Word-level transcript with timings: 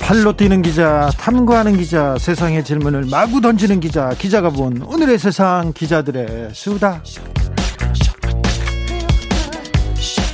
팔로 0.00 0.36
뛰는 0.36 0.60
기자, 0.62 1.10
탐구하는 1.16 1.76
기자, 1.78 2.16
세상의 2.18 2.64
질문을 2.64 3.06
마구 3.10 3.40
던지는 3.40 3.80
기자, 3.80 4.10
기자가 4.10 4.50
본 4.50 4.82
오늘의 4.82 5.18
세상 5.18 5.72
기자들의 5.72 6.50
수다. 6.52 7.02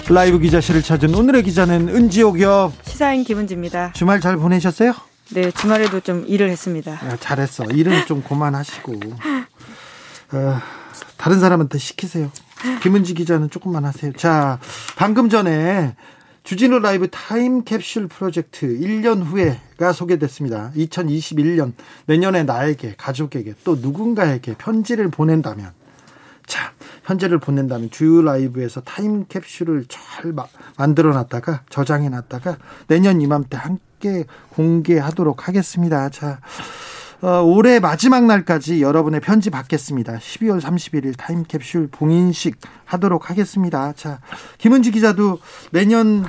라이브 0.08 0.38
기자실을 0.38 0.83
찾은 0.83 1.14
오늘의 1.14 1.42
기자는 1.44 1.88
은지옥이요. 1.91 2.72
시사인 2.83 3.25
김은지입니다. 3.25 3.92
주말 3.92 4.20
잘 4.20 4.36
보내셨어요? 4.36 4.94
네, 5.30 5.50
주말에도 5.50 6.00
좀 6.00 6.25
일을 6.27 6.48
했습니다. 6.48 6.92
야, 6.92 7.16
잘했어. 7.20 7.64
일은 7.66 8.06
좀 8.06 8.22
그만하시고. 8.22 8.94
어, 10.32 10.60
다른 11.19 11.38
사람한테 11.38 11.78
시키세요. 11.78 12.30
김은지 12.82 13.14
기자는 13.14 13.50
조금만 13.50 13.84
하세요. 13.84 14.12
자, 14.14 14.58
방금 14.97 15.28
전에 15.28 15.94
주진우 16.48 16.78
라이브 16.78 17.10
타임 17.10 17.62
캡슐 17.62 18.08
프로젝트 18.08 18.66
1년 18.66 19.22
후에가 19.22 19.92
소개됐습니다. 19.92 20.72
2021년 20.77 21.74
내년에 22.06 22.44
나에게 22.44 22.94
가족에게 22.96 23.52
또 23.64 23.77
누군가에게 23.77 24.54
편지를 24.54 25.10
보낸다면 25.10 25.72
자, 26.46 26.72
편지를 27.04 27.38
보낸다면 27.38 27.91
주진우 27.91 28.22
라이브에서 28.22 28.80
타임 28.80 29.26
캡슐을 29.26 29.88
잘 29.91 30.32
만들어 30.78 31.12
놨다가 31.12 31.64
저장해 31.69 32.08
놨다가 32.08 32.56
내년 32.86 33.20
이맘때 33.20 33.58
함께 33.58 34.24
공개하도록 34.48 35.48
하겠습니다. 35.48 36.08
자, 36.08 36.41
어, 37.20 37.42
올해 37.42 37.80
마지막 37.80 38.27
날까지 38.27 38.80
여러분의 38.80 39.20
편지 39.20 39.50
받겠습니다. 39.50 40.19
12월 40.19 40.61
31일 40.61 41.16
타임캡슐 41.16 41.88
봉인식 41.91 42.59
하도록 42.84 43.28
하겠습니다. 43.28 43.92
자, 43.94 44.20
김은지 44.59 44.92
기자도 44.92 45.41
내년 45.72 46.25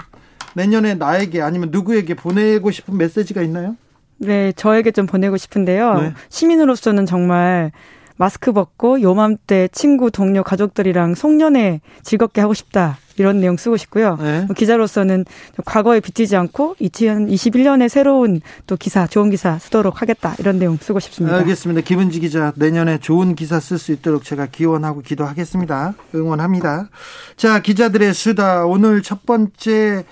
내년에 0.56 0.96
나에게 0.96 1.42
아니면 1.42 1.70
누구에게 1.72 2.16
보내고 2.16 2.72
싶은 2.72 2.98
메시지가 2.98 3.44
있나요? 3.44 3.76
네, 4.18 4.52
저에게 4.54 4.92
좀 4.92 5.06
보내고 5.06 5.38
싶은데요. 5.38 5.94
네. 6.02 6.14
시민으로서는 6.30 7.06
정말 7.06 7.72
마스크 8.20 8.52
벗고 8.52 9.02
요맘때 9.02 9.70
친구, 9.72 10.12
동료, 10.12 10.44
가족들이랑 10.44 11.16
송년회 11.16 11.80
즐겁게 12.04 12.42
하고 12.42 12.54
싶다. 12.54 12.98
이런 13.16 13.40
내용 13.40 13.56
쓰고 13.56 13.78
싶고요. 13.78 14.18
네. 14.18 14.42
뭐 14.42 14.54
기자로서는 14.54 15.24
과거에 15.64 16.02
비치지 16.02 16.36
않고 16.36 16.76
2021년에 16.82 17.88
새로운 17.88 18.42
또 18.68 18.76
기사, 18.76 19.08
좋은 19.08 19.30
기사 19.30 19.58
쓰도록 19.58 20.02
하겠다. 20.02 20.36
이런 20.38 20.60
내용 20.60 20.76
쓰고 20.76 21.00
싶습니다. 21.00 21.38
알겠습니다. 21.38 21.80
김은지 21.80 22.20
기자 22.20 22.52
내년에 22.58 22.98
좋은 22.98 23.36
기사 23.36 23.62
쓸 23.62 23.78
수 23.78 23.94
있도록 23.94 24.26
제가 24.26 24.48
기원하고 24.48 25.02
기도하겠습니다. 25.02 25.94
응원합니다. 26.14 26.90
자, 27.38 27.62
기자들의 27.62 28.14
수다. 28.14 28.66
오늘 28.66 29.02
첫 29.02 29.26
번째 29.26 30.04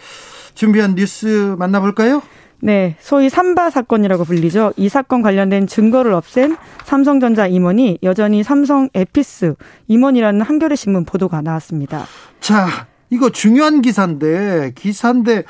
준비한 0.56 0.96
뉴스 0.96 1.56
만나볼까요? 1.60 2.22
네, 2.60 2.96
소위 3.00 3.30
삼바 3.30 3.70
사건이라고 3.70 4.24
불리죠. 4.24 4.74
이 4.78 4.90
사건 4.90 5.22
관련된 5.22 5.68
증거를 5.68 6.14
없앤 6.14 6.58
삼성전자 6.86 7.48
임원이 7.48 8.00
여전히 8.04 8.44
삼성 8.44 8.90
에피스 8.94 9.56
임원이라는 9.88 10.42
한겨레 10.42 10.76
신문 10.76 11.06
보도가 11.06 11.42
나왔습니다. 11.42 12.06
자, 12.40 12.88
이거 13.10 13.30
중요한 13.30 13.82
기사인데 13.82 14.74
기사인데 14.76 15.44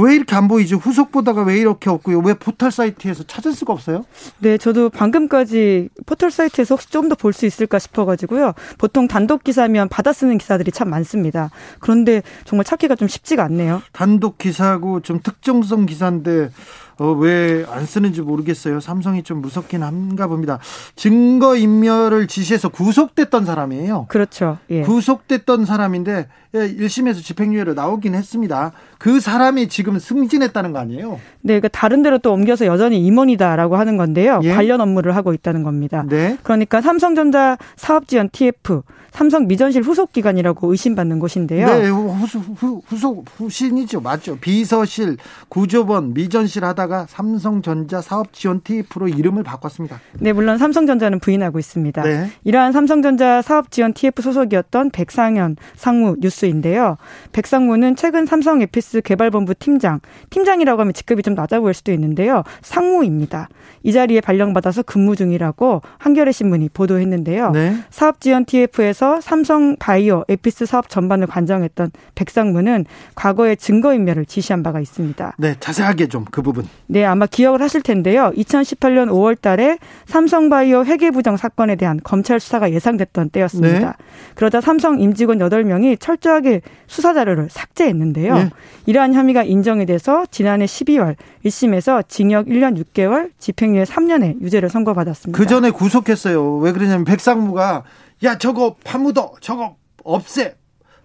왜 0.00 0.14
이렇게 0.14 0.36
안 0.36 0.46
보이죠? 0.46 0.76
후속 0.76 1.10
보다가 1.10 1.42
왜 1.42 1.58
이렇게 1.58 1.90
없고요? 1.90 2.20
왜 2.20 2.34
포털 2.34 2.70
사이트에서 2.70 3.24
찾을 3.24 3.52
수가 3.52 3.72
없어요? 3.72 4.04
네, 4.38 4.56
저도 4.56 4.90
방금까지 4.90 5.88
포털 6.06 6.30
사이트에서 6.30 6.76
혹시 6.76 6.88
좀 6.90 7.08
더 7.08 7.16
볼 7.16 7.32
수 7.32 7.46
있을까 7.46 7.78
싶어가지고요. 7.80 8.52
보통 8.78 9.08
단독 9.08 9.42
기사면 9.42 9.88
받아 9.88 10.12
쓰는 10.12 10.38
기사들이 10.38 10.70
참 10.70 10.88
많습니다. 10.90 11.50
그런데 11.80 12.22
정말 12.44 12.64
찾기가 12.64 12.94
좀 12.94 13.08
쉽지가 13.08 13.42
않네요. 13.44 13.82
단독 13.92 14.38
기사고 14.38 15.00
좀 15.00 15.18
특정성 15.20 15.84
기사인데 15.86 16.50
어, 16.98 17.12
왜 17.12 17.58
안 17.70 17.86
쓰는지 17.86 18.22
모르겠어요. 18.22 18.80
삼성이 18.80 19.22
좀 19.22 19.40
무섭긴 19.40 19.82
한가 19.82 20.26
봅니다. 20.26 20.58
증거 20.96 21.56
인멸을 21.56 22.26
지시해서 22.26 22.68
구속됐던 22.68 23.44
사람이에요. 23.44 24.06
그렇죠. 24.08 24.58
예. 24.70 24.82
구속됐던 24.82 25.64
사람인데 25.64 26.28
1심에서 26.54 27.18
예, 27.18 27.22
집행유예로 27.22 27.74
나오긴 27.74 28.14
했습니다. 28.14 28.72
그 28.98 29.20
사람이 29.20 29.68
지금 29.68 29.98
승진했다는 29.98 30.72
거 30.72 30.78
아니에요? 30.78 31.12
네, 31.42 31.60
그러니까 31.60 31.68
다른 31.68 32.02
데로 32.02 32.18
또 32.18 32.32
옮겨서 32.32 32.66
여전히 32.66 33.04
임원이다라고 33.04 33.76
하는 33.76 33.96
건데요. 33.96 34.40
예? 34.44 34.52
관련 34.54 34.80
업무를 34.80 35.14
하고 35.14 35.34
있다는 35.34 35.62
겁니다. 35.62 36.04
네. 36.08 36.38
그러니까 36.42 36.80
삼성전자 36.80 37.58
사업지원 37.76 38.30
TF 38.32 38.82
삼성 39.10 39.46
미전실 39.48 39.82
후속 39.82 40.12
기관이라고 40.12 40.70
의심받는 40.70 41.18
곳인데요. 41.18 41.66
네, 41.66 41.88
후속 41.88 42.42
후, 42.56 42.82
후속 42.86 43.24
후신이죠, 43.36 44.00
맞죠. 44.00 44.38
비서실, 44.38 45.16
구조본, 45.48 46.14
미전실 46.14 46.64
하다가 46.64 46.87
삼성전자 47.08 48.00
사업지원 48.00 48.60
TF로 48.62 49.08
이름을 49.08 49.42
바꿨습니다. 49.42 50.00
네, 50.20 50.32
물론 50.32 50.58
삼성전자는 50.58 51.18
부인하고 51.18 51.58
있습니다. 51.58 52.02
네. 52.02 52.30
이러한 52.44 52.72
삼성전자 52.72 53.42
사업지원 53.42 53.92
TF 53.92 54.22
소속이었던 54.22 54.90
백상현 54.90 55.56
상무 55.74 56.16
뉴스인데요. 56.20 56.96
백상무는 57.32 57.96
최근 57.96 58.26
삼성 58.26 58.62
에피스 58.62 59.02
개발본부 59.02 59.54
팀장, 59.56 60.00
팀장이라고 60.30 60.80
하면 60.80 60.92
직급이 60.92 61.22
좀 61.22 61.34
낮아 61.34 61.60
보일 61.60 61.74
수도 61.74 61.92
있는데요. 61.92 62.44
상무입니다. 62.62 63.48
이 63.82 63.92
자리에 63.92 64.20
발령받아서 64.20 64.82
근무 64.82 65.16
중이라고 65.16 65.82
한겨레 65.98 66.32
신문이 66.32 66.70
보도했는데요. 66.70 67.50
네. 67.50 67.76
사업지원 67.90 68.44
TF에서 68.44 69.20
삼성 69.20 69.76
바이오 69.76 70.24
에피스 70.28 70.66
사업 70.66 70.88
전반을 70.88 71.26
관장했던 71.26 71.90
백상무는 72.14 72.86
과거에 73.14 73.56
증거인멸을 73.56 74.26
지시한 74.26 74.62
바가 74.62 74.80
있습니다. 74.80 75.34
네, 75.38 75.56
자세하게 75.58 76.06
좀 76.06 76.28
그 76.30 76.42
부분. 76.42 76.68
네, 76.86 77.04
아마 77.04 77.26
기억을 77.26 77.60
하실 77.60 77.82
텐데요. 77.82 78.32
2018년 78.34 79.08
5월 79.10 79.38
달에 79.40 79.78
삼성바이오 80.06 80.84
회계부정 80.84 81.36
사건에 81.36 81.76
대한 81.76 82.00
검찰 82.02 82.40
수사가 82.40 82.72
예상됐던 82.72 83.30
때였습니다. 83.30 83.96
네. 83.98 84.04
그러자 84.34 84.60
삼성 84.60 84.98
임직원 85.00 85.38
8명이 85.38 86.00
철저하게 86.00 86.62
수사 86.86 87.12
자료를 87.12 87.48
삭제했는데요. 87.50 88.34
네. 88.34 88.50
이러한 88.86 89.12
혐의가 89.12 89.42
인정이 89.42 89.84
돼서 89.84 90.24
지난해 90.30 90.64
12월 90.64 91.16
1심에서 91.44 92.08
징역 92.08 92.46
1년 92.46 92.82
6개월, 92.82 93.30
집행유예 93.38 93.84
3년의 93.84 94.40
유죄를 94.40 94.70
선고받았습니다. 94.70 95.36
그 95.36 95.46
전에 95.46 95.70
구속했어요. 95.70 96.56
왜 96.56 96.72
그러냐면 96.72 97.04
백상무가 97.04 97.84
야 98.24 98.38
저거 98.38 98.76
파묻어, 98.82 99.34
저거 99.40 99.76
없애, 100.04 100.56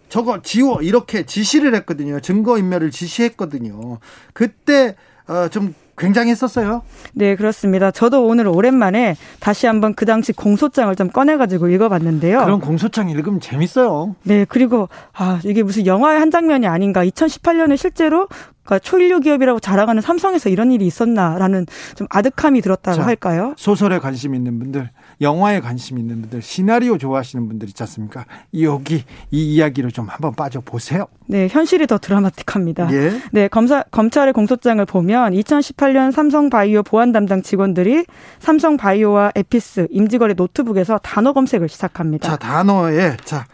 저거 0.08 0.42
지워 0.42 0.82
이렇게 0.82 1.26
지시를 1.26 1.76
했거든요. 1.76 2.20
증거 2.20 2.58
인멸을 2.58 2.92
지시했거든요. 2.92 4.00
그때 4.34 4.96
어, 5.28 5.48
좀 5.50 5.74
굉장했었어요. 5.98 6.82
네, 7.14 7.36
그렇습니다. 7.36 7.92
저도 7.92 8.26
오늘 8.26 8.48
오랜만에 8.48 9.16
다시 9.40 9.68
한번 9.68 9.94
그 9.94 10.06
당시 10.06 10.34
공소장을 10.34 10.94
좀 10.96 11.10
꺼내가지고 11.10 11.70
읽어봤는데요. 11.70 12.40
그런 12.40 12.60
공소장 12.60 13.10
읽으면 13.10 13.40
재밌어요. 13.40 14.16
네, 14.24 14.46
그리고 14.50 14.90
아 15.14 15.40
이게 15.46 15.62
무슨 15.62 15.86
영화의 15.86 16.20
한 16.20 16.32
장면이 16.32 16.66
아닌가. 16.66 17.06
2018년에 17.06 17.78
실제로 17.78 18.28
그러니까 18.64 18.80
초일류 18.80 19.20
기업이라고 19.20 19.60
자랑하는 19.60 20.02
삼성에서 20.02 20.50
이런 20.50 20.72
일이 20.72 20.88
있었나라는 20.88 21.68
좀 21.96 22.08
아득함이 22.10 22.62
들었다고 22.62 22.98
자, 22.98 23.06
할까요? 23.06 23.54
소설에 23.58 24.00
관심 24.00 24.34
있는 24.34 24.58
분들 24.58 24.90
영화에 25.22 25.60
관심 25.60 25.98
있는 25.98 26.22
분들, 26.22 26.42
시나리오 26.42 26.98
좋아하시는 26.98 27.48
분들 27.48 27.70
있지 27.70 27.84
않습니까? 27.84 28.26
여기 28.62 29.04
이 29.32 29.56
이야기로 29.56 29.92
좀 29.92 30.08
한번 30.08 30.34
빠져 30.34 30.62
보세요. 30.62 31.08
네, 31.28 31.48
현실이 31.48 31.88
더 31.88 31.98
드라마틱합니다. 31.98 32.94
예. 32.94 33.14
네, 33.32 33.48
검사 33.48 33.84
검찰의 33.84 34.34
공소장을 34.34 34.84
보면 34.86 35.34
2018년 35.34 36.12
삼성바이오 36.12 36.84
보안 36.84 37.12
담당 37.12 37.42
직원들이 37.42 38.06
삼성바이오와 38.40 39.32
에피스 39.36 39.88
임직원의 39.90 40.36
노트북에서 40.36 41.00
단어 41.00 41.34
검색을 41.34 41.70
시작합니다. 41.70 42.30
자, 42.30 42.36
단어에 42.38 43.18
자 43.24 43.46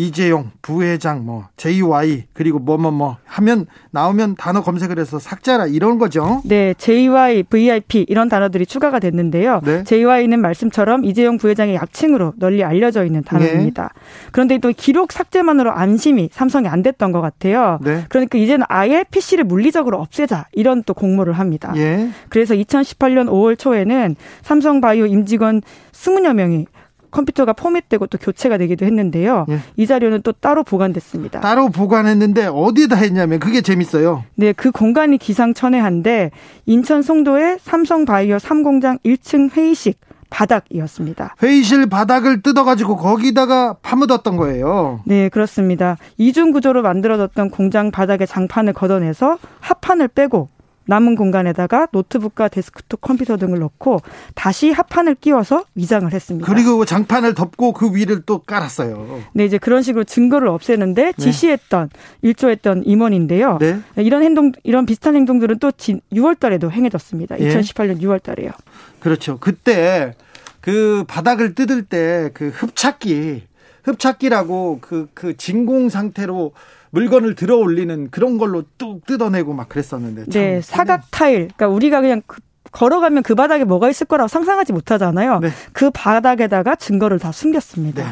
이재용 0.00 0.50
부회장 0.62 1.26
뭐 1.26 1.48
JY 1.56 2.24
그리고 2.32 2.58
뭐 2.58 2.76
뭐 2.76 2.90
뭐 2.90 3.00
뭐 3.00 3.16
하면 3.24 3.66
나오면 3.90 4.36
단어 4.36 4.62
검색을 4.62 4.98
해서 4.98 5.18
삭제라 5.18 5.66
이런 5.66 5.98
거죠. 5.98 6.42
네, 6.44 6.74
JY, 6.78 7.44
VIP 7.44 8.06
이런 8.08 8.28
단어들이 8.28 8.66
추가가 8.66 8.98
됐는데요. 8.98 9.60
네. 9.64 9.84
JY는 9.84 10.40
말씀처럼 10.40 11.04
이재용 11.04 11.36
부회장의 11.38 11.74
약칭으로 11.74 12.34
널리 12.38 12.64
알려져 12.64 13.04
있는 13.04 13.22
단어입니다. 13.22 13.82
네. 13.82 14.00
그런데 14.32 14.58
또 14.58 14.72
기록 14.76 15.12
삭제만으로 15.12 15.70
안심이 15.72 16.30
삼성이 16.32 16.68
안 16.68 16.82
됐던 16.82 17.12
것 17.12 17.20
같아요. 17.20 17.78
네. 17.82 18.04
그러니까 18.08 18.38
이제는 18.38 18.66
아예 18.68 19.04
PC를 19.10 19.44
물리적으로 19.44 19.98
없애자 20.00 20.46
이런 20.52 20.82
또 20.84 20.94
공모를 20.94 21.34
합니다. 21.34 21.72
예. 21.76 22.08
그래서 22.28 22.54
2018년 22.54 23.28
5월 23.28 23.58
초에는 23.58 24.16
삼성바이오 24.42 25.06
임직원 25.06 25.62
20여 25.92 26.34
명이 26.34 26.66
컴퓨터가 27.10 27.52
포맷되고 27.52 28.06
또 28.06 28.18
교체가 28.18 28.58
되기도 28.58 28.86
했는데요. 28.86 29.46
예. 29.48 29.60
이 29.76 29.86
자료는 29.86 30.22
또 30.22 30.32
따로 30.32 30.62
보관됐습니다. 30.62 31.40
따로 31.40 31.68
보관했는데 31.68 32.46
어디다 32.46 32.96
했냐면 32.96 33.38
그게 33.38 33.60
재밌어요. 33.60 34.24
네, 34.34 34.52
그 34.52 34.70
공간이 34.70 35.18
기상천외한데 35.18 36.30
인천 36.66 37.02
송도의 37.02 37.58
삼성바이오 37.60 38.36
3공장 38.36 38.98
1층 39.04 39.50
회의식 39.52 39.98
바닥이었습니다. 40.30 41.34
회의실 41.42 41.88
바닥을 41.88 42.42
뜯어가지고 42.42 42.96
거기다가 42.96 43.74
파묻었던 43.82 44.36
거예요. 44.36 45.00
네, 45.04 45.28
그렇습니다. 45.28 45.96
이중 46.16 46.52
구조로 46.52 46.82
만들어졌던 46.82 47.50
공장 47.50 47.90
바닥의 47.90 48.26
장판을 48.26 48.72
걷어내서 48.72 49.38
합판을 49.58 50.08
빼고 50.08 50.48
남은 50.90 51.14
공간에다가 51.14 51.86
노트북과 51.92 52.48
데스크톱 52.48 53.00
컴퓨터 53.00 53.36
등을 53.36 53.60
넣고 53.60 54.00
다시 54.34 54.72
합판을 54.72 55.14
끼워서 55.14 55.64
위장을 55.76 56.12
했습니다. 56.12 56.52
그리고 56.52 56.84
장판을 56.84 57.34
덮고 57.34 57.72
그 57.72 57.94
위를 57.94 58.22
또 58.26 58.40
깔았어요. 58.40 59.22
네, 59.32 59.44
이제 59.44 59.56
그런 59.56 59.82
식으로 59.82 60.02
증거를 60.02 60.48
없애는데 60.48 61.12
네. 61.12 61.12
지시했던 61.16 61.90
네. 61.92 61.98
일조했던 62.22 62.82
임원인데요. 62.84 63.58
네. 63.58 63.80
이런 63.96 64.24
행동 64.24 64.50
이런 64.64 64.84
비슷한 64.84 65.14
행동들은 65.14 65.60
또 65.60 65.70
6월 65.70 66.38
달에도 66.38 66.72
행해졌습니다. 66.72 67.36
2018년 67.36 68.02
예. 68.02 68.06
6월 68.06 68.20
달에요. 68.20 68.50
그렇죠. 68.98 69.38
그때 69.38 70.14
그 70.60 71.04
바닥을 71.06 71.54
뜯을 71.54 71.84
때 71.84 72.30
그 72.34 72.48
흡착기 72.48 73.42
흡착기라고 73.84 74.78
그, 74.80 75.08
그 75.14 75.36
진공 75.36 75.88
상태로 75.88 76.52
물건을 76.90 77.34
들어 77.34 77.56
올리는 77.56 78.10
그런 78.10 78.38
걸로 78.38 78.64
뚝 78.78 79.06
뜯어내고 79.06 79.52
막 79.54 79.68
그랬었는데. 79.68 80.24
네, 80.26 80.60
사각 80.60 81.10
타일. 81.10 81.48
그러니까 81.56 81.68
우리가 81.68 82.00
그냥 82.00 82.22
그 82.26 82.40
걸어가면 82.72 83.22
그 83.22 83.34
바닥에 83.34 83.64
뭐가 83.64 83.88
있을 83.90 84.06
거라고 84.06 84.28
상상하지 84.28 84.72
못하잖아요. 84.72 85.40
네. 85.40 85.50
그 85.72 85.90
바닥에다가 85.90 86.76
증거를 86.76 87.18
다 87.18 87.32
숨겼습니다. 87.32 88.04
네. 88.04 88.10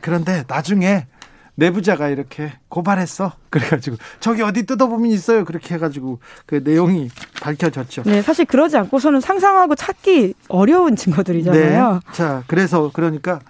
그런데 0.00 0.44
나중에 0.46 1.06
내부자가 1.56 2.08
이렇게 2.08 2.52
고발했어. 2.68 3.32
그래가지고 3.48 3.96
저기 4.20 4.42
어디 4.42 4.66
뜯어보면 4.66 5.10
있어요. 5.10 5.44
그렇게 5.44 5.74
해가지고 5.74 6.18
그 6.46 6.60
내용이 6.64 7.10
밝혀졌죠. 7.40 8.02
네, 8.04 8.22
사실 8.22 8.44
그러지 8.44 8.76
않고서는 8.76 9.20
상상하고 9.20 9.74
찾기 9.74 10.34
어려운 10.48 10.96
증거들이잖아요. 10.96 11.92
네. 11.92 12.12
자, 12.12 12.42
그래서 12.46 12.90
그러니까 12.92 13.40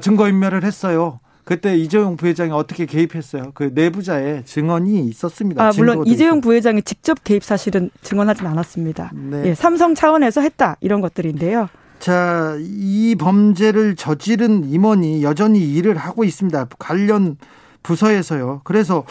증거 0.00 0.28
인멸을 0.28 0.64
했어요. 0.64 1.20
그때 1.44 1.76
이재용 1.76 2.16
부회장이 2.16 2.52
어떻게 2.52 2.86
개입했어요? 2.86 3.50
그 3.54 3.72
내부자의 3.74 4.44
증언이 4.44 5.06
있었습니다. 5.08 5.62
아, 5.64 5.72
물론 5.76 6.06
이재용 6.06 6.40
부회장이 6.40 6.82
직접 6.82 7.24
개입 7.24 7.42
사실은 7.42 7.90
증언하진 8.02 8.46
않았습니다. 8.46 9.10
네. 9.12 9.46
예, 9.46 9.54
삼성 9.54 9.94
차원에서 9.94 10.40
했다 10.40 10.76
이런 10.80 11.00
것들인데요. 11.00 11.68
자, 11.98 12.56
이 12.60 13.14
범죄를 13.18 13.96
저지른 13.96 14.68
임원이 14.68 15.22
여전히 15.22 15.60
일을 15.74 15.96
하고 15.96 16.24
있습니다. 16.24 16.68
관련 16.78 17.36
부서에서요. 17.82 18.60
그래서 18.64 19.04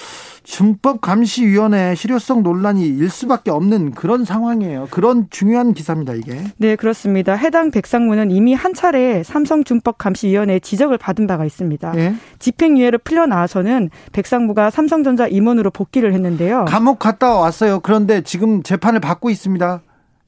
준법감시위원회 0.43 1.95
실효성 1.95 2.43
논란이 2.43 2.85
일 2.85 3.09
수밖에 3.09 3.51
없는 3.51 3.91
그런 3.91 4.25
상황이에요. 4.25 4.87
그런 4.91 5.27
중요한 5.29 5.73
기사입니다, 5.73 6.13
이게. 6.13 6.43
네, 6.57 6.75
그렇습니다. 6.75 7.33
해당 7.33 7.71
백상무는 7.71 8.31
이미 8.31 8.53
한 8.53 8.73
차례 8.73 9.23
삼성준법감시위원회 9.23 10.59
지적을 10.59 10.97
받은 10.97 11.27
바가 11.27 11.45
있습니다. 11.45 11.93
예? 11.97 12.15
집행유예를 12.39 12.99
풀려나와서는 12.99 13.89
백상무가 14.11 14.69
삼성전자 14.69 15.27
임원으로 15.27 15.71
복귀를 15.71 16.13
했는데요. 16.13 16.65
감옥 16.65 16.99
갔다 16.99 17.35
왔어요. 17.35 17.79
그런데 17.81 18.21
지금 18.21 18.63
재판을 18.63 18.99
받고 18.99 19.29
있습니다. 19.29 19.81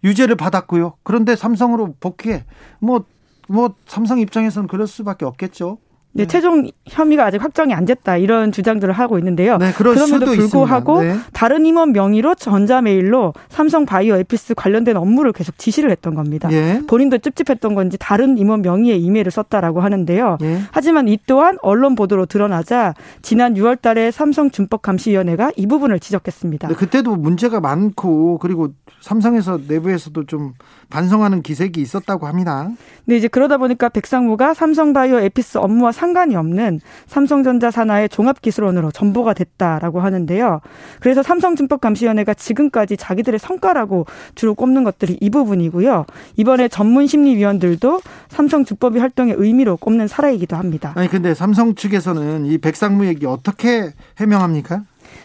유죄를 0.03 0.35
받았고요. 0.35 0.95
그런데 1.03 1.35
삼성으로 1.35 1.95
복귀해. 1.99 2.43
뭐, 2.79 3.05
뭐, 3.47 3.73
삼성 3.85 4.19
입장에서는 4.19 4.67
그럴 4.67 4.85
수밖에 4.87 5.25
없겠죠. 5.25 5.77
네, 6.15 6.27
최종 6.27 6.69
혐의가 6.85 7.25
아직 7.25 7.43
확정이 7.43 7.73
안 7.73 7.85
됐다 7.85 8.17
이런 8.17 8.51
주장들을 8.51 8.93
하고 8.93 9.17
있는데요. 9.17 9.57
네, 9.57 9.71
그럼에도 9.73 10.25
불구하고 10.27 11.01
네. 11.01 11.15
다른 11.33 11.65
임원 11.65 11.91
명의로 11.91 12.35
전자메일로 12.35 13.33
삼성 13.49 13.85
바이오 13.85 14.15
에피스 14.17 14.53
관련된 14.53 14.95
업무를 14.95 15.33
계속 15.33 15.57
지시를 15.57 15.89
했던 15.89 16.13
겁니다. 16.13 16.49
예. 16.51 16.81
본인도 16.87 17.17
찝찝했던 17.17 17.73
건지 17.73 17.97
다른 17.99 18.37
임원 18.37 18.61
명의의 18.61 19.01
이메일을 19.01 19.31
썼다라고 19.31 19.81
하는데요. 19.81 20.37
예. 20.43 20.59
하지만 20.71 21.07
이 21.07 21.17
또한 21.25 21.57
언론 21.63 21.95
보도로 21.95 22.27
드러나자 22.27 22.93
지난 23.23 23.55
6월달에 23.55 24.11
삼성 24.11 24.51
준법감시위원회가 24.51 25.51
이 25.55 25.65
부분을 25.65 25.99
지적했습니다. 25.99 26.67
네, 26.67 26.75
그때도 26.75 27.15
문제가 27.15 27.59
많고 27.59 28.37
그리고 28.37 28.69
삼성에서 29.01 29.59
내부에서도 29.67 30.25
좀 30.25 30.53
반성하는 30.89 31.41
기색이 31.41 31.81
있었다고 31.81 32.27
합니다. 32.27 32.69
네, 33.05 33.17
이제 33.17 33.27
그러다 33.27 33.57
보니까 33.57 33.89
백상무가 33.89 34.53
삼성바이오 34.53 35.19
에피스 35.19 35.57
업무와 35.57 35.91
상관이 36.03 36.35
없는 36.35 36.81
삼성전자 37.07 37.71
산하의 37.71 38.09
종합기술원으로 38.09 38.91
전보가 38.91 39.33
됐다라고 39.33 40.01
하는데요. 40.01 40.59
그래서 40.99 41.23
삼성증법감시위원회가 41.23 42.33
지금까지 42.33 42.97
자기들의 42.97 43.39
성과라고 43.39 44.05
주로 44.35 44.53
꼽는 44.53 44.83
것들이 44.83 45.17
이 45.21 45.29
부분이고요. 45.29 46.05
이번에 46.35 46.67
전문 46.67 47.07
심리위원들도 47.07 48.01
삼성주법위 48.27 48.99
활동의 48.99 49.35
의미로 49.37 49.77
꼽는 49.77 50.09
사례이기도 50.09 50.57
합니다. 50.57 50.91
아니 50.95 51.07
근데 51.07 51.33
삼성 51.33 51.73
측에서는 51.73 52.47
이 52.47 52.57
백상무 52.57 53.05
얘기 53.05 53.25
어떻게 53.25 53.93
해명합니까? 54.19 54.83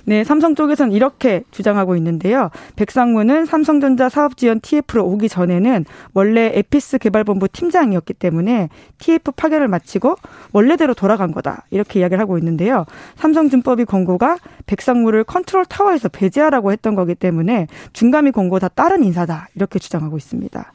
네, 0.09 0.25
삼성 0.25 0.55
쪽에서는 0.55 0.91
이렇게 0.93 1.43
주장하고 1.50 1.95
있는데요. 1.97 2.49
백상무는 2.77 3.45
삼성전자 3.45 4.09
사업지원 4.09 4.61
TF로 4.61 5.05
오기 5.05 5.29
전에는 5.29 5.85
원래 6.15 6.50
에피스 6.55 6.97
개발본부 6.97 7.49
팀장이었기 7.49 8.15
때문에 8.15 8.71
TF 8.97 9.33
파견을 9.33 9.69
마치고 9.69 10.17
원래대로 10.53 10.95
돌아간 10.95 11.31
거다. 11.31 11.67
이렇게 11.71 12.00
이야기를 12.00 12.23
하고 12.23 12.38
있는데요. 12.38 12.87
삼성준법위 13.16 13.85
권고가 13.85 14.38
백상무를 14.65 15.25
컨트롤 15.25 15.67
타워에서 15.67 16.09
배제하라고 16.09 16.73
했던 16.73 16.95
거기 16.95 17.15
때문에 17.15 17.67
준감위 17.92 18.33
권고와 18.33 18.68
다른 18.69 19.05
인사다. 19.05 19.49
이렇게 19.57 19.79
주장하고 19.79 20.17
있습니다. 20.17 20.73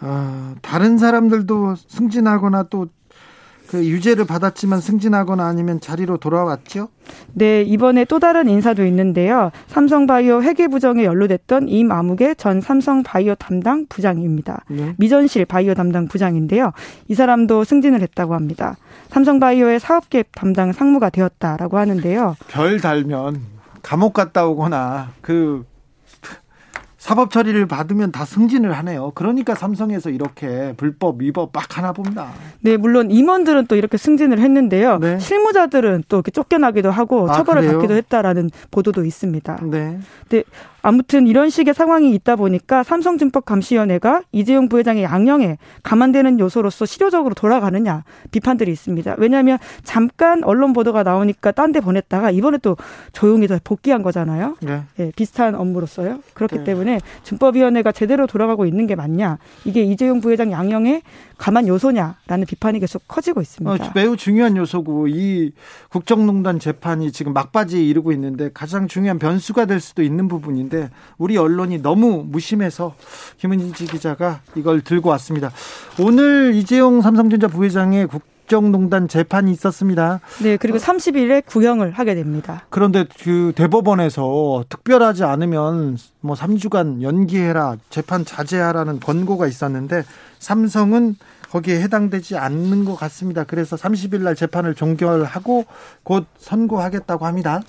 아, 0.00 0.54
다른 0.62 0.98
사람들도 0.98 1.76
승진하거나 1.76 2.64
또 2.64 2.88
그 3.74 3.84
유죄를 3.84 4.24
받았지만 4.24 4.80
승진하거나 4.80 5.44
아니면 5.44 5.80
자리로 5.80 6.18
돌아왔죠? 6.18 6.90
네, 7.32 7.62
이번에 7.62 8.04
또 8.04 8.20
다른 8.20 8.48
인사도 8.48 8.86
있는데요. 8.86 9.50
삼성바이오 9.66 10.44
회계 10.44 10.68
부정에 10.68 11.02
연루됐던 11.02 11.68
임아무개 11.68 12.36
전 12.36 12.60
삼성바이오 12.60 13.34
담당 13.34 13.86
부장입니다. 13.88 14.64
네. 14.68 14.94
미전실 14.98 15.44
바이오 15.44 15.74
담당 15.74 16.06
부장인데요. 16.06 16.70
이 17.08 17.16
사람도 17.16 17.64
승진을 17.64 18.00
했다고 18.00 18.34
합니다. 18.34 18.76
삼성바이오의 19.08 19.80
사업계 19.80 20.22
담당 20.30 20.70
상무가 20.70 21.10
되었다라고 21.10 21.76
하는데요. 21.76 22.36
별 22.46 22.80
달면 22.80 23.40
감옥 23.82 24.12
갔다 24.12 24.46
오거나 24.46 25.10
그 25.20 25.66
사법 27.04 27.30
처리를 27.30 27.66
받으면 27.66 28.12
다 28.12 28.24
승진을 28.24 28.72
하네요. 28.78 29.12
그러니까 29.14 29.54
삼성에서 29.54 30.08
이렇게 30.08 30.72
불법 30.78 31.20
위법 31.20 31.50
막 31.52 31.76
하나 31.76 31.92
봅니다. 31.92 32.30
네, 32.62 32.78
물론 32.78 33.10
임원들은 33.10 33.66
또 33.66 33.76
이렇게 33.76 33.98
승진을 33.98 34.38
했는데요. 34.38 35.00
네. 35.00 35.18
실무자들은 35.18 36.04
또 36.08 36.16
이렇게 36.16 36.30
쫓겨나기도 36.30 36.90
하고 36.90 37.30
아, 37.30 37.34
처벌을 37.34 37.60
그래요? 37.60 37.76
받기도 37.76 37.94
했다라는 37.94 38.48
보도도 38.70 39.04
있습니다. 39.04 39.58
네. 39.64 39.98
네. 40.30 40.44
아무튼 40.84 41.26
이런 41.26 41.48
식의 41.48 41.72
상황이 41.72 42.14
있다 42.14 42.36
보니까 42.36 42.82
삼성증권감시위원회가 42.82 44.22
이재용 44.32 44.68
부회장의 44.68 45.02
양형에 45.04 45.56
감안되는 45.82 46.38
요소로서 46.38 46.84
실효적으로 46.84 47.34
돌아가느냐 47.34 48.04
비판들이 48.30 48.70
있습니다. 48.70 49.14
왜냐하면 49.16 49.56
잠깐 49.82 50.44
언론 50.44 50.74
보도가 50.74 51.02
나오니까 51.02 51.52
딴 51.52 51.72
데 51.72 51.80
보냈다가 51.80 52.30
이번에 52.30 52.58
또 52.58 52.76
조용히 53.12 53.48
더 53.48 53.58
복귀한 53.64 54.02
거잖아요. 54.02 54.56
네. 54.60 54.82
네 54.96 55.10
비슷한 55.16 55.54
업무로서요. 55.54 56.20
그렇기 56.34 56.58
네. 56.58 56.64
때문에 56.64 57.00
준법위원회가 57.22 57.90
제대로 57.90 58.26
돌아가고 58.26 58.66
있는 58.66 58.86
게 58.86 58.94
맞냐 58.94 59.38
이게 59.64 59.82
이재용 59.82 60.20
부회장 60.20 60.52
양형에 60.52 61.00
감안 61.38 61.66
요소냐라는 61.66 62.46
비판이 62.46 62.78
계속 62.78 63.08
커지고 63.08 63.40
있습니다. 63.40 63.84
어, 63.84 63.90
매우 63.94 64.16
중요한 64.16 64.56
요소고 64.56 65.08
이 65.08 65.52
국정농단 65.88 66.58
재판이 66.60 67.10
지금 67.10 67.32
막바지에 67.32 67.82
이르고 67.82 68.12
있는데 68.12 68.50
가장 68.52 68.86
중요한 68.86 69.18
변수가 69.18 69.64
될 69.64 69.80
수도 69.80 70.02
있는 70.02 70.28
부분인데 70.28 70.73
우리 71.18 71.36
언론이 71.36 71.82
너무 71.82 72.24
무심해서 72.26 72.94
김은지 73.38 73.86
기자가 73.86 74.40
이걸 74.54 74.80
들고 74.80 75.10
왔습니다. 75.10 75.50
오늘 76.00 76.54
이재용 76.54 77.00
삼성전자 77.02 77.48
부회장의 77.48 78.06
국 78.06 78.22
국정농단 78.44 79.08
재판이 79.08 79.50
있었습니다. 79.52 80.20
네, 80.42 80.56
그리고 80.56 80.78
30일에 80.78 81.44
구형을 81.46 81.92
하게 81.92 82.14
됩니다. 82.14 82.64
그런데 82.70 83.04
그 83.22 83.52
대법원에서 83.56 84.64
특별하지 84.68 85.24
않으면 85.24 85.96
뭐 86.20 86.36
3주간 86.36 87.02
연기해라, 87.02 87.76
재판 87.90 88.24
자제하라는 88.24 89.00
권고가 89.00 89.46
있었는데 89.46 90.04
삼성은 90.38 91.16
거기에 91.54 91.80
해당되지 91.82 92.36
않는 92.36 92.84
것 92.84 92.96
같습니다. 92.96 93.44
그래서 93.44 93.76
30일 93.76 94.22
날 94.22 94.34
재판을 94.34 94.74
종결하고 94.74 95.66
곧 96.02 96.26
선고하겠다고 96.38 97.26
합니다. 97.26 97.62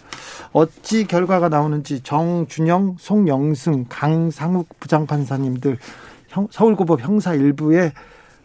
어찌 0.53 1.05
결과가 1.05 1.49
나오는지 1.49 2.01
정준영, 2.01 2.95
송영승, 2.97 3.85
강상욱 3.87 4.79
부장판사님들 4.79 5.77
서울고법 6.49 7.01
형사 7.01 7.33
1부의 7.33 7.91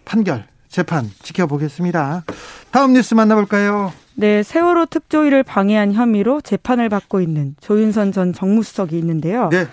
판결 0.04 0.44
재판 0.68 1.08
지켜보겠습니다. 1.22 2.24
다음 2.70 2.92
뉴스 2.92 3.14
만나볼까요? 3.14 3.94
네, 4.16 4.42
세월호 4.42 4.86
특조위를 4.86 5.42
방해한 5.42 5.94
혐의로 5.94 6.42
재판을 6.42 6.90
받고 6.90 7.22
있는 7.22 7.56
조윤선 7.60 8.12
전 8.12 8.34
정무수석이 8.34 8.98
있는데요. 8.98 9.48
네. 9.48 9.66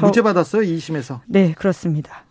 무죄 0.00 0.20
받았어요, 0.20 0.62
2심에서. 0.62 1.20
네, 1.26 1.54
그렇습니다. 1.56 2.24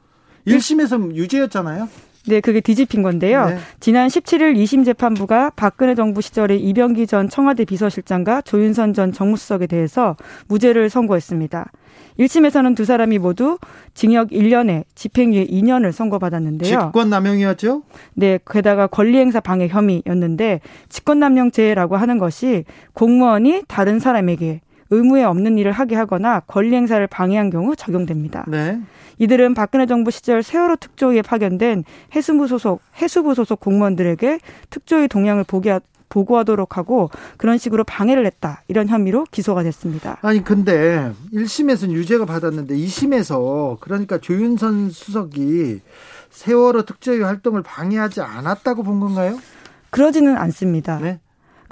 1심에서 0.45 1.15
유죄였잖아요. 1.15 1.87
네, 2.27 2.39
그게 2.39 2.61
뒤집힌 2.61 3.01
건데요. 3.01 3.47
네. 3.47 3.57
지난 3.79 4.07
17일 4.07 4.55
2심 4.55 4.85
재판부가 4.85 5.51
박근혜 5.55 5.95
정부 5.95 6.21
시절에 6.21 6.55
이병기 6.55 7.07
전 7.07 7.29
청와대 7.29 7.65
비서실장과 7.65 8.41
조윤선 8.41 8.93
전 8.93 9.11
정무수석에 9.11 9.67
대해서 9.67 10.15
무죄를 10.47 10.89
선고했습니다. 10.89 11.71
1심에서는 12.19 12.75
두 12.75 12.85
사람이 12.85 13.17
모두 13.19 13.57
징역 13.93 14.29
1년에 14.29 14.83
집행유예 14.95 15.45
2년을 15.47 15.91
선고받았는데요. 15.91 16.79
직권남용이었죠? 16.79 17.83
네, 18.13 18.39
게다가 18.49 18.87
권리행사 18.87 19.39
방해 19.39 19.67
혐의였는데 19.67 20.61
직권남용죄라고 20.89 21.97
하는 21.97 22.17
것이 22.17 22.65
공무원이 22.93 23.63
다른 23.67 23.99
사람에게 23.99 24.61
의무에 24.91 25.23
없는 25.23 25.57
일을 25.57 25.71
하게 25.71 25.95
하거나 25.95 26.41
권리 26.41 26.75
행사를 26.75 27.05
방해한 27.07 27.49
경우 27.49 27.75
적용됩니다. 27.75 28.45
네. 28.47 28.79
이들은 29.17 29.53
박근혜 29.53 29.85
정부 29.85 30.11
시절 30.11 30.43
세월호 30.43 30.75
특조위에 30.75 31.21
파견된 31.21 31.83
해수부 32.15 32.47
소속 32.47 32.81
해수부 33.01 33.33
소속 33.33 33.59
공무원들에게 33.59 34.39
특조위 34.69 35.07
동향을 35.07 35.45
보게 35.45 35.79
보고하도록 36.09 36.77
하고 36.77 37.09
그런 37.37 37.57
식으로 37.57 37.85
방해를 37.85 38.25
했다. 38.25 38.63
이런 38.67 38.89
혐의로 38.89 39.25
기소가 39.31 39.63
됐습니다. 39.63 40.17
아니 40.21 40.43
근데 40.43 41.13
1심에서는 41.33 41.91
유죄가 41.91 42.25
받았는데 42.25 42.75
2심에서 42.75 43.79
그러니까 43.79 44.17
조윤선 44.17 44.89
수석이 44.89 45.79
세월호 46.31 46.83
특조위 46.83 47.21
활동을 47.21 47.63
방해하지 47.63 48.21
않았다고 48.21 48.83
본 48.83 48.99
건가요? 48.99 49.37
그러지는 49.89 50.35
않습니다. 50.35 50.99
네? 50.99 51.19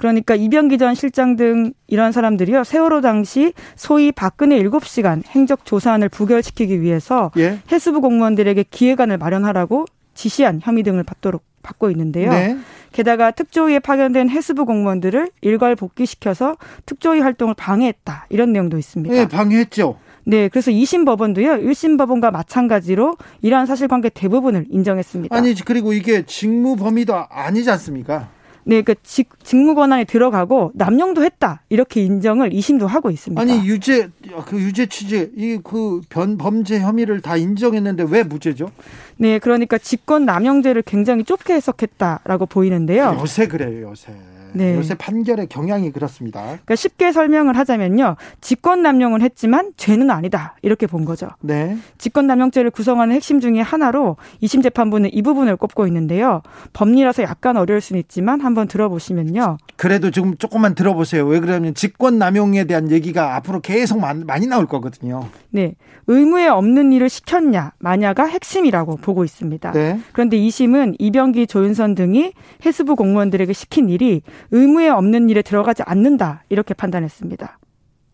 그러니까 0.00 0.34
이병기 0.34 0.78
전 0.78 0.94
실장 0.94 1.36
등 1.36 1.74
이런 1.86 2.10
사람들이요. 2.10 2.64
세월호 2.64 3.02
당시 3.02 3.52
소위 3.76 4.12
박근혜 4.12 4.58
7시간 4.62 5.22
행적 5.26 5.66
조사안을 5.66 6.08
부결시키기 6.08 6.80
위해서 6.80 7.30
예? 7.36 7.58
해수부 7.70 8.00
공무원들에게 8.00 8.64
기획안을 8.70 9.18
마련하라고 9.18 9.84
지시한 10.14 10.60
혐의 10.62 10.84
등을 10.84 11.02
받도록 11.02 11.44
받고 11.62 11.90
있는데요. 11.90 12.30
네. 12.30 12.56
게다가 12.92 13.30
특조위에 13.30 13.78
파견된 13.80 14.30
해수부 14.30 14.64
공무원들을 14.64 15.32
일괄 15.42 15.76
복귀시켜서 15.76 16.56
특조위 16.86 17.20
활동을 17.20 17.52
방해했다. 17.54 18.24
이런 18.30 18.54
내용도 18.54 18.78
있습니다. 18.78 19.14
네, 19.14 19.28
방해했죠. 19.28 19.98
네, 20.24 20.48
그래서 20.48 20.70
2심 20.70 21.04
법원도요, 21.04 21.58
1심 21.58 21.98
법원과 21.98 22.30
마찬가지로 22.30 23.18
이러한 23.42 23.66
사실관계 23.66 24.08
대부분을 24.14 24.64
인정했습니다. 24.70 25.36
아니, 25.36 25.54
그리고 25.54 25.92
이게 25.92 26.24
직무 26.24 26.76
범위도 26.76 27.14
아니지 27.28 27.70
않습니까? 27.70 28.28
네, 28.70 28.82
그 28.82 28.94
직, 29.02 29.30
직무 29.42 29.74
권한에 29.74 30.04
들어가고 30.04 30.70
남용도 30.76 31.24
했다 31.24 31.62
이렇게 31.70 32.02
인정을 32.02 32.50
2심도 32.50 32.86
하고 32.86 33.10
있습니다. 33.10 33.42
아니 33.42 33.66
유죄 33.66 34.10
그 34.46 34.60
유죄 34.60 34.86
취지 34.86 35.32
이그 35.36 36.02
범죄 36.08 36.78
혐의를 36.78 37.20
다 37.20 37.36
인정했는데 37.36 38.04
왜 38.08 38.22
무죄죠? 38.22 38.70
네, 39.16 39.40
그러니까 39.40 39.76
직권 39.76 40.24
남용죄를 40.24 40.82
굉장히 40.82 41.24
좁게 41.24 41.54
해석했다라고 41.54 42.46
보이는데요. 42.46 43.16
요새 43.20 43.48
그래요, 43.48 43.90
요새. 43.90 44.12
네. 44.54 44.76
요새 44.76 44.94
판결의 44.94 45.46
경향이 45.48 45.90
그렇습니다. 45.92 46.42
그러니까 46.42 46.76
쉽게 46.76 47.12
설명을 47.12 47.56
하자면요. 47.56 48.16
직권 48.40 48.82
남용은 48.82 49.22
했지만 49.22 49.72
죄는 49.76 50.10
아니다. 50.10 50.56
이렇게 50.62 50.86
본 50.86 51.04
거죠. 51.04 51.28
네. 51.40 51.76
직권 51.98 52.26
남용죄를 52.26 52.70
구성하는 52.70 53.14
핵심 53.14 53.40
중에 53.40 53.60
하나로 53.60 54.16
2심 54.42 54.62
재판부는 54.62 55.10
이 55.12 55.22
부분을 55.22 55.56
꼽고 55.56 55.86
있는데요. 55.86 56.42
법리라서 56.72 57.22
약간 57.22 57.56
어려울 57.56 57.80
수는 57.80 58.00
있지만 58.00 58.40
한번 58.40 58.68
들어보시면요. 58.68 59.58
그래도 59.76 60.10
지금 60.10 60.36
조금만 60.36 60.74
들어보세요. 60.74 61.26
왜 61.26 61.40
그러냐면 61.40 61.74
직권 61.74 62.18
남용에 62.18 62.64
대한 62.64 62.90
얘기가 62.90 63.36
앞으로 63.36 63.60
계속 63.60 64.00
많이 64.00 64.46
나올 64.46 64.66
거거든요. 64.66 65.26
네. 65.50 65.74
의무에 66.06 66.48
없는 66.48 66.92
일을 66.92 67.08
시켰냐 67.08 67.72
마냐가 67.78 68.24
핵심이라고 68.24 68.96
보고 68.96 69.24
있습니다. 69.24 69.72
네. 69.72 70.00
그런데 70.12 70.36
2심은 70.38 70.96
이병기 70.98 71.46
조윤선 71.46 71.94
등이 71.94 72.32
해수부 72.64 72.96
공무원들에게 72.96 73.52
시킨 73.52 73.88
일이 73.88 74.22
의무에 74.50 74.88
없는 74.88 75.28
일에 75.30 75.42
들어가지 75.42 75.82
않는다 75.84 76.44
이렇게 76.48 76.74
판단했습니다. 76.74 77.58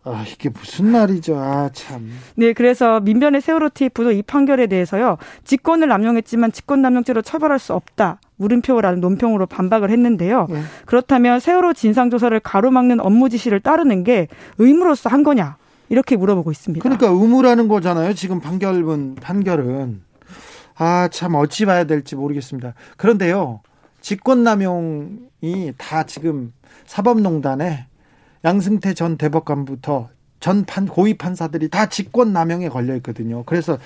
아, 0.09 0.23
이게 0.25 0.47
무슨 0.49 0.89
말이죠. 0.91 1.37
아, 1.37 1.69
참. 1.73 2.09
네, 2.35 2.53
그래서 2.53 3.01
민변의 3.01 3.41
세월호 3.41 3.71
TF도 3.73 4.13
이 4.13 4.21
판결에 4.21 4.67
대해서요. 4.67 5.17
직권을 5.43 5.89
남용했지만 5.89 6.53
직권 6.53 6.81
남용죄로 6.81 7.21
처벌할 7.21 7.59
수 7.59 7.73
없다. 7.73 8.21
물음표라는 8.37 9.01
논평으로 9.01 9.47
반박을 9.47 9.89
했는데요. 9.89 10.47
네. 10.49 10.61
그렇다면 10.85 11.41
세월호 11.41 11.73
진상조사를 11.73 12.39
가로막는 12.39 13.01
업무 13.01 13.27
지시를 13.27 13.59
따르는 13.59 14.05
게 14.05 14.27
의무로서 14.57 15.09
한 15.09 15.23
거냐? 15.23 15.57
이렇게 15.89 16.15
물어보고 16.15 16.51
있습니다. 16.51 16.83
그러니까 16.83 17.07
의무라는 17.07 17.67
거잖아요. 17.67 18.13
지금 18.13 18.39
판결은 18.39 19.15
판결은 19.15 20.01
아, 20.77 21.09
참 21.11 21.35
어찌 21.35 21.65
봐야 21.65 21.83
될지 21.85 22.15
모르겠습니다. 22.15 22.73
그런데요. 22.97 23.61
직권남용이 24.07 25.73
다 25.77 26.03
지금 26.03 26.53
사법농단에 26.85 27.87
양승태 28.45 28.93
전 28.93 29.17
대법관부터 29.17 30.07
전 30.39 30.63
판, 30.63 30.85
고위 30.85 31.17
판사들이 31.17 31.67
다 31.67 31.87
직권남용에 31.87 32.69
걸려 32.69 32.95
있거든요. 32.97 33.43
그래서 33.43 33.77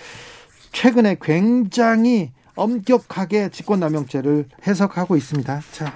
최근에 0.74 1.18
굉장히 1.20 2.32
엄격하게 2.56 3.50
직권남용죄를 3.50 4.46
해석하고 4.68 5.16
있습니다. 5.18 5.62
자, 5.72 5.94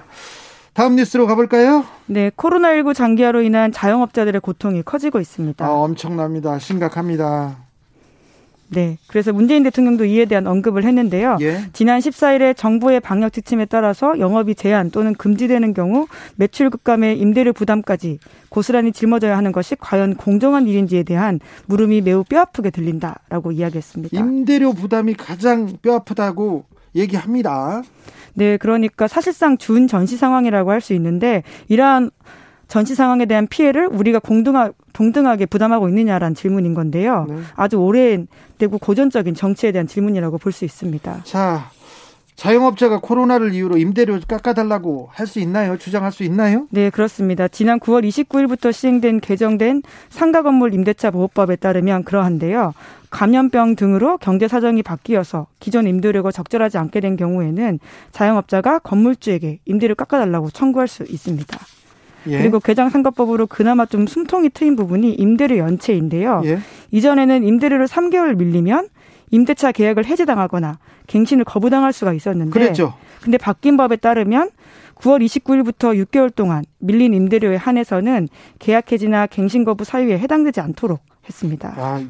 다음 0.72 0.96
뉴스로 0.96 1.28
가볼까요? 1.28 1.84
네, 2.06 2.30
코로나19 2.30 2.94
장기화로 2.94 3.42
인한 3.42 3.70
자영업자들의 3.70 4.40
고통이 4.40 4.82
커지고 4.82 5.20
있습니다. 5.20 5.64
아, 5.64 5.70
엄청납니다. 5.70 6.58
심각합니다. 6.58 7.65
네. 8.68 8.98
그래서 9.06 9.32
문재인 9.32 9.62
대통령도 9.62 10.04
이에 10.04 10.24
대한 10.24 10.46
언급을 10.46 10.84
했는데요. 10.84 11.38
예. 11.40 11.60
지난 11.72 12.00
14일에 12.00 12.56
정부의 12.56 13.00
방역 13.00 13.32
지침에 13.32 13.64
따라서 13.66 14.18
영업이 14.18 14.54
제한 14.54 14.90
또는 14.90 15.14
금지되는 15.14 15.74
경우 15.74 16.06
매출 16.36 16.70
급감의 16.70 17.18
임대료 17.18 17.52
부담까지 17.52 18.18
고스란히 18.48 18.92
짊어져야 18.92 19.36
하는 19.36 19.52
것이 19.52 19.76
과연 19.78 20.14
공정한 20.16 20.66
일인지에 20.66 21.02
대한 21.04 21.40
물음이 21.66 22.00
매우 22.00 22.24
뼈아프게 22.24 22.70
들린다라고 22.70 23.52
이야기했습니다. 23.52 24.18
임대료 24.18 24.72
부담이 24.72 25.14
가장 25.14 25.76
뼈아프다고 25.82 26.64
얘기합니다. 26.94 27.82
네, 28.34 28.56
그러니까 28.56 29.08
사실상 29.08 29.56
준 29.58 29.86
전시 29.86 30.16
상황이라고 30.16 30.70
할 30.70 30.80
수 30.80 30.92
있는데 30.94 31.42
이러한 31.68 32.10
전시 32.68 32.94
상황에 32.94 33.26
대한 33.26 33.46
피해를 33.46 33.86
우리가 33.86 34.18
공동하, 34.18 34.70
동등하게 34.92 35.46
부담하고 35.46 35.88
있느냐라는 35.88 36.34
질문인 36.34 36.74
건데요. 36.74 37.26
네. 37.28 37.36
아주 37.54 37.76
오래되고 37.76 38.78
고전적인 38.78 39.34
정치에 39.34 39.72
대한 39.72 39.86
질문이라고 39.86 40.38
볼 40.38 40.52
수 40.52 40.64
있습니다. 40.64 41.20
자, 41.24 41.70
자영업자가 42.36 42.98
코로나를 43.00 43.54
이유로 43.54 43.78
임대료 43.78 44.18
깎아달라고 44.26 45.08
할 45.12 45.26
수 45.26 45.38
있나요? 45.40 45.78
주장할 45.78 46.12
수 46.12 46.22
있나요? 46.24 46.66
네, 46.70 46.90
그렇습니다. 46.90 47.48
지난 47.48 47.80
9월 47.80 48.06
29일부터 48.06 48.72
시행된 48.72 49.20
개정된 49.20 49.82
상가 50.10 50.42
건물 50.42 50.74
임대차 50.74 51.10
보호법에 51.12 51.56
따르면 51.56 52.04
그러한데요. 52.04 52.74
감염병 53.10 53.76
등으로 53.76 54.18
경제 54.18 54.48
사정이 54.48 54.82
바뀌어서 54.82 55.46
기존 55.60 55.86
임대료가 55.86 56.30
적절하지 56.30 56.76
않게 56.76 57.00
된 57.00 57.16
경우에는 57.16 57.78
자영업자가 58.12 58.80
건물주에게 58.80 59.60
임대료 59.64 59.94
깎아달라고 59.94 60.50
청구할 60.50 60.88
수 60.88 61.04
있습니다. 61.04 61.58
예. 62.28 62.38
그리고 62.38 62.60
개장 62.60 62.88
상가법으로 62.90 63.46
그나마 63.46 63.86
좀 63.86 64.06
숨통이 64.06 64.50
트인 64.50 64.76
부분이 64.76 65.12
임대료 65.14 65.58
연체인데요. 65.58 66.42
예. 66.44 66.58
이전에는 66.90 67.44
임대료를 67.44 67.86
3개월 67.86 68.36
밀리면 68.36 68.88
임대차 69.30 69.72
계약을 69.72 70.06
해지당하거나 70.06 70.78
갱신을 71.06 71.44
거부당할 71.44 71.92
수가 71.92 72.12
있었는데 72.12 72.50
그랬죠. 72.50 72.94
근데 73.22 73.38
바뀐 73.38 73.76
법에 73.76 73.96
따르면 73.96 74.50
9월 74.96 75.24
29일부터 75.24 76.04
6개월 76.06 76.34
동안 76.34 76.64
밀린 76.78 77.12
임대료에 77.12 77.56
한해서는 77.56 78.28
계약 78.58 78.92
해지나 78.92 79.26
갱신 79.26 79.64
거부 79.64 79.84
사유에 79.84 80.18
해당되지 80.18 80.60
않도록 80.60 81.00
했습니다. 81.26 81.74
아, 81.76 82.02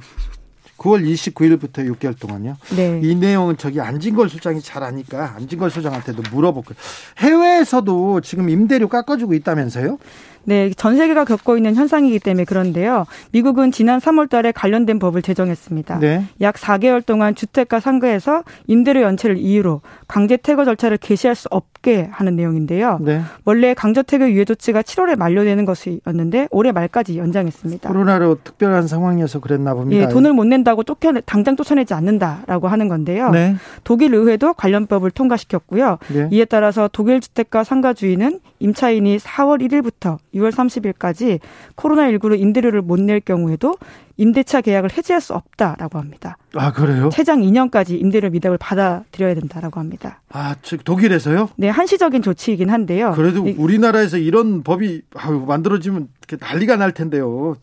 9월 0.78 1.04
29일부터 1.04 1.90
6개월 1.94 2.18
동안요. 2.18 2.56
네. 2.76 3.00
이 3.02 3.14
내용은 3.14 3.56
저기 3.56 3.80
안진걸 3.80 4.28
소장이 4.28 4.60
잘 4.60 4.82
아니까 4.82 5.34
안진걸 5.36 5.70
소장한테도 5.70 6.22
물어볼게요. 6.30 6.76
해외에서도 7.18 8.20
지금 8.20 8.48
임대료 8.48 8.88
깎아주고 8.88 9.34
있다면서요? 9.34 9.98
네, 10.46 10.70
전 10.70 10.96
세계가 10.96 11.24
겪고 11.24 11.56
있는 11.56 11.74
현상이기 11.74 12.20
때문에 12.20 12.44
그런데요. 12.44 13.04
미국은 13.32 13.72
지난 13.72 13.98
3월 13.98 14.30
달에 14.30 14.52
관련된 14.52 14.98
법을 14.98 15.22
제정했습니다. 15.22 15.98
네. 15.98 16.24
약 16.40 16.54
4개월 16.54 17.04
동안 17.04 17.34
주택가 17.34 17.80
상가에서 17.80 18.44
임대료 18.66 19.02
연체를 19.02 19.36
이유로 19.36 19.80
강제 20.06 20.36
퇴거 20.36 20.64
절차를 20.64 20.98
개시할 20.98 21.34
수 21.34 21.48
없게 21.50 22.08
하는 22.12 22.36
내용인데요. 22.36 22.98
네. 23.02 23.22
원래 23.44 23.74
강제 23.74 24.02
퇴거 24.02 24.30
유예 24.30 24.44
조치가 24.44 24.82
7월에 24.82 25.16
만료되는 25.16 25.64
것이었는데 25.64 26.48
올해 26.52 26.72
말까지 26.72 27.18
연장했습니다. 27.18 27.88
코로나로 27.88 28.38
특별한 28.44 28.86
상황이어서 28.86 29.40
그랬나 29.40 29.74
봅니다. 29.74 30.00
예, 30.00 30.08
돈을 30.08 30.32
못 30.32 30.44
낸다고 30.44 30.84
쫓겨 30.84 31.12
당장 31.26 31.56
쫓아내지 31.56 31.92
않는다라고 31.94 32.68
하는 32.68 32.88
건데요. 32.88 33.30
네. 33.30 33.56
독일 33.82 34.14
의회도 34.14 34.54
관련법을 34.54 35.10
통과시켰고요. 35.10 35.98
네. 36.12 36.28
이에 36.30 36.44
따라서 36.44 36.88
독일 36.92 37.20
주택가 37.20 37.64
상가 37.64 37.92
주인은 37.92 38.40
임차인이 38.60 39.18
4월 39.18 39.60
1일부터 39.60 40.18
6월 40.36 40.52
30일까지 40.52 41.40
코로나19로 41.76 42.38
임대료를 42.38 42.82
못 42.82 43.00
낼 43.00 43.20
경우에도 43.20 43.76
임대차 44.16 44.62
계약을 44.62 44.96
해지할 44.96 45.20
수 45.20 45.34
없다라고 45.34 45.98
합니다. 45.98 46.38
아, 46.54 46.72
그래요? 46.72 47.10
최장 47.12 47.40
2년까지 47.42 48.00
임대료 48.00 48.30
미납을 48.30 48.56
받아들여야 48.58 49.34
된다라고 49.34 49.78
합니다. 49.78 50.22
아, 50.32 50.56
즉 50.62 50.84
독일에서요? 50.84 51.50
네, 51.56 51.68
한시적인 51.68 52.22
조치이긴 52.22 52.70
한데요. 52.70 53.12
그래도 53.14 53.42
우리나라에서 53.58 54.16
이런 54.16 54.62
법이 54.62 55.02
만들어지면 55.46 56.08
난리가 56.40 56.76
날 56.76 56.92
텐데요. 56.92 57.56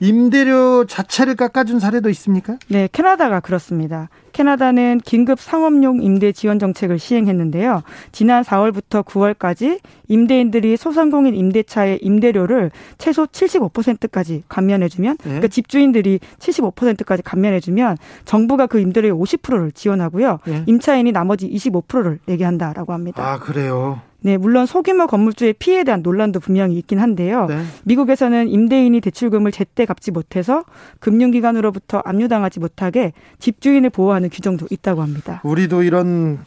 임대료 0.00 0.84
자체를 0.84 1.34
깎아준 1.34 1.80
사례도 1.80 2.08
있습니까? 2.10 2.56
네, 2.68 2.88
캐나다가 2.92 3.40
그렇습니다. 3.40 4.08
캐나다는 4.32 5.00
긴급 5.04 5.40
상업용 5.40 6.02
임대 6.02 6.30
지원 6.30 6.58
정책을 6.58 6.98
시행했는데요. 6.98 7.82
지난 8.12 8.44
4월부터 8.44 9.04
9월까지 9.04 9.80
임대인들이 10.06 10.76
소상공인 10.76 11.34
임대차의 11.34 11.98
임대료를 12.02 12.70
최소 12.98 13.26
75%까지 13.26 14.44
감면해주면, 14.48 15.16
네. 15.16 15.22
그러니까 15.24 15.48
집주인들이 15.48 16.20
75%까지 16.38 17.22
감면해주면 17.22 17.96
정부가 18.24 18.66
그 18.66 18.78
임대료의 18.78 19.12
50%를 19.12 19.72
지원하고요. 19.72 20.38
네. 20.46 20.62
임차인이 20.66 21.10
나머지 21.10 21.50
25%를 21.50 22.20
내게 22.26 22.44
한다라고 22.44 22.92
합니다. 22.92 23.26
아, 23.26 23.38
그래요? 23.40 24.00
네, 24.20 24.36
물론 24.36 24.66
소규모 24.66 25.06
건물주의 25.06 25.52
피해에 25.52 25.84
대한 25.84 26.02
논란도 26.02 26.40
분명히 26.40 26.76
있긴 26.78 26.98
한데요. 26.98 27.46
네. 27.46 27.62
미국에서는 27.84 28.48
임대인이 28.48 29.00
대출금을 29.00 29.52
제때 29.52 29.86
갚지 29.86 30.10
못해서 30.10 30.64
금융기관으로부터 30.98 32.02
압류당하지 32.04 32.58
못하게 32.58 33.12
집주인을 33.38 33.90
보호하는 33.90 34.28
규정도 34.30 34.66
있다고 34.70 35.02
합니다. 35.02 35.40
우리도 35.44 35.82
이런 35.82 36.38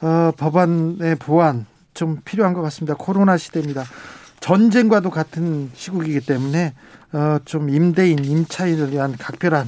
어, 0.00 0.30
법안의 0.36 1.16
보완 1.16 1.66
좀 1.92 2.18
필요한 2.24 2.54
것 2.54 2.62
같습니다. 2.62 2.94
코로나 2.96 3.36
시대입니다. 3.36 3.84
전쟁과도 4.40 5.10
같은 5.10 5.70
시국이기 5.74 6.20
때문에 6.20 6.74
어, 7.12 7.38
좀 7.44 7.68
임대인, 7.68 8.24
임차인을 8.24 8.92
위한 8.92 9.16
각별한 9.18 9.66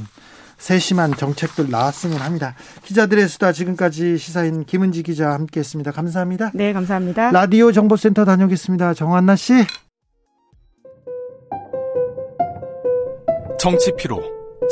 세심한 0.61 1.13
정책들 1.17 1.71
나왔으면 1.71 2.19
합니다. 2.19 2.55
기자들의 2.85 3.27
수다 3.29 3.53
지금까지 3.53 4.19
시사인 4.19 4.65
김은지 4.65 5.03
기자와 5.03 5.35
함께했습니다. 5.35 5.91
감사합니다. 5.91 6.51
네, 6.55 6.73
감사합니다. 6.73 7.31
라디오 7.33 7.73
정보센터 7.73 8.25
다녀오겠습니다. 8.27 8.95
정한나 8.95 9.37
씨. 9.37 9.55
정치 13.59 13.91
피로, 13.97 14.23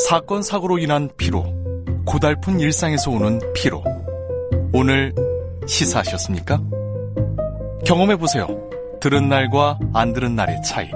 사건 0.08 0.42
사고로 0.42 0.78
인한 0.78 1.10
피로, 1.16 1.44
고달픈 2.06 2.60
일상에서 2.60 3.10
오는 3.10 3.40
피로. 3.54 3.82
오늘 4.72 5.14
시사하셨습니까? 5.66 6.60
경험해 7.84 8.16
보세요. 8.16 8.46
들은 9.00 9.28
날과 9.28 9.78
안 9.94 10.12
들은 10.12 10.34
날의 10.36 10.62
차이. 10.62 10.90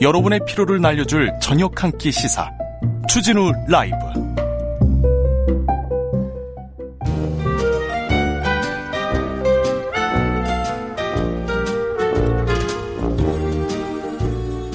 여러분의 0.00 0.40
피로를 0.46 0.80
날려줄 0.80 1.30
저녁 1.42 1.82
한 1.82 1.92
끼 1.98 2.10
시사. 2.10 2.50
추진우 3.12 3.50
라이브 3.66 3.96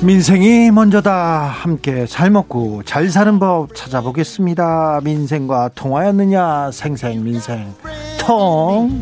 민생이 0.03 0.69
먼저다. 0.71 1.45
함께 1.45 2.05
잘 2.05 2.29
먹고 2.29 2.83
잘 2.83 3.09
사는 3.09 3.39
법 3.39 3.73
찾아보겠습니다. 3.73 4.99
민생과 5.01 5.69
통하였느냐? 5.73 6.71
생생 6.73 7.23
민생 7.23 7.73
통. 8.19 9.01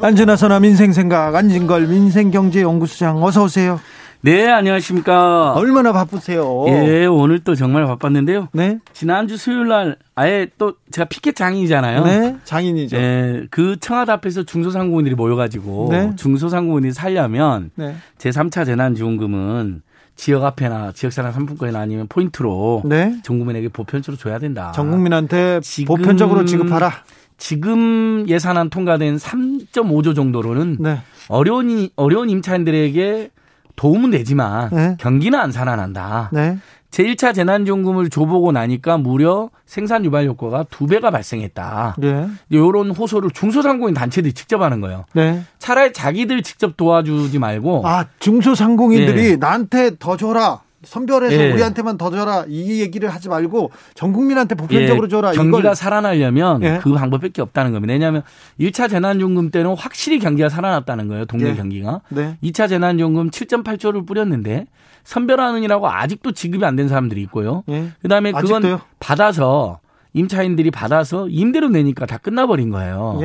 안전하 0.00 0.36
선화 0.36 0.60
민생생각 0.60 1.34
안진걸 1.34 1.88
민생경제연구소장 1.88 3.24
어서 3.24 3.42
오세요. 3.42 3.80
네, 4.24 4.50
안녕하십니까. 4.50 5.52
얼마나 5.52 5.92
바쁘세요? 5.92 6.64
예, 6.68 7.04
오늘 7.04 7.40
또 7.40 7.54
정말 7.54 7.84
바빴는데요. 7.84 8.48
네. 8.54 8.78
지난주 8.94 9.36
수요일 9.36 9.68
날 9.68 9.96
아예 10.14 10.48
또 10.56 10.76
제가 10.90 11.10
피켓 11.10 11.36
장인이잖아요. 11.36 12.04
네, 12.04 12.36
장인이죠. 12.44 12.96
네, 12.96 13.42
그 13.50 13.76
청와대 13.78 14.12
앞에서 14.12 14.44
중소상공인들이 14.44 15.14
모여가지고 15.14 15.88
네. 15.90 16.16
중소상공인이 16.16 16.94
살려면 16.94 17.70
네. 17.74 17.96
제3차 18.16 18.64
재난지원금은 18.64 19.82
지역 20.16 20.42
앞에나 20.42 20.92
지역사랑 20.92 21.32
상품권이나 21.32 21.78
아니면 21.78 22.06
포인트로 22.08 22.84
네. 22.86 23.18
전 23.24 23.38
국민에게 23.38 23.68
보편적으로 23.68 24.18
줘야 24.18 24.38
된다. 24.38 24.72
전 24.74 24.90
국민한테 24.90 25.60
지금, 25.60 25.96
보편적으로 25.96 26.46
지급하라. 26.46 26.92
지금 27.36 28.26
예산안 28.26 28.70
통과된 28.70 29.16
3.5조 29.16 30.14
정도로는 30.14 30.78
네. 30.80 31.00
어려운 31.28 31.90
어려운 31.96 32.30
임차인들에게 32.30 33.30
도움은 33.76 34.10
되지만 34.10 34.70
네. 34.72 34.96
경기는 34.98 35.38
안 35.38 35.52
살아난다. 35.52 36.30
네. 36.32 36.58
제1차 36.90 37.34
재난지원금을 37.34 38.08
줘보고 38.08 38.52
나니까 38.52 38.98
무려 38.98 39.50
생산 39.66 40.04
유발 40.04 40.26
효과가 40.26 40.66
두 40.70 40.86
배가 40.86 41.10
발생했다. 41.10 41.96
네. 41.98 42.28
이런 42.50 42.90
호소를 42.92 43.30
중소상공인 43.32 43.94
단체들이 43.94 44.32
직접 44.32 44.62
하는 44.62 44.80
거예요. 44.80 45.04
네. 45.12 45.42
차라리 45.58 45.92
자기들 45.92 46.42
직접 46.42 46.76
도와주지 46.76 47.40
말고 47.40 47.82
아 47.84 48.06
중소상공인들이 48.20 49.30
네. 49.30 49.36
나한테 49.36 49.96
더 49.98 50.16
줘라. 50.16 50.60
선별해서 50.84 51.34
예. 51.36 51.52
우리한테만 51.52 51.98
더 51.98 52.10
줘라 52.10 52.44
이 52.48 52.80
얘기를 52.80 53.08
하지 53.08 53.28
말고 53.28 53.70
전 53.94 54.12
국민한테 54.12 54.54
보편적으로 54.54 55.06
예. 55.06 55.08
줘라. 55.08 55.32
경기가 55.32 55.58
이걸. 55.58 55.74
살아나려면 55.74 56.62
예. 56.62 56.78
그 56.82 56.92
방법밖에 56.92 57.42
없다는 57.42 57.72
겁니다. 57.72 57.92
왜냐하면 57.92 58.22
1차 58.60 58.88
재난지원금 58.90 59.50
때는 59.50 59.74
확실히 59.76 60.18
경기가 60.18 60.48
살아났다는 60.48 61.08
거예요. 61.08 61.24
동네 61.26 61.50
예. 61.50 61.54
경기가. 61.54 62.00
네. 62.08 62.36
2차 62.42 62.68
재난지원금 62.68 63.30
7.8조를 63.30 64.06
뿌렸는데 64.06 64.66
선별하느니라고 65.04 65.88
아직도 65.88 66.32
지급이 66.32 66.64
안 66.64 66.74
된 66.76 66.88
사람들이 66.88 67.20
있고요. 67.22 67.62
예. 67.68 67.90
그다음에 68.02 68.32
그건 68.32 68.56
아직도요? 68.64 68.80
받아서 68.98 69.78
임차인들이 70.12 70.70
받아서 70.70 71.28
임대료 71.28 71.68
내니까 71.68 72.06
다 72.06 72.18
끝나버린 72.18 72.70
거예요. 72.70 73.18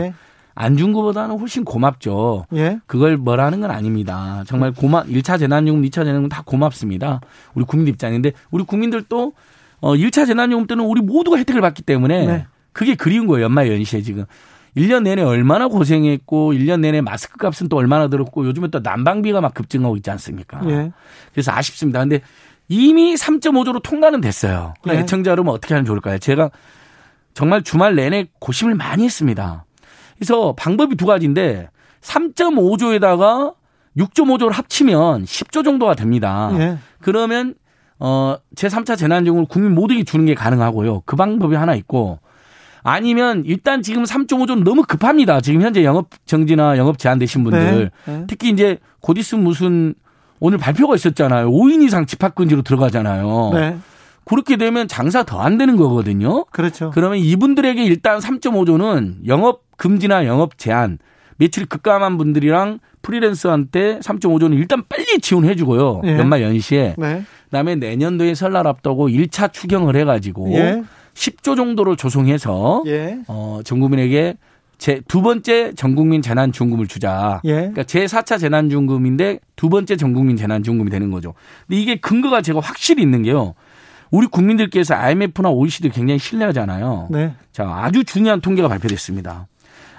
예. 0.59 0.63
안준 0.63 0.93
것보다는 0.93 1.39
훨씬 1.39 1.63
고맙죠. 1.63 2.45
예? 2.55 2.79
그걸 2.85 3.17
뭐라는 3.17 3.61
건 3.61 3.71
아닙니다. 3.71 4.43
정말 4.45 4.71
고맙, 4.71 5.07
1차 5.07 5.39
재난요금, 5.39 5.81
2차 5.83 6.03
재난요금 6.03 6.29
다 6.29 6.43
고맙습니다. 6.45 7.21
우리 7.53 7.65
국민 7.65 7.87
입장인데 7.87 8.33
우리 8.51 8.63
국민들도 8.63 9.33
어 9.81 9.93
1차 9.93 10.27
재난요금 10.27 10.67
때는 10.67 10.83
우리 10.83 11.01
모두가 11.01 11.37
혜택을 11.37 11.61
받기 11.61 11.83
때문에 11.83 12.25
네. 12.25 12.47
그게 12.73 12.95
그리운 12.95 13.27
거예요. 13.27 13.45
연말 13.45 13.71
연시에 13.71 14.01
지금. 14.01 14.25
1년 14.77 15.03
내내 15.03 15.23
얼마나 15.23 15.67
고생했고 15.67 16.53
1년 16.53 16.81
내내 16.81 17.01
마스크 17.01 17.37
값은 17.37 17.69
또 17.69 17.77
얼마나 17.77 18.07
들었고 18.07 18.45
요즘에 18.45 18.67
또 18.67 18.79
난방비가 18.79 19.41
막 19.41 19.53
급증하고 19.53 19.97
있지 19.97 20.11
않습니까? 20.11 20.61
예. 20.69 20.91
그래서 21.33 21.51
아쉽습니다. 21.51 21.99
근데 21.99 22.21
이미 22.67 23.15
3.5조로 23.15 23.81
통과는 23.81 24.21
됐어요. 24.21 24.73
예. 24.87 24.99
애청자 24.99 25.31
여러분 25.31 25.53
어떻게 25.53 25.73
하면 25.73 25.85
좋을까요? 25.85 26.19
제가 26.19 26.51
정말 27.33 27.63
주말 27.63 27.95
내내 27.95 28.27
고심을 28.39 28.75
많이 28.75 29.05
했습니다. 29.05 29.65
그래서 30.19 30.53
방법이 30.57 30.95
두 30.95 31.05
가지인데 31.05 31.69
3.5조에다가 32.01 33.55
6.5조를 33.97 34.51
합치면 34.51 35.23
10조 35.23 35.63
정도가 35.63 35.95
됩니다. 35.95 36.51
예. 36.59 36.77
그러면 37.01 37.55
어 37.99 38.37
제3차 38.55 38.97
재난지원금을 38.97 39.47
국민 39.49 39.75
모두에게 39.75 40.03
주는 40.03 40.25
게 40.25 40.35
가능하고요. 40.35 41.03
그 41.05 41.15
방법이 41.15 41.55
하나 41.55 41.73
있고 41.75 42.19
아니면 42.83 43.43
일단 43.45 43.81
지금 43.81 44.03
3.5조는 44.03 44.63
너무 44.63 44.83
급합니다. 44.83 45.41
지금 45.41 45.61
현재 45.61 45.83
영업 45.83 46.09
정지나 46.25 46.77
영업 46.77 46.97
제한되신 46.97 47.43
분들 47.43 47.91
네. 48.05 48.13
네. 48.13 48.23
특히 48.27 48.49
이제 48.49 48.77
곧 49.01 49.17
있으면 49.17 49.43
무슨 49.43 49.95
오늘 50.39 50.57
발표가 50.57 50.95
있었잖아요. 50.95 51.49
5인 51.49 51.83
이상 51.83 52.05
집합 52.05 52.35
금지로 52.35 52.61
들어가잖아요. 52.61 53.51
네. 53.53 53.77
그렇게 54.29 54.55
되면 54.57 54.87
장사 54.87 55.23
더 55.23 55.39
안 55.39 55.57
되는 55.57 55.75
거거든요. 55.75 56.45
그렇죠. 56.51 56.91
그러면 56.93 57.17
이분들에게 57.17 57.83
일단 57.83 58.19
3.5조는 58.19 59.25
영업 59.27 59.63
금지나 59.77 60.25
영업 60.25 60.57
제한, 60.57 60.99
매출이 61.37 61.65
급감한 61.65 62.17
분들이랑 62.17 62.79
프리랜서한테 63.01 63.99
3.5조는 63.99 64.53
일단 64.57 64.83
빨리 64.87 65.19
지원해 65.19 65.55
주고요. 65.55 66.01
예. 66.05 66.17
연말 66.17 66.41
연시에. 66.41 66.95
네. 66.97 67.23
그다음에 67.45 67.75
내년도에 67.75 68.35
설날 68.35 68.67
앞두고 68.67 69.07
1차 69.09 69.51
추경을 69.53 69.95
해 69.95 70.03
가지고 70.03 70.51
예. 70.53 70.83
10조 71.13 71.55
정도를 71.55 71.95
조성해서 71.95 72.83
예. 72.87 73.19
어, 73.27 73.61
전 73.63 73.79
국민에게 73.79 74.35
제 74.77 75.01
두 75.07 75.21
번째 75.21 75.73
전국민 75.75 76.21
재난지원금을 76.21 76.87
주자. 76.87 77.41
예. 77.45 77.53
그러니까 77.53 77.83
제 77.83 78.05
4차 78.05 78.39
재난지원금인데 78.39 79.39
두 79.55 79.69
번째 79.69 79.95
전국민 79.97 80.35
재난지원금이 80.37 80.89
되는 80.89 81.09
거죠. 81.11 81.33
근데 81.67 81.81
이게 81.81 81.95
근거가 81.95 82.41
제가 82.41 82.59
확실히 82.59 83.01
있는 83.03 83.23
게요. 83.23 83.55
우리 84.11 84.27
국민들께서 84.27 84.95
IMF나 84.95 85.49
OECD 85.49 85.89
굉장히 85.89 86.19
신뢰하잖아요. 86.19 87.07
네. 87.11 87.33
자, 87.51 87.65
아주 87.67 88.03
중요한 88.03 88.41
통계가 88.41 88.67
발표됐습니다. 88.67 89.47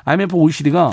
IMF 0.04 0.34
OECD가 0.34 0.90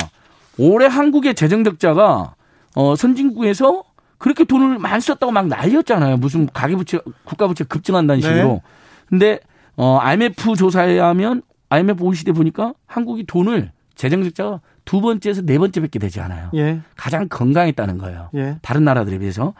올해 0.57 0.87
한국의 0.87 1.35
재정 1.35 1.63
적자가 1.63 2.35
어 2.75 2.95
선진국에서 2.95 3.83
그렇게 4.17 4.43
돈을 4.43 4.79
많이 4.79 5.01
썼다고 5.01 5.31
막 5.31 5.47
날렸잖아요. 5.47 6.17
무슨 6.17 6.47
가계 6.47 6.75
부채 6.75 6.99
국가 7.23 7.47
부채 7.47 7.63
급증한다는 7.63 8.21
네. 8.21 8.27
식으로. 8.27 8.47
네. 8.47 8.61
근데 9.07 9.39
어, 9.75 9.99
IMF 10.01 10.55
조사에 10.55 10.91
의하면 10.91 11.43
IMF 11.69 12.03
OECD 12.03 12.31
보니까 12.31 12.73
한국이 12.85 13.25
돈을 13.25 13.71
재정 13.95 14.23
적자가 14.23 14.61
두 14.85 15.01
번째에서 15.01 15.41
네 15.41 15.57
번째밖에 15.57 15.99
되지 15.99 16.21
않아요. 16.21 16.49
예. 16.55 16.79
가장 16.95 17.27
건강했다는 17.27 17.97
거예요. 17.97 18.29
예. 18.35 18.57
다른 18.61 18.85
나라들에 18.85 19.17
비해서. 19.19 19.53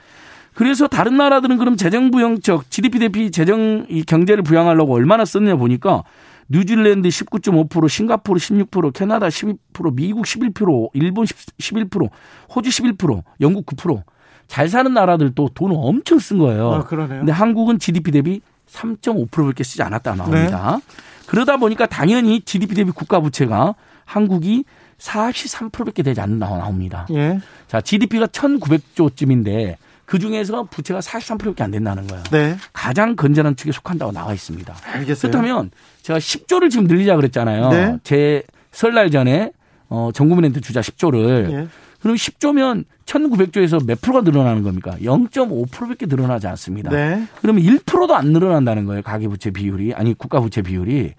그래서 0.57 0.87
다른 0.87 1.17
나라들은 1.17 1.59
그럼 1.59 1.77
재정 1.77 2.09
부양적 2.09 2.71
GDP 2.71 2.97
대비 2.97 3.29
재정 3.29 3.85
이 3.89 4.01
경제를 4.01 4.41
부양하려고 4.41 4.95
얼마나 4.95 5.23
썼냐 5.23 5.55
보니까 5.55 6.03
뉴질랜드 6.49 7.07
19.5%, 7.09 7.87
싱가포르 7.87 8.39
16%, 8.39 8.91
캐나다 8.91 9.27
12%, 9.27 9.55
미국 9.93 10.25
11%, 10.25 10.89
일본 10.93 11.25
11%, 11.25 12.09
호주 12.55 12.71
11%, 12.71 13.21
영국 13.39 13.67
9%. 13.67 14.01
잘 14.47 14.67
사는 14.67 14.91
나라들도 14.91 15.49
돈을 15.53 15.75
엄청 15.77 16.17
쓴 16.17 16.39
거예요. 16.39 16.73
아, 16.73 16.83
그러네요. 16.85 17.19
근데 17.19 17.31
한국은 17.31 17.77
GDP 17.77 18.09
대비 18.09 18.41
3.5%밖에 18.67 19.63
쓰지 19.63 19.83
않았다 19.83 20.15
나옵니다. 20.15 20.79
네. 20.81 20.95
그러다 21.27 21.57
보니까 21.57 21.85
당연히 21.85 22.41
GDP 22.41 22.73
대비 22.73 22.89
국가 22.89 23.19
부채가 23.19 23.75
한국이 24.05 24.63
43%밖에 24.97 26.01
되지 26.01 26.19
않는다 26.19 26.49
나옵니다. 26.49 27.05
예. 27.11 27.39
자, 27.67 27.79
GDP가 27.79 28.25
1,900조쯤인데 28.25 29.75
그 30.07 30.19
중에서 30.19 30.63
부채가 30.63 31.01
43%밖에 31.01 31.63
안 31.63 31.69
된다는 31.69 32.07
거예요. 32.07 32.23
네. 32.31 32.55
가장 32.71 33.17
건전한 33.17 33.57
축에 33.57 33.73
속한다고 33.73 34.13
나와 34.13 34.33
있습니다. 34.33 34.73
알겠어요. 34.93 35.29
그렇다면 35.29 35.69
제가 36.01 36.17
10조를 36.17 36.71
지금 36.71 36.87
늘리자 36.87 37.17
그랬잖아요. 37.17 37.69
네. 37.69 37.97
제 38.03 38.43
설날 38.71 39.11
전에 39.11 39.51
어, 39.89 40.09
전국민한테 40.13 40.61
주자 40.61 40.79
10조를. 40.79 41.51
예. 41.51 41.67
그럼 41.99 42.15
10조면 42.15 42.85
1900조에서 43.05 43.85
몇 43.85 43.99
프로가 43.99 44.21
늘어나는 44.21 44.63
겁니까? 44.63 44.95
0.5%밖에 45.01 46.05
늘어나지 46.05 46.47
않습니다. 46.47 46.89
네. 46.89 47.27
그러면 47.41 47.63
1%도 47.63 48.15
안 48.15 48.27
늘어난다는 48.27 48.85
거예요. 48.85 49.01
가계부채 49.01 49.51
비율이. 49.51 49.93
아니, 49.93 50.13
국가부채 50.13 50.61
비율이. 50.61 51.15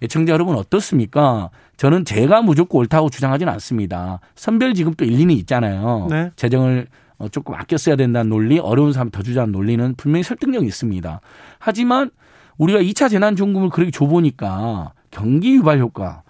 애청자 0.00 0.32
여러분 0.32 0.54
어떻습니까? 0.54 1.50
저는 1.76 2.04
제가 2.04 2.42
무조건 2.42 2.82
옳다고 2.82 3.10
주장하지는 3.10 3.52
않습니다. 3.54 4.20
선별지급도 4.36 5.04
일리는 5.04 5.34
있잖아요. 5.34 6.06
네. 6.08 6.30
재정을 6.36 6.86
어, 7.18 7.28
조금 7.28 7.54
아껴 7.54 7.76
써야 7.76 7.96
된다는 7.96 8.30
논리, 8.30 8.58
어려운 8.58 8.92
사람 8.92 9.10
더 9.10 9.22
주자는 9.22 9.52
논리는 9.52 9.94
분명히 9.96 10.22
설득력이 10.22 10.66
있습니다. 10.66 11.20
하지만 11.58 12.10
우리가 12.56 12.80
2차 12.80 13.10
재난지원금을 13.10 13.70
그렇게 13.70 13.90
줘보니까 13.90 14.92
경기 15.10 15.54
유발 15.54 15.78
효과, 15.80 16.22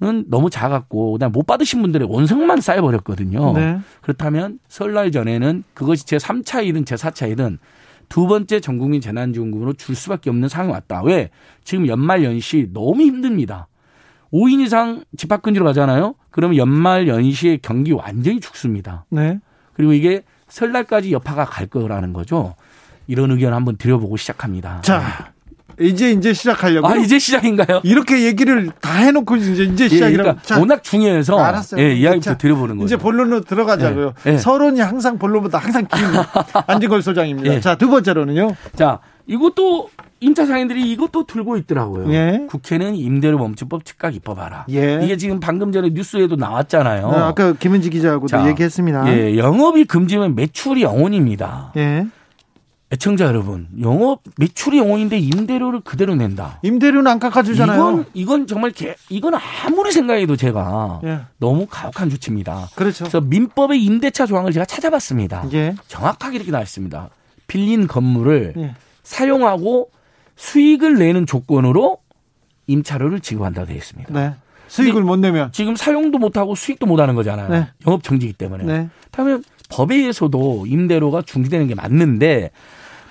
는 0.00 0.24
너무 0.28 0.48
작았고 0.48 1.14
그다음 1.14 1.32
못 1.32 1.44
받으신 1.44 1.82
분들의 1.82 2.06
원성만 2.08 2.60
쌓여버렸거든요. 2.60 3.52
네. 3.54 3.80
그렇다면 4.00 4.60
설날 4.68 5.10
전에는 5.10 5.64
그것이 5.74 6.06
제 6.06 6.18
3차 6.18 6.64
일은 6.64 6.84
제 6.84 6.94
4차 6.94 7.28
일은 7.28 7.58
두 8.08 8.28
번째 8.28 8.60
전국민 8.60 9.00
재난지원금으로 9.00 9.72
줄 9.72 9.96
수밖에 9.96 10.30
없는 10.30 10.48
상황이 10.48 10.72
왔다. 10.72 11.02
왜? 11.02 11.30
지금 11.64 11.88
연말 11.88 12.22
연시 12.22 12.70
너무 12.72 13.02
힘듭니다. 13.02 13.66
5인 14.32 14.60
이상 14.60 15.02
집합근지로 15.16 15.64
가잖아요. 15.64 16.14
그러면 16.30 16.56
연말 16.58 17.08
연시에 17.08 17.58
경기 17.60 17.90
완전히 17.90 18.38
죽습니다. 18.38 19.04
네. 19.10 19.40
그리고 19.78 19.92
이게 19.92 20.22
설날까지 20.48 21.12
여파가 21.12 21.44
갈 21.44 21.66
거라는 21.68 22.12
거죠. 22.12 22.56
이런 23.06 23.30
의견 23.30 23.54
한번 23.54 23.76
드려보고 23.76 24.16
시작합니다. 24.16 24.80
자, 24.82 25.30
이제 25.80 26.10
이제 26.10 26.32
시작하려고. 26.34 26.88
아 26.88 26.96
이제 26.96 27.20
시작인가요? 27.20 27.80
이렇게 27.84 28.24
얘기를 28.24 28.70
다 28.80 28.94
해놓고 28.94 29.36
이제 29.36 29.62
이제 29.62 29.84
예, 29.84 29.88
시작이라고. 29.88 30.28
예, 30.30 30.32
그러니까 30.34 30.58
워낙 30.58 30.82
중요해서. 30.82 31.38
알았어요. 31.38 31.80
예, 31.80 31.94
이야기부터 31.94 32.36
드려보는 32.36 32.76
거예요. 32.76 32.86
이제 32.86 32.96
본론으로 32.96 33.42
들어가자고요. 33.42 34.14
예, 34.26 34.32
예. 34.32 34.38
서론이 34.38 34.80
항상 34.80 35.16
본론보다 35.16 35.58
항상 35.58 35.86
긴 35.86 36.04
안진걸 36.66 37.00
소장입니다. 37.02 37.54
예. 37.54 37.60
자두 37.60 37.88
번째로는요. 37.88 38.56
자 38.74 38.98
이것도 39.28 39.90
임차 40.20 40.46
상인들이 40.46 40.90
이것도 40.92 41.26
들고 41.26 41.56
있더라고요. 41.58 42.12
예. 42.12 42.46
국회는 42.48 42.96
임대료 42.96 43.38
멈춤법 43.38 43.84
즉각 43.84 44.14
입법하라. 44.14 44.66
예. 44.70 45.00
이게 45.02 45.16
지금 45.16 45.38
방금 45.40 45.70
전에 45.70 45.90
뉴스에도 45.90 46.36
나왔잖아요. 46.36 47.10
네, 47.10 47.16
아까 47.16 47.52
김은지 47.52 47.90
기자하고도 47.90 48.28
자, 48.28 48.48
얘기했습니다. 48.48 49.12
예, 49.12 49.36
영업이 49.38 49.84
금지면 49.84 50.34
매출이 50.34 50.82
영원입니다. 50.82 51.72
예. 51.76 52.06
애청자 52.90 53.26
여러분, 53.26 53.68
영업 53.82 54.22
매출이 54.38 54.78
영원인데 54.78 55.18
임대료를 55.18 55.82
그대로 55.82 56.14
낸다. 56.14 56.58
임대료는 56.62 57.06
안 57.06 57.18
깎아주잖아요. 57.18 57.76
이건 57.78 58.06
이건 58.14 58.46
정말 58.46 58.70
개, 58.70 58.94
이건 59.10 59.34
아무리 59.34 59.92
생각해도 59.92 60.36
제가 60.36 61.02
예. 61.04 61.20
너무 61.38 61.66
가혹한 61.68 62.08
조치입니다. 62.08 62.70
그렇죠. 62.74 63.04
그래서 63.04 63.20
민법의 63.20 63.84
임대차 63.84 64.24
조항을 64.24 64.52
제가 64.52 64.64
찾아봤습니다. 64.64 65.44
예. 65.52 65.74
정확하게 65.86 66.36
이렇게 66.36 66.50
나와 66.50 66.62
있습니다. 66.62 67.10
빌린 67.46 67.86
건물을 67.86 68.54
예. 68.56 68.74
사용하고 69.02 69.90
수익을 70.38 70.98
내는 70.98 71.26
조건으로 71.26 71.98
임차료를 72.68 73.20
지급한다고 73.20 73.66
되어 73.66 73.76
있습니다. 73.76 74.14
네. 74.14 74.34
수익을 74.68 75.02
못 75.02 75.16
내면 75.16 75.50
지금 75.52 75.74
사용도 75.74 76.18
못 76.18 76.36
하고 76.36 76.54
수익도 76.54 76.86
못 76.86 77.00
하는 77.00 77.14
거잖아요. 77.14 77.48
네. 77.48 77.66
영업 77.86 78.02
정지기 78.02 78.34
때문에. 78.34 78.64
네. 78.64 78.88
그러면 79.10 79.42
법에 79.68 79.96
의해서도 79.96 80.66
임대료가 80.66 81.22
중지되는 81.22 81.66
게 81.66 81.74
맞는데 81.74 82.50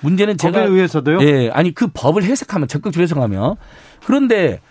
문제는 0.01 0.37
제가 0.37 0.61
법에 0.61 0.71
의해서도요? 0.71 1.19
예, 1.21 1.49
아니 1.49 1.73
그 1.73 1.87
법을 1.93 2.23
해석하면 2.23 2.67
적극적으로 2.67 3.03
해석하면 3.03 3.55
그런데 4.05 4.61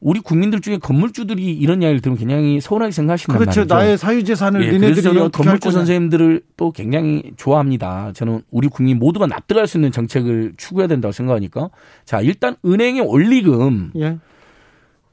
우리 0.00 0.20
국민들 0.20 0.60
중에 0.60 0.78
건물주들이 0.78 1.54
이런 1.54 1.82
이야기를 1.82 2.00
들으면 2.00 2.18
굉장히 2.18 2.60
서운하게 2.60 2.92
생각하신단 2.92 3.36
그렇죠. 3.36 3.60
말이죠. 3.60 3.74
나의 3.74 3.98
사유재산을 3.98 4.64
예, 4.64 4.78
그래서 4.78 5.02
저는 5.02 5.30
건물주 5.32 5.72
선생님들을 5.72 6.42
또 6.56 6.70
굉장히 6.70 7.32
좋아합니다. 7.36 8.12
저는 8.14 8.42
우리 8.50 8.68
국민 8.68 8.98
모두가 8.98 9.26
납득할 9.26 9.66
수 9.66 9.76
있는 9.76 9.90
정책을 9.90 10.52
추구해야 10.56 10.86
된다고 10.86 11.10
생각하니까 11.10 11.70
자 12.04 12.20
일단 12.20 12.54
은행의 12.64 13.02
원리금 13.02 13.92
예. 13.96 14.18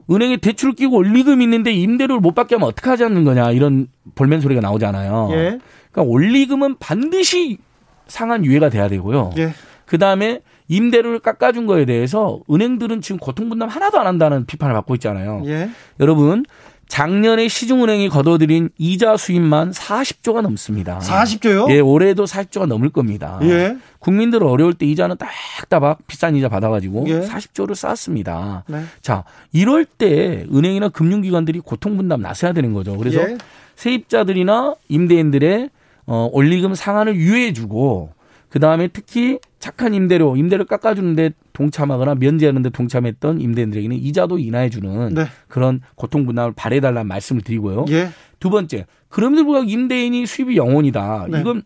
은행에 0.08 0.36
대출 0.36 0.72
끼고 0.72 0.98
원리금 0.98 1.42
있는데 1.42 1.72
임대료를 1.72 2.20
못 2.20 2.36
받게 2.36 2.54
하면 2.54 2.68
어떻게 2.68 2.88
하자는 2.88 3.24
거냐 3.24 3.50
이런 3.50 3.88
볼멘 4.14 4.40
소리가 4.40 4.60
나오잖아요. 4.60 5.30
예. 5.32 5.58
그러니까 5.90 6.12
원리금은 6.12 6.76
반드시 6.78 7.58
상한 8.06 8.44
유예가 8.44 8.68
돼야 8.68 8.88
되고요. 8.88 9.32
예. 9.38 9.52
그 9.84 9.98
다음에 9.98 10.42
임대료를 10.68 11.20
깎아준 11.20 11.66
거에 11.66 11.84
대해서 11.84 12.40
은행들은 12.50 13.00
지금 13.00 13.18
고통분담 13.18 13.68
하나도 13.68 13.98
안 14.00 14.06
한다는 14.06 14.46
비판을 14.46 14.74
받고 14.74 14.94
있잖아요. 14.96 15.42
예. 15.46 15.70
여러분 16.00 16.44
작년에 16.88 17.48
시중은행이 17.48 18.08
거둬들인 18.08 18.70
이자 18.78 19.16
수입만 19.16 19.72
40조가 19.72 20.42
넘습니다. 20.42 21.00
40조요? 21.00 21.68
예, 21.70 21.80
올해도 21.80 22.24
40조가 22.24 22.66
넘을 22.66 22.90
겁니다. 22.90 23.40
예. 23.42 23.76
국민들 23.98 24.44
어려울 24.44 24.72
때 24.72 24.86
이자는 24.86 25.16
딱따박 25.16 26.06
비싼 26.06 26.36
이자 26.36 26.48
받아가지고 26.48 27.06
예. 27.08 27.20
40조를 27.22 27.74
쌓았습니다. 27.74 28.64
네. 28.68 28.82
자, 29.02 29.24
이럴 29.52 29.84
때 29.84 30.46
은행이나 30.52 30.90
금융기관들이 30.90 31.58
고통 31.60 31.96
분담 31.96 32.22
나서야 32.22 32.52
되는 32.52 32.72
거죠. 32.72 32.96
그래서 32.96 33.20
예. 33.20 33.36
세입자들이나 33.74 34.76
임대인들의 34.88 35.70
어, 36.06 36.30
원리금 36.32 36.76
상한을 36.76 37.16
유예해주고 37.16 38.10
그 38.56 38.60
다음에 38.60 38.88
특히 38.88 39.38
착한 39.58 39.92
임대료, 39.92 40.34
임대료 40.34 40.64
깎아주는데 40.64 41.32
동참하거나 41.52 42.14
면제하는데 42.14 42.70
동참했던 42.70 43.38
임대인들에게는 43.38 43.98
이자도 43.98 44.38
인하해주는 44.38 45.12
네. 45.12 45.26
그런 45.46 45.82
고통 45.94 46.24
분담을 46.24 46.54
바래달라는 46.56 47.06
말씀을 47.06 47.42
드리고요. 47.42 47.84
예. 47.90 48.08
두 48.40 48.48
번째, 48.48 48.86
그럼에도 49.10 49.44
불구하고 49.44 49.68
임대인이 49.68 50.24
수입이 50.24 50.56
영원이다. 50.56 51.26
네. 51.32 51.40
이건 51.40 51.64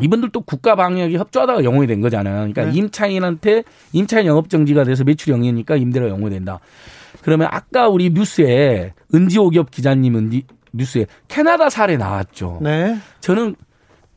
이분들도 0.00 0.40
국가 0.40 0.74
방역이 0.74 1.16
협조하다가 1.16 1.62
영원이 1.62 1.86
된 1.86 2.00
거잖아요. 2.00 2.52
그러니까 2.52 2.64
네. 2.64 2.72
임차인한테 2.72 3.62
임차인 3.92 4.26
영업 4.26 4.50
정지가 4.50 4.82
돼서 4.82 5.04
매출이 5.04 5.30
영이니까 5.30 5.76
임대료 5.76 6.08
영원이 6.08 6.34
된다. 6.34 6.58
그러면 7.22 7.46
아까 7.52 7.88
우리 7.88 8.10
뉴스에 8.10 8.92
은지오기업 9.14 9.70
기자님 9.70 10.16
은지 10.16 10.42
뉴스에 10.72 11.06
캐나다 11.28 11.70
사례 11.70 11.96
나왔죠. 11.96 12.58
네. 12.60 12.98
저는 13.20 13.54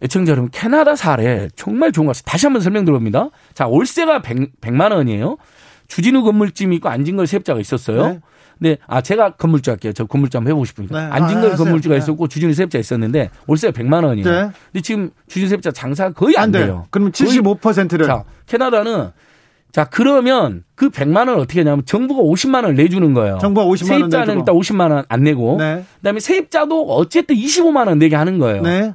애청자 0.01 0.31
여러분 0.31 0.49
캐나다 0.51 0.95
사례 0.95 1.47
정말 1.55 1.91
좋은 1.91 2.05
것 2.07 2.15
같아요. 2.17 2.31
다시 2.31 2.45
한번 2.45 2.61
설명드립니다. 2.61 3.29
자 3.53 3.67
월세가 3.67 4.21
100, 4.21 4.61
100 4.61 4.73
만 4.73 4.91
원이에요. 4.91 5.37
주진우 5.87 6.23
건물집이 6.23 6.75
있고 6.77 6.89
안진걸 6.89 7.27
세입자가 7.27 7.59
있었어요. 7.59 8.07
네. 8.07 8.19
네, 8.57 8.77
아 8.87 9.01
제가 9.01 9.31
건물주 9.31 9.69
할게요. 9.69 9.91
저 9.93 10.05
건물주 10.05 10.37
한번 10.37 10.51
해보고 10.51 10.65
싶으니까. 10.65 10.99
네. 10.99 11.05
안진걸 11.11 11.51
아, 11.53 11.55
건물주가 11.55 11.95
네. 11.95 11.99
있었고 11.99 12.27
주진우 12.27 12.53
세입자 12.53 12.79
있었는데 12.79 13.29
월세가 13.47 13.71
100만 13.77 14.03
원이에요. 14.05 14.29
네. 14.29 14.49
근데 14.71 14.81
지금 14.81 15.11
주진우 15.27 15.49
세입자 15.49 15.71
장사가 15.71 16.13
거의 16.13 16.35
안, 16.37 16.45
안 16.45 16.51
돼요. 16.51 16.85
그러면 16.89 17.11
75%를. 17.11 18.05
자 18.07 18.23
캐나다는 18.47 19.11
자, 19.71 19.83
그러면 19.83 20.63
그 20.75 20.89
100만 20.89 21.17
원을 21.27 21.33
어떻게 21.35 21.59
하냐면 21.59 21.83
정부가 21.85 22.21
50만 22.21 22.55
원을 22.63 22.75
내주는 22.75 23.13
거예요. 23.13 23.39
정부가 23.41 23.67
50만 23.67 23.91
원 23.91 24.09
세입자는 24.09 24.39
일단 24.39 24.55
50만 24.55 24.91
원 24.91 25.03
안 25.09 25.23
내고 25.23 25.57
네. 25.59 25.83
그다음에 25.97 26.21
세입자도 26.21 26.87
어쨌든 26.95 27.35
25만 27.35 27.87
원 27.89 27.99
내게 27.99 28.15
하는 28.15 28.39
거예요. 28.39 28.61
네. 28.61 28.93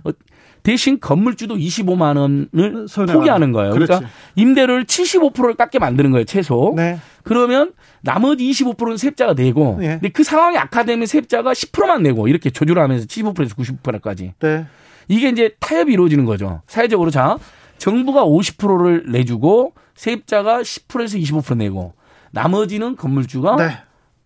어, 0.60 0.62
대신 0.62 1.00
건물주도 1.00 1.56
25만 1.56 2.16
원을 2.16 2.86
포기하는 3.12 3.52
거예요. 3.52 3.72
그러니까 3.72 3.98
그렇지. 3.98 4.12
임대료를 4.36 4.84
75%를 4.84 5.54
깎게 5.54 5.78
만드는 5.78 6.10
거예요, 6.10 6.24
최소. 6.24 6.72
네. 6.76 6.98
그러면 7.22 7.72
나머지 8.02 8.48
25%는 8.50 8.96
세입자가 8.96 9.34
내고 9.34 9.76
네. 9.78 9.88
근데 9.88 10.08
그 10.08 10.24
상황이 10.24 10.56
악화되면 10.56 11.06
세입자가 11.06 11.52
10%만 11.52 12.02
내고 12.02 12.28
이렇게 12.28 12.50
조절을 12.50 12.82
하면서 12.82 13.06
75%에서 13.06 13.54
90%까지. 13.54 14.34
네. 14.40 14.66
이게 15.08 15.28
이제 15.28 15.50
타협이 15.60 15.92
이루어지는 15.92 16.24
거죠. 16.24 16.62
사회적으로 16.66 17.10
자, 17.10 17.36
정부가 17.78 18.24
50%를 18.24 19.04
내주고 19.08 19.72
세입자가 19.96 20.60
10%에서 20.60 21.18
25% 21.18 21.56
내고 21.56 21.94
나머지는 22.30 22.96
건물주가 22.96 23.56
네. 23.56 23.76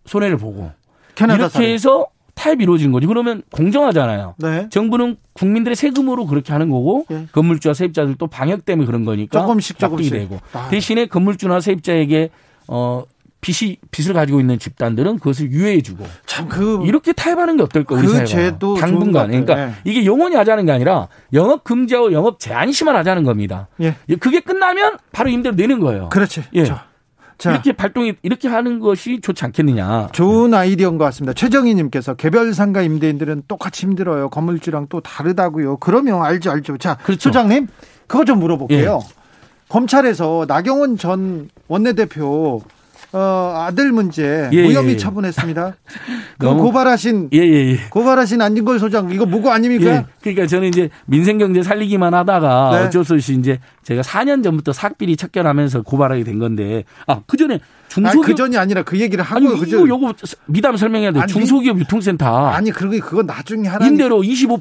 손해를 0.05 0.37
보고 0.37 0.71
이렇게 1.17 1.49
사례. 1.49 1.73
해서 1.73 2.07
이루어진 2.59 2.91
거죠. 2.91 3.07
그러면 3.07 3.41
공정하잖아요. 3.51 4.35
네. 4.37 4.67
정부는 4.69 5.17
국민들의 5.33 5.75
세금으로 5.75 6.27
그렇게 6.27 6.53
하는 6.53 6.69
거고 6.69 7.05
네. 7.09 7.25
건물주와 7.31 7.73
세입자들 7.73 8.15
또 8.19 8.27
방역 8.27 8.65
때문에 8.65 8.85
그런 8.85 9.03
거니까 9.03 9.39
조금씩 9.41 9.79
조금씩 9.79 10.11
되고 10.13 10.39
아. 10.53 10.67
대신에 10.69 11.07
건물주나 11.07 11.59
세입자에게 11.59 12.29
어 12.67 13.03
빚이 13.41 13.77
빚을 13.91 14.13
가지고 14.13 14.39
있는 14.39 14.57
집단들은 14.59 15.17
그것을 15.19 15.51
유예해주고 15.51 16.05
참 16.25 16.47
그 16.49 16.83
이렇게 16.85 17.13
타협하는 17.13 17.57
게 17.57 17.63
어떨까 17.63 17.95
우리 17.95 18.07
그 18.07 18.25
사회가 18.25 18.57
당분간 18.79 19.27
그러니까 19.27 19.55
네. 19.55 19.71
이게 19.83 20.05
영원히 20.05 20.35
하자는 20.35 20.65
게 20.65 20.71
아니라 20.71 21.07
영업 21.33 21.63
금지하고 21.63 22.11
영업 22.13 22.39
제한 22.39 22.71
시만 22.71 22.95
하자는 22.95 23.23
겁니다. 23.23 23.67
예. 23.81 23.95
그게 24.19 24.39
끝나면 24.39 24.97
바로 25.11 25.29
임대료 25.29 25.55
내는 25.55 25.79
거예요. 25.79 26.09
그렇지. 26.09 26.43
예. 26.53 26.65
자. 26.65 26.85
자. 27.37 27.51
이렇게 27.51 27.73
발동이 27.73 28.13
이렇게 28.21 28.47
하는 28.47 28.79
것이 28.79 29.19
좋지 29.21 29.43
않겠느냐. 29.45 30.09
좋은 30.13 30.53
아이디어인 30.53 30.97
것 30.97 31.05
같습니다. 31.05 31.33
최정희님께서 31.33 32.15
개별 32.15 32.53
상가 32.53 32.81
임대인들은 32.81 33.43
똑같이 33.47 33.85
힘들어요. 33.85 34.29
건물주랑 34.29 34.87
또 34.89 35.01
다르다고요. 35.01 35.77
그러면 35.77 36.23
알죠, 36.23 36.51
알죠. 36.51 36.77
자, 36.77 36.95
그렇죠. 37.03 37.29
소장님, 37.29 37.67
그거 38.07 38.25
좀 38.25 38.39
물어볼게요. 38.39 38.99
예. 39.03 39.15
검찰에서 39.67 40.45
나경원 40.47 40.97
전 40.97 41.49
원내대표 41.67 42.61
어, 43.17 43.53
아들 43.55 43.93
문제 43.93 44.49
예, 44.51 44.63
무혐의 44.63 44.95
예, 44.95 44.97
처분했습니다. 44.97 45.77
그 46.37 46.53
고발하신 46.53 47.29
예, 47.31 47.37
예, 47.37 47.71
예, 47.71 47.77
고발하신 47.89 48.41
안진걸 48.41 48.77
소장 48.77 49.09
이거 49.09 49.25
무고 49.25 49.51
아닙니까? 49.51 49.85
예. 49.89 50.05
그러니까 50.21 50.47
저는 50.47 50.67
이제 50.67 50.89
민생 51.05 51.37
경제 51.37 51.63
살리기만 51.63 52.13
하다가 52.13 52.71
네. 52.73 52.85
어쩔 52.85 53.05
수 53.05 53.13
없이 53.13 53.33
이제 53.35 53.59
제가 53.83 54.01
4년 54.01 54.43
전부터 54.43 54.73
삭비리 54.73 55.15
척결하면서 55.15 55.83
고발하게 55.83 56.25
된 56.25 56.39
건데 56.39 56.83
아그 57.07 57.37
전에 57.37 57.61
중소기업 57.87 58.25
그 58.25 58.35
전이 58.35 58.57
아니라 58.57 58.83
그 58.83 58.99
얘기를 58.99 59.23
하고 59.23 59.47
아니, 59.47 59.59
그죠? 59.59 59.87
요거 59.87 60.13
미담 60.47 60.75
설명해야 60.75 61.13
돼. 61.13 61.21
아니, 61.21 61.31
중소기업 61.31 61.79
유통센터 61.79 62.47
아니 62.47 62.69
그게 62.71 62.99
그거 62.99 63.23
나중에 63.23 63.69
하라. 63.69 63.87
임대료 63.87 64.19
25% 64.19 64.59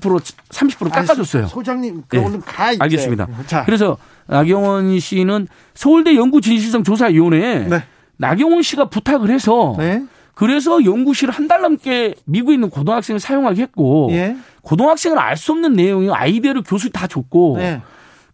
30% 0.50 0.92
깎아줬어요. 0.92 1.48
소장님 1.48 2.04
그 2.06 2.18
얼른 2.18 2.40
가. 2.42 2.70
이제. 2.70 2.78
알겠습니다. 2.80 3.26
자. 3.48 3.64
그래서 3.64 3.96
나경원 4.26 5.00
씨는 5.00 5.48
서울대 5.74 6.14
연구진실성 6.14 6.84
조사위원회에 6.84 7.66
네. 7.68 7.82
나경원 8.16 8.62
씨가 8.62 8.86
부탁을 8.86 9.30
해서 9.30 9.74
네. 9.78 10.04
그래서 10.34 10.84
연구실 10.84 11.30
한 11.30 11.46
달 11.46 11.60
넘게 11.62 12.14
미국에 12.24 12.54
있는 12.54 12.70
고등학생을 12.70 13.20
사용하게 13.20 13.62
했고 13.62 14.08
예. 14.12 14.36
고등학생은 14.62 15.18
알 15.18 15.36
수 15.36 15.52
없는 15.52 15.74
내용이 15.74 16.10
아이디어를 16.10 16.62
교수 16.62 16.90
다 16.90 17.06
줬고 17.06 17.56
네. 17.58 17.80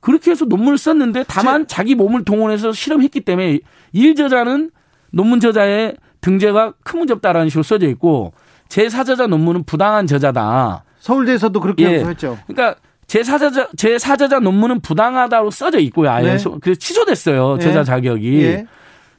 그렇게 0.00 0.30
해서 0.30 0.46
논문을 0.46 0.78
썼는데 0.78 1.24
다만 1.28 1.66
제... 1.66 1.76
자기 1.76 1.94
몸을 1.94 2.24
동원해서 2.24 2.72
실험했기 2.72 3.20
때문에 3.20 3.58
일 3.92 4.14
저자는 4.14 4.70
논문 5.10 5.40
저자의 5.40 5.96
등재가 6.22 6.74
큰 6.84 7.00
문제 7.00 7.12
없다라는 7.14 7.48
식으로 7.48 7.62
써져 7.62 7.86
있고 7.88 8.32
제 8.68 8.88
사저자 8.88 9.26
논문은 9.26 9.64
부당한 9.64 10.06
저자다. 10.06 10.84
서울대에서도 11.00 11.58
그렇게 11.60 11.84
예. 11.84 12.04
했죠. 12.04 12.38
그러니까 12.46 12.78
제 13.06 13.24
사저자 13.24 13.68
제 13.76 13.98
사저자 13.98 14.38
논문은 14.38 14.80
부당하다고 14.80 15.50
써져 15.50 15.78
있고요. 15.80 16.10
아예 16.10 16.36
네. 16.36 16.38
그래서 16.60 16.78
취소됐어요. 16.78 17.58
저자 17.60 17.80
예. 17.80 17.84
자격이. 17.84 18.42
예. 18.44 18.66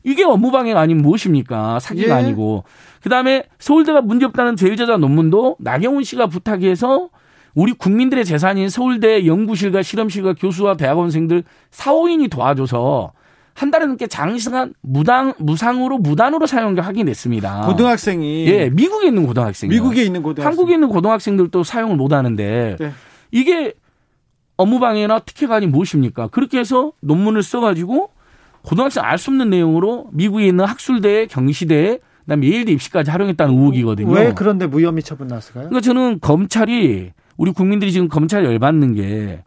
이게 0.04 0.24
업무방해가 0.24 0.80
아니면 0.80 1.04
무엇입니까? 1.04 1.80
사기가 1.80 2.16
예. 2.16 2.20
아니고. 2.24 2.64
그 3.02 3.10
다음에 3.10 3.44
서울대가 3.60 4.02
문제 4.02 4.26
없다는 4.26 4.56
제일저자 4.56 4.98
논문도 4.98 5.58
나경원 5.60 6.04
씨가 6.04 6.28
부탁해서 6.28 7.10
우리 7.54 7.74
국민들의 7.74 8.24
재산인 8.26 8.70
서울대 8.70 9.26
연구실과 9.26 9.82
실험실과 9.82 10.34
교수와 10.34 10.78
대학원생들 10.78 11.44
4, 11.72 11.94
5인이 11.94 12.30
도와줘서 12.30 13.12
한 13.54 13.70
달에 13.70 13.86
넘게 13.86 14.08
장시간 14.08 14.74
무당 14.82 15.34
무상으로 15.38 15.98
무단으로 15.98 16.48
사용한 16.48 16.76
게 16.76 16.82
확인됐습니다. 16.82 17.66
고등학생이 17.68 18.48
예 18.48 18.70
미국에 18.70 19.08
있는 19.08 19.28
고등학생 19.28 19.70
미국에 19.70 20.04
있는 20.04 20.24
고등학생 20.24 20.48
한국에 20.48 20.76
있는 20.76 20.88
고등학생들도 20.88 21.64
사용을 21.64 21.98
못 21.98 22.14
하는데 22.14 22.78
네. 22.80 22.92
이게 23.32 23.74
업무방해나 24.56 25.20
특혜가 25.20 25.56
아닌 25.56 25.72
무엇입니까? 25.72 26.28
그렇게 26.28 26.60
해서 26.60 26.94
논문을 27.02 27.44
써가지고 27.44 28.12
고등학생 28.64 29.04
알 29.04 29.18
수 29.18 29.32
없는 29.32 29.50
내용으로 29.50 30.10
미국에 30.14 30.48
있는 30.48 30.66
학술대, 30.66 31.28
경시대, 31.28 32.00
그다음에 32.22 32.48
예일대 32.48 32.72
입시까지 32.72 33.10
활용했다는 33.12 33.54
의혹이거든요. 33.54 34.12
왜 34.12 34.34
그런데 34.34 34.68
무혐의 34.68 35.02
처분 35.04 35.28
나왔을까요? 35.28 35.70
그러니까 35.70 35.82
저는 35.82 36.20
검찰이 36.22 37.12
우리 37.38 37.52
국민들이 37.52 37.92
지금 37.92 38.08
검찰 38.08 38.46
열받는 38.46 38.94
게 38.94 39.44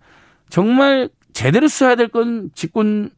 정말 0.48 1.08
제대로 1.32 1.68
수사해야 1.68 1.96
될건 1.96 2.50
직권 2.54 3.10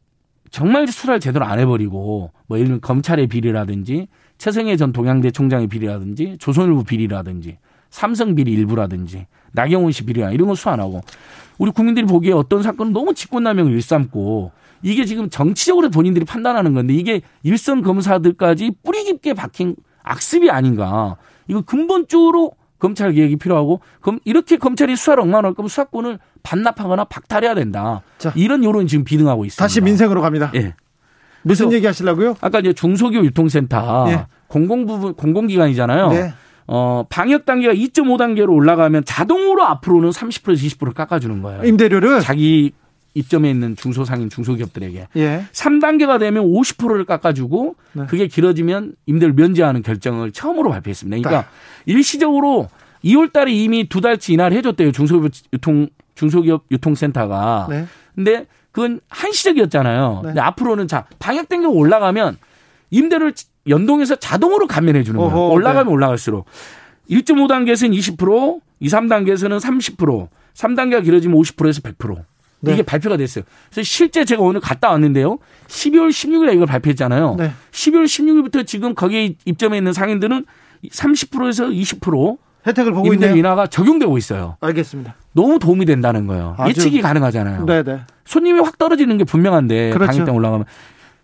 정말 0.51 0.87
수사를 0.87 1.19
제대로 1.19 1.45
안 1.45 1.59
해버리고 1.59 2.31
뭐 2.47 2.57
예를 2.57 2.67
들면 2.67 2.81
검찰의 2.81 3.27
비리라든지 3.27 4.07
최성해 4.37 4.77
전 4.77 4.93
동양대 4.93 5.31
총장의 5.31 5.67
비리라든지 5.67 6.37
조선일보 6.39 6.83
비리라든지 6.83 7.57
삼성 7.89 8.35
비리 8.35 8.51
일부라든지 8.53 9.27
나경원 9.53 9.91
씨 9.91 10.05
비리야 10.05 10.31
이런 10.31 10.47
거 10.47 10.55
수사 10.55 10.71
안 10.71 10.79
하고 10.79 11.01
우리 11.57 11.71
국민들이 11.71 12.05
보기에 12.05 12.33
어떤 12.33 12.63
사건은 12.63 12.93
너무 12.93 13.13
직권남용을 13.13 13.71
일삼고 13.73 14.51
이게 14.83 15.05
지금 15.05 15.29
정치적으로 15.29 15.89
본인들이 15.89 16.25
판단하는 16.25 16.73
건데 16.73 16.93
이게 16.93 17.21
일선 17.43 17.81
검사들까지 17.81 18.73
뿌리 18.83 19.03
깊게 19.05 19.33
박힌 19.33 19.75
악습이 20.03 20.49
아닌가. 20.49 21.17
이거 21.47 21.61
근본적으로 21.61 22.51
검찰 22.79 23.11
개혁이 23.11 23.37
필요하고 23.37 23.79
그럼 24.01 24.19
이렇게 24.23 24.57
검찰이 24.57 24.95
수사를 24.95 25.21
엉망할 25.21 25.53
거면 25.53 25.67
수사권을 25.67 26.19
반납하거나 26.43 27.05
박탈해야 27.05 27.55
된다. 27.55 28.03
자, 28.19 28.31
이런 28.35 28.63
여론이 28.63 28.87
지금 28.87 29.03
비등하고 29.03 29.45
있습니다. 29.45 29.63
다시 29.63 29.81
민생으로 29.81 30.21
갑니다. 30.21 30.51
예. 30.55 30.75
무슨 31.41 31.71
얘기 31.71 31.85
하시려고요? 31.85 32.35
아까 32.41 32.59
이제 32.59 32.73
중소기업 32.73 33.25
유통센터 33.25 34.05
예. 34.09 34.25
공공 34.47 34.85
부분 34.85 35.13
공공기관이잖아요. 35.15 36.09
네. 36.09 36.33
어, 36.67 37.05
방역 37.09 37.45
단계가 37.45 37.73
2.5단계로 37.73 38.49
올라가면 38.49 39.05
자동으로 39.05 39.63
앞으로는 39.63 40.09
30%에서 40.09 40.65
20% 40.65 40.93
깎아주는 40.93 41.41
거예요. 41.41 41.63
임대료를 41.63 42.19
자기 42.21 42.73
입점에 43.13 43.49
있는 43.49 43.75
중소상인 43.75 44.29
중소기업들에게 44.29 45.07
예. 45.15 45.45
3단계가 45.51 46.19
되면 46.19 46.43
50%를 46.43 47.05
깎아주고 47.05 47.75
네. 47.93 48.05
그게 48.07 48.27
길어지면 48.27 48.93
임대를 49.07 49.33
면제하는 49.33 49.81
결정을 49.81 50.31
처음으로 50.31 50.69
발표했습니다. 50.69 51.17
그러니까 51.17 51.49
아. 51.49 51.51
일시적으로 51.85 52.69
2월 53.03 53.31
달에 53.33 53.51
이미 53.51 53.89
두 53.89 54.01
달치 54.01 54.33
인하를 54.33 54.55
해줬대요. 54.57 54.91
중소기업 54.91 55.31
유통, 55.53 55.87
중소기업 56.15 56.65
유통센터가. 56.69 57.67
네. 57.69 57.85
근데 58.13 58.45
그건 58.71 58.99
한시적이었잖아요. 59.09 60.19
네. 60.23 60.27
근데 60.27 60.41
앞으로는 60.41 60.87
자, 60.87 61.05
방역 61.17 61.49
단계가 61.49 61.71
올라가면 61.71 62.37
임대를 62.91 63.33
연동해서 63.67 64.15
자동으로 64.15 64.67
감면해 64.67 65.03
주는 65.03 65.19
거예요. 65.19 65.33
어허, 65.33 65.53
올라가면 65.53 65.87
네. 65.87 65.91
올라갈수록. 65.91 66.45
1.5단계에서는 67.09 68.17
20%, 68.17 68.59
2, 68.79 68.87
3단계에서는 68.87 69.59
30%, 69.59 70.27
3단계가 70.53 71.03
길어지면 71.03 71.37
50%에서 71.37 71.81
100%. 71.81 72.17
네. 72.59 72.73
이게 72.73 72.81
발표가 72.83 73.17
됐어요. 73.17 73.43
그래서 73.69 73.83
실제 73.83 74.25
제가 74.25 74.41
오늘 74.41 74.59
갔다 74.59 74.89
왔는데요. 74.89 75.37
12월 75.67 76.09
16일에 76.09 76.55
이걸 76.55 76.65
발표했잖아요. 76.65 77.35
네. 77.37 77.51
12월 77.71 78.05
16일부터 78.05 78.65
지금 78.65 78.95
거기에 78.95 79.35
입점해 79.45 79.77
있는 79.77 79.93
상인들은 79.93 80.45
30%에서 80.89 81.67
20% 81.67 82.37
혜택을 82.65 82.91
보고 82.91 83.13
있는 83.13 83.37
인하가 83.37 83.67
적용되고 83.67 84.17
있어요. 84.17 84.57
알겠습니다. 84.59 85.15
너무 85.33 85.59
도움이 85.59 85.85
된다는 85.85 86.27
거예요. 86.27 86.55
아주... 86.57 86.71
예측이 86.71 87.01
가능하잖아요. 87.01 87.65
네네. 87.65 87.83
네. 87.83 87.99
손님이 88.25 88.59
확 88.59 88.77
떨어지는 88.77 89.17
게 89.17 89.23
분명한데 89.23 89.91
그렇죠. 89.91 90.11
방역당 90.11 90.35
올라가면 90.35 90.65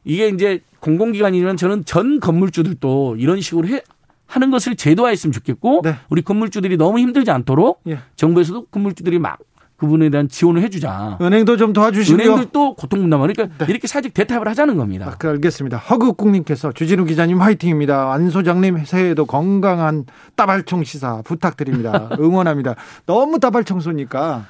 이게 0.04 0.28
이제 0.30 0.62
공공기관이면 0.80 1.58
저는 1.58 1.86
전 1.86 2.20
건물주들도 2.20 3.16
이런 3.18 3.42
식으로 3.42 3.68
해, 3.70 3.82
하는 4.28 4.52
것을 4.52 4.76
제도화했으면 4.76 5.32
좋겠고 5.32 5.82
네. 5.84 5.96
우리 6.10 6.22
건물주들이 6.22 6.78
너무 6.78 7.00
힘들지 7.00 7.32
않도록 7.32 7.82
예. 7.88 8.00
정부에서도 8.16 8.66
건물주들이 8.66 9.20
막 9.20 9.38
그분에 9.78 10.10
대한 10.10 10.30
지원을 10.30 10.62
해주자. 10.62 11.18
은행도 11.22 11.58
좀 11.58 11.74
도와주시고요. 11.74 12.24
은행들도 12.24 12.76
고통 12.76 13.02
분담을 13.02 13.34
그러니까 13.34 13.58
네. 13.58 13.70
이렇게 13.70 13.88
사직 13.88 14.14
대답을 14.14 14.48
하자는 14.48 14.78
겁니다. 14.78 15.08
아, 15.08 15.16
그 15.18 15.28
알겠습니다. 15.30 15.78
허극국님께서 15.78 16.72
주진우 16.72 17.06
기자님 17.06 17.42
화이팅입니다. 17.42 18.14
안 18.14 18.30
소장님 18.30 18.86
새해에도 18.86 19.26
건강한 19.26 20.06
따발총 20.36 20.84
시사 20.84 21.22
부탁드립니다. 21.24 22.10
응원합니다. 22.20 22.76
너무 23.06 23.40
따발청소니까. 23.40 24.46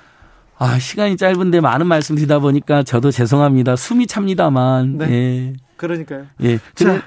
아 0.63 0.79
시간이 0.79 1.17
짧은데 1.17 1.59
많은 1.59 1.87
말씀 1.87 2.15
드리다 2.15 2.39
보니까 2.39 2.83
저도 2.83 3.11
죄송합니다. 3.11 3.75
숨이 3.75 4.07
찹니다만. 4.07 4.97
네. 4.97 5.11
예. 5.11 5.53
그러니까요. 5.75 6.23
예. 6.41 6.57
그래, 6.73 7.01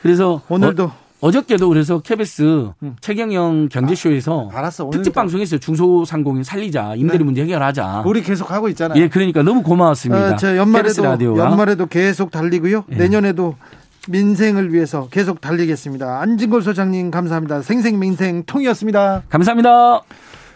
그래서 0.00 0.40
오늘도 0.48 0.84
어, 0.84 0.92
어저께도 1.20 1.68
그래서 1.68 2.00
KBS 2.00 2.70
음. 2.82 2.96
최경영 3.02 3.68
경제쇼에서 3.68 4.48
아, 4.54 4.58
알았어. 4.58 4.88
특집 4.88 5.12
방송했어요. 5.12 5.60
중소상공인 5.60 6.44
살리자, 6.44 6.94
임대료 6.96 7.18
네. 7.18 7.24
문제 7.24 7.42
해결하자. 7.42 8.04
우리 8.06 8.22
계속 8.22 8.50
하고 8.50 8.70
있잖아요. 8.70 8.98
예, 8.98 9.10
그러니까 9.10 9.42
너무 9.42 9.62
고마웠습니다. 9.62 10.36
어, 10.36 10.56
연말에도 10.56 11.04
연말에도 11.36 11.84
계속 11.84 12.30
달리고요. 12.30 12.84
예. 12.90 12.96
내년에도 12.96 13.54
민생을 14.08 14.72
위해서 14.72 15.08
계속 15.10 15.42
달리겠습니다. 15.42 16.20
안진골 16.22 16.62
소장님 16.62 17.10
감사합니다. 17.10 17.60
생생민생 17.60 18.44
통이었습니다. 18.46 19.24
감사합니다. 19.28 20.00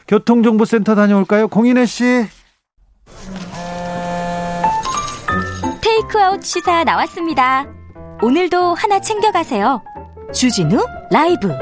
교통정보센터 0.09 0.95
다녀올까요? 0.95 1.49
공인혜 1.49 1.85
씨. 1.85 2.25
테이크아웃 5.81 6.43
시사 6.43 6.85
나왔습니다. 6.85 7.67
오늘도 8.23 8.75
하나 8.75 9.01
챙겨가세요. 9.01 9.83
주진우 10.33 10.85
라이브 11.11 11.53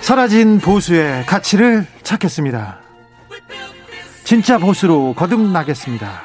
사라진 0.00 0.58
보수의 0.58 1.26
가치를 1.26 1.86
찾겠습니다. 2.02 2.80
진짜 4.24 4.56
보수로 4.56 5.12
거듭나겠습니다. 5.14 6.22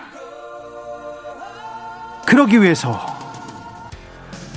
그러기 2.26 2.62
위해서 2.62 3.23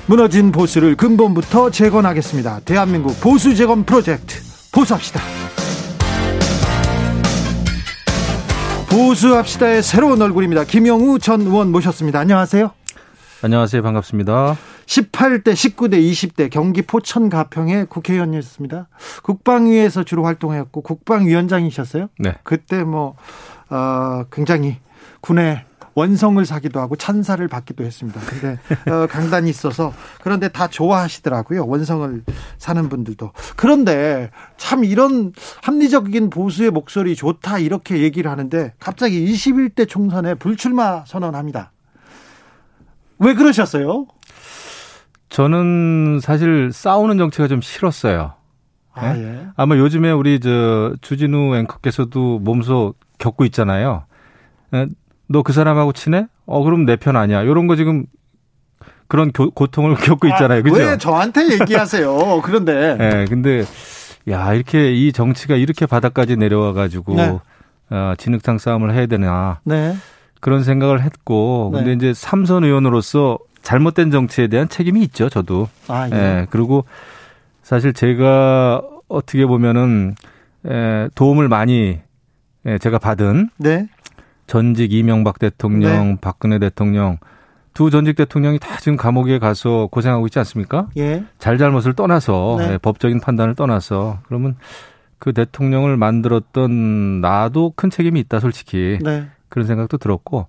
무너진 0.08 0.52
보수를 0.52 0.94
근본부터 0.94 1.70
재건하겠습니다. 1.70 2.60
대한민국 2.60 3.20
보수 3.20 3.56
재건 3.56 3.84
프로젝트 3.84 4.36
보수합시다. 4.72 5.20
보수합시다의 8.88 9.82
새로운 9.82 10.22
얼굴입니다. 10.22 10.62
김영우 10.62 11.18
전 11.18 11.40
의원 11.40 11.72
모셨습니다. 11.72 12.20
안녕하세요. 12.20 12.70
안녕하세요. 13.42 13.82
반갑습니다. 13.82 14.56
18대, 14.86 15.48
19대, 15.54 15.94
20대 15.94 16.50
경기 16.50 16.82
포천 16.82 17.28
가평의 17.28 17.86
국회의원이었습니다. 17.86 18.88
국방위에서 19.24 20.04
주로 20.04 20.24
활동했고 20.24 20.82
국방위원장이셨어요. 20.82 22.08
네. 22.20 22.34
그때 22.44 22.84
뭐 22.84 23.16
어, 23.70 24.22
굉장히 24.30 24.78
군의 25.20 25.64
원성을 25.96 26.44
사기도 26.44 26.78
하고 26.78 26.94
찬사를 26.94 27.46
받기도 27.48 27.82
했습니다. 27.82 28.20
근데 28.20 28.58
어, 28.90 29.06
강단이 29.06 29.48
있어서 29.48 29.92
그런데 30.22 30.48
다 30.48 30.68
좋아하시더라고요. 30.68 31.66
원성을 31.66 32.22
사는 32.58 32.88
분들도. 32.88 33.32
그런데 33.56 34.30
참 34.58 34.84
이런 34.84 35.32
합리적인 35.62 36.28
보수의 36.28 36.70
목소리 36.70 37.16
좋다 37.16 37.58
이렇게 37.58 38.02
얘기를 38.02 38.30
하는데 38.30 38.74
갑자기 38.78 39.24
21대 39.32 39.88
총선에 39.88 40.34
불출마 40.34 41.04
선언합니다. 41.06 41.72
왜 43.18 43.32
그러셨어요? 43.32 44.06
저는 45.30 46.20
사실 46.20 46.70
싸우는 46.72 47.16
정치가 47.16 47.48
좀 47.48 47.62
싫었어요. 47.62 48.34
아, 48.92 49.12
네? 49.14 49.22
예. 49.22 49.46
아마 49.56 49.76
요즘에 49.78 50.10
우리 50.10 50.40
저 50.40 50.94
주진우 51.00 51.56
앵커께서도 51.56 52.40
몸소 52.40 52.94
겪고 53.18 53.46
있잖아요. 53.46 54.04
네? 55.28 55.38
너그 55.38 55.52
사람하고 55.52 55.92
친해? 55.92 56.26
어, 56.46 56.62
그럼 56.62 56.84
내 56.86 56.96
편 56.96 57.16
아니야. 57.16 57.42
이런 57.42 57.66
거 57.66 57.76
지금 57.76 58.06
그런 59.08 59.32
고, 59.32 59.66
통을 59.66 59.94
겪고 59.96 60.26
있잖아요. 60.28 60.60
아, 60.60 60.62
그죠? 60.62 60.76
왜 60.76 60.98
저한테 60.98 61.52
얘기하세요? 61.60 62.40
그런데. 62.42 62.96
예, 63.00 63.08
네, 63.08 63.24
근데, 63.26 63.64
야, 64.28 64.52
이렇게 64.54 64.92
이 64.92 65.12
정치가 65.12 65.54
이렇게 65.56 65.86
바닥까지 65.86 66.36
내려와 66.36 66.72
가지고, 66.72 67.14
네. 67.14 67.38
어, 67.90 68.14
진흙탕 68.18 68.58
싸움을 68.58 68.92
해야 68.94 69.06
되나. 69.06 69.60
네. 69.64 69.96
그런 70.40 70.64
생각을 70.64 71.02
했고, 71.02 71.70
근데 71.72 71.90
네. 71.90 71.92
이제 71.94 72.14
삼선 72.14 72.64
의원으로서 72.64 73.38
잘못된 73.62 74.10
정치에 74.10 74.48
대한 74.48 74.68
책임이 74.68 75.02
있죠, 75.04 75.28
저도. 75.28 75.68
아, 75.88 76.08
예. 76.12 76.16
예 76.16 76.46
그리고 76.50 76.84
사실 77.62 77.92
제가 77.92 78.82
어떻게 79.08 79.46
보면은, 79.46 80.14
에, 80.68 81.08
도움을 81.14 81.48
많이 81.48 81.98
예, 82.66 82.78
제가 82.78 82.98
받은 82.98 83.50
네. 83.58 83.86
전직 84.46 84.92
이명박 84.92 85.38
대통령, 85.38 86.10
네. 86.10 86.16
박근혜 86.20 86.58
대통령 86.58 87.18
두 87.74 87.90
전직 87.90 88.16
대통령이 88.16 88.58
다 88.58 88.78
지금 88.78 88.96
감옥에 88.96 89.38
가서 89.38 89.88
고생하고 89.90 90.26
있지 90.26 90.38
않습니까? 90.38 90.88
예. 90.96 91.24
잘잘못을 91.38 91.92
떠나서 91.92 92.56
네. 92.58 92.72
예, 92.72 92.78
법적인 92.78 93.20
판단을 93.20 93.54
떠나서 93.54 94.20
그러면 94.26 94.56
그 95.18 95.32
대통령을 95.32 95.96
만들었던 95.96 97.20
나도 97.20 97.74
큰 97.76 97.90
책임이 97.90 98.18
있다 98.20 98.40
솔직히 98.40 98.98
네. 99.02 99.26
그런 99.48 99.66
생각도 99.66 99.98
들었고 99.98 100.46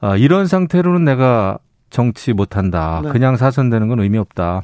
아, 0.00 0.16
이런 0.16 0.46
상태로는 0.46 1.04
내가 1.04 1.58
정치 1.90 2.32
못한다. 2.32 3.00
네. 3.02 3.10
그냥 3.10 3.36
사선되는 3.36 3.88
건 3.88 4.00
의미 4.00 4.18
없다. 4.18 4.62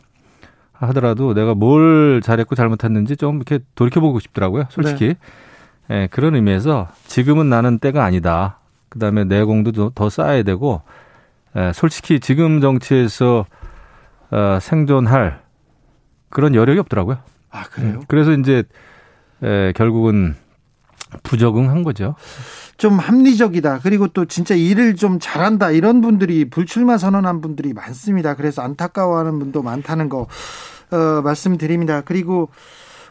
하더라도 0.73 1.35
내가 1.35 1.55
뭘 1.55 2.21
잘했고 2.23 2.55
잘못했는지 2.55 3.17
좀 3.17 3.37
이렇게 3.37 3.61
돌이켜보고 3.75 4.19
싶더라고요. 4.21 4.65
솔직히. 4.69 5.15
네. 5.92 6.02
예, 6.02 6.09
그런 6.11 6.35
의미에서 6.35 6.88
지금은 7.07 7.50
나는 7.50 7.78
때가 7.78 8.02
아니다. 8.02 8.59
그 8.88 8.98
다음에 8.98 9.24
내공도 9.24 9.90
더 9.90 10.11
쌓아야 10.11 10.42
되고, 10.42 10.83
예, 11.57 11.72
솔직히 11.74 12.18
지금 12.18 12.61
정치에서 12.61 13.44
어, 14.31 14.59
생존할 14.61 15.42
그런 16.31 16.55
여력이 16.55 16.78
없더라고요. 16.81 17.18
아, 17.50 17.64
그래요? 17.64 17.96
음, 17.96 18.02
그래서 18.09 18.33
이제 18.33 18.64
예, 19.42 19.72
결국은 19.76 20.35
부적응한 21.22 21.83
거죠. 21.83 22.14
좀 22.78 22.98
합리적이다. 22.98 23.81
그리고 23.83 24.09
또 24.09 24.24
진짜 24.24 24.55
일을 24.55 24.96
좀 24.96 25.18
잘한다. 25.20 25.72
이런 25.72 26.00
분들이 26.00 26.48
불출마 26.48 26.96
선언한 26.96 27.42
분들이 27.42 27.74
많습니다. 27.74 28.35
그래서 28.35 28.62
안타까워하는 28.62 29.38
분도 29.38 29.62
많다는 29.62 30.09
거 30.09 30.26
어, 30.90 31.20
말씀드립니다. 31.22 32.00
그리고 32.00 32.48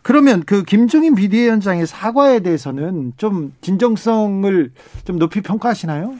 그러면 0.01 0.43
그 0.45 0.63
김종인 0.63 1.15
비대위원장의 1.15 1.85
사과에 1.87 2.39
대해서는 2.39 3.13
좀 3.17 3.53
진정성을 3.61 4.71
좀 5.05 5.19
높이 5.19 5.41
평가하시나요? 5.41 6.13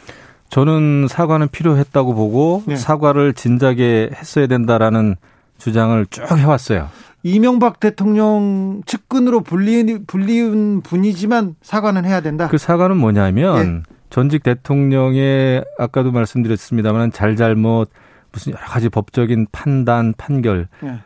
저는 0.50 1.08
사과는 1.10 1.48
필요했다고 1.48 2.14
보고 2.14 2.64
네. 2.68 2.76
사과를 2.76 3.34
진작에 3.34 4.10
했어야 4.14 4.48
된다라는 4.48 5.16
주장을 5.58 6.06
쭉 6.08 6.24
해왔어요. 6.38 6.90
이명박 7.24 7.80
대통령 7.80 8.82
측근으로 8.86 9.42
불리, 9.42 10.04
불리운 10.06 10.82
분이지만 10.82 11.56
사과는 11.62 12.06
해야 12.06 12.22
된다. 12.22 12.48
그 12.48 12.58
사과는 12.58 12.98
뭐냐면 12.98 13.84
네. 13.84 13.84
전직 14.10 14.44
대통령의 14.44 15.64
아까도 15.78 16.12
말씀드렸습니다만 16.12 17.12
잘잘못 17.12 17.90
무슨 18.32 18.54
여러 18.54 18.66
가지 18.66 18.90
법적인 18.90 19.48
판단 19.52 20.14
판결 20.18 20.68
네. 20.82 21.00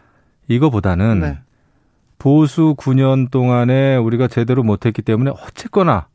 이거보다는 0.48 1.20
네. 1.20 1.40
보수 2.26 2.76
9년 2.78 3.30
동안에 3.30 3.98
우리가 3.98 4.28
제대로 4.28 4.64
못했기 4.64 5.02
때문에 5.04 5.32
어쨌거나 5.32 6.08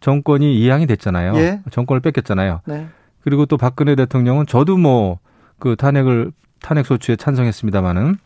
정권이 0.00 0.56
이양이 0.60 0.86
됐잖아요. 0.86 1.34
예? 1.36 1.60
정권을 1.70 2.00
뺏겼잖아요. 2.00 2.60
네. 2.66 2.86
그리고 3.22 3.46
또 3.46 3.56
박근혜 3.56 3.94
대통령은 3.94 4.46
저도 4.46 4.76
뭐 4.76 5.18
그 5.62 5.76
탄핵을 5.76 6.32
탄핵 6.60 6.84
소추에 6.86 7.14
찬성했습니다마는 7.14 8.16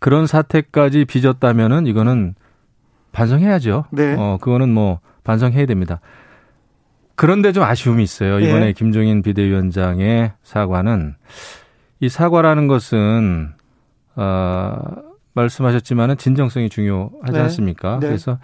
그런 0.00 0.28
사태까지 0.28 1.04
빚었다면은 1.04 1.88
이거는 1.88 2.36
반성해야죠. 3.10 3.86
네. 3.90 4.14
어 4.16 4.38
그거는 4.40 4.72
뭐 4.72 5.00
반성해야 5.24 5.66
됩니다. 5.66 5.98
그런데 7.16 7.50
좀 7.50 7.64
아쉬움이 7.64 8.04
있어요. 8.04 8.38
이번에 8.38 8.66
네. 8.66 8.72
김종인 8.72 9.22
비대위원장의 9.22 10.34
사과는 10.44 11.16
이 11.98 12.08
사과라는 12.08 12.68
것은 12.68 13.54
어, 14.14 14.78
말씀하셨지만은 15.34 16.16
진정성이 16.16 16.68
중요하지 16.68 17.32
네. 17.32 17.40
않습니까? 17.40 17.98
네. 18.00 18.06
그래서 18.08 18.38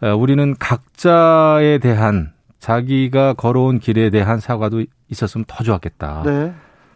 어, 0.00 0.14
우리는 0.14 0.54
각자에 0.58 1.78
대한 1.78 2.32
자기가 2.58 3.34
걸어온 3.34 3.78
길에 3.78 4.10
대한 4.10 4.40
사과도 4.40 4.84
있었으면 5.08 5.44
더 5.46 5.64
좋았겠다. 5.64 6.22
네. 6.24 6.52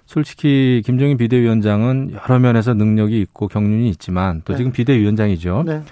솔직히 0.07 0.83
김정인 0.85 1.17
비대위원장은 1.17 2.13
여러 2.13 2.39
면에서 2.39 2.75
능력이 2.75 3.21
있고 3.23 3.49
경륜이 3.49 3.89
있지만 3.91 4.43
또 4.45 4.53
네. 4.53 4.59
지금 4.59 4.73
비대위원장이죠. 4.73 5.65
네. 5.67 5.83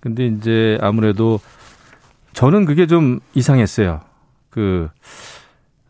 근데 0.00 0.26
이제 0.26 0.76
아무래도 0.80 1.40
저는 2.32 2.64
그게 2.64 2.86
좀 2.86 3.20
이상했어요. 3.34 4.00
그, 4.50 4.88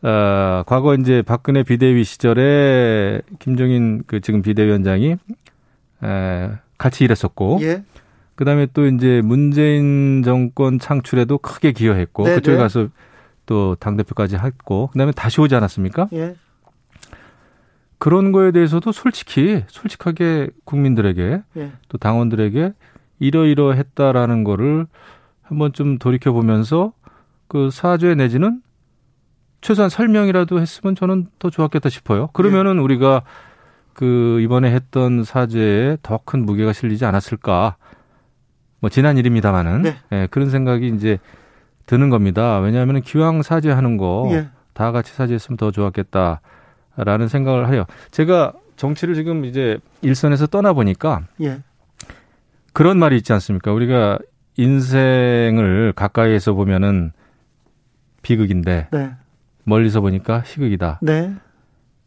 어, 0.02 0.62
과거 0.66 0.94
이제 0.94 1.22
박근혜 1.22 1.62
비대위 1.62 2.04
시절에 2.04 3.22
김정인 3.38 4.02
그 4.06 4.20
지금 4.20 4.42
비대위원장이 4.42 5.16
에, 6.04 6.50
같이 6.78 7.04
일했었고. 7.04 7.58
예. 7.62 7.82
그 8.34 8.44
다음에 8.44 8.66
또 8.74 8.86
이제 8.86 9.20
문재인 9.24 10.22
정권 10.24 10.78
창출에도 10.78 11.38
크게 11.38 11.72
기여했고. 11.72 12.24
네네. 12.24 12.36
그쪽에 12.36 12.56
네. 12.56 12.62
가서 12.62 12.88
또 13.46 13.76
당 13.78 13.96
대표까지 13.96 14.36
했고. 14.36 14.88
그 14.92 14.98
다음에 14.98 15.12
다시 15.12 15.40
오지 15.40 15.54
않았습니까? 15.54 16.08
예. 16.14 16.34
그런 17.98 18.32
거에 18.32 18.50
대해서도 18.52 18.92
솔직히, 18.92 19.64
솔직하게 19.68 20.48
국민들에게 20.64 21.42
예. 21.56 21.72
또 21.88 21.98
당원들에게 21.98 22.72
이러이러했다라는 23.20 24.44
거를 24.44 24.86
한번 25.42 25.72
좀 25.72 25.98
돌이켜 25.98 26.32
보면서 26.32 26.92
그 27.48 27.70
사죄 27.70 28.14
내지는 28.14 28.60
최소한 29.60 29.88
설명이라도 29.88 30.60
했으면 30.60 30.94
저는 30.94 31.28
더 31.38 31.48
좋았겠다 31.48 31.88
싶어요. 31.88 32.28
그러면은 32.32 32.76
예. 32.76 32.80
우리가 32.80 33.22
그 33.94 34.40
이번에 34.40 34.72
했던 34.72 35.24
사죄에 35.24 35.96
더 36.02 36.18
큰 36.24 36.44
무게가 36.44 36.72
실리지 36.72 37.04
않았을까. 37.04 37.76
뭐 38.80 38.90
지난 38.90 39.16
일입니다마는 39.16 39.82
네. 39.82 39.96
예, 40.12 40.28
그런 40.30 40.50
생각이 40.50 40.88
이제 40.88 41.18
드는 41.86 42.10
겁니다. 42.10 42.58
왜냐하면 42.58 43.00
기왕 43.02 43.42
사죄하는 43.42 43.96
거다 43.96 44.34
예. 44.34 44.92
같이 44.92 45.12
사죄했으면 45.14 45.56
더 45.56 45.70
좋았겠다라는 45.70 47.28
생각을 47.28 47.72
해요. 47.72 47.84
제가 48.10 48.52
정치를 48.76 49.14
지금 49.14 49.44
이제 49.44 49.78
일선에서 50.02 50.46
떠나 50.48 50.72
보니까 50.72 51.22
예. 51.40 51.60
그런 52.72 52.98
말이 52.98 53.16
있지 53.16 53.32
않습니까? 53.32 53.72
우리가 53.72 54.18
인생을 54.56 55.92
가까이에서 55.94 56.52
보면은 56.54 57.12
비극인데 58.22 58.88
네. 58.90 59.12
멀리서 59.64 60.00
보니까 60.00 60.40
희극이다. 60.40 60.98
네. 61.02 61.34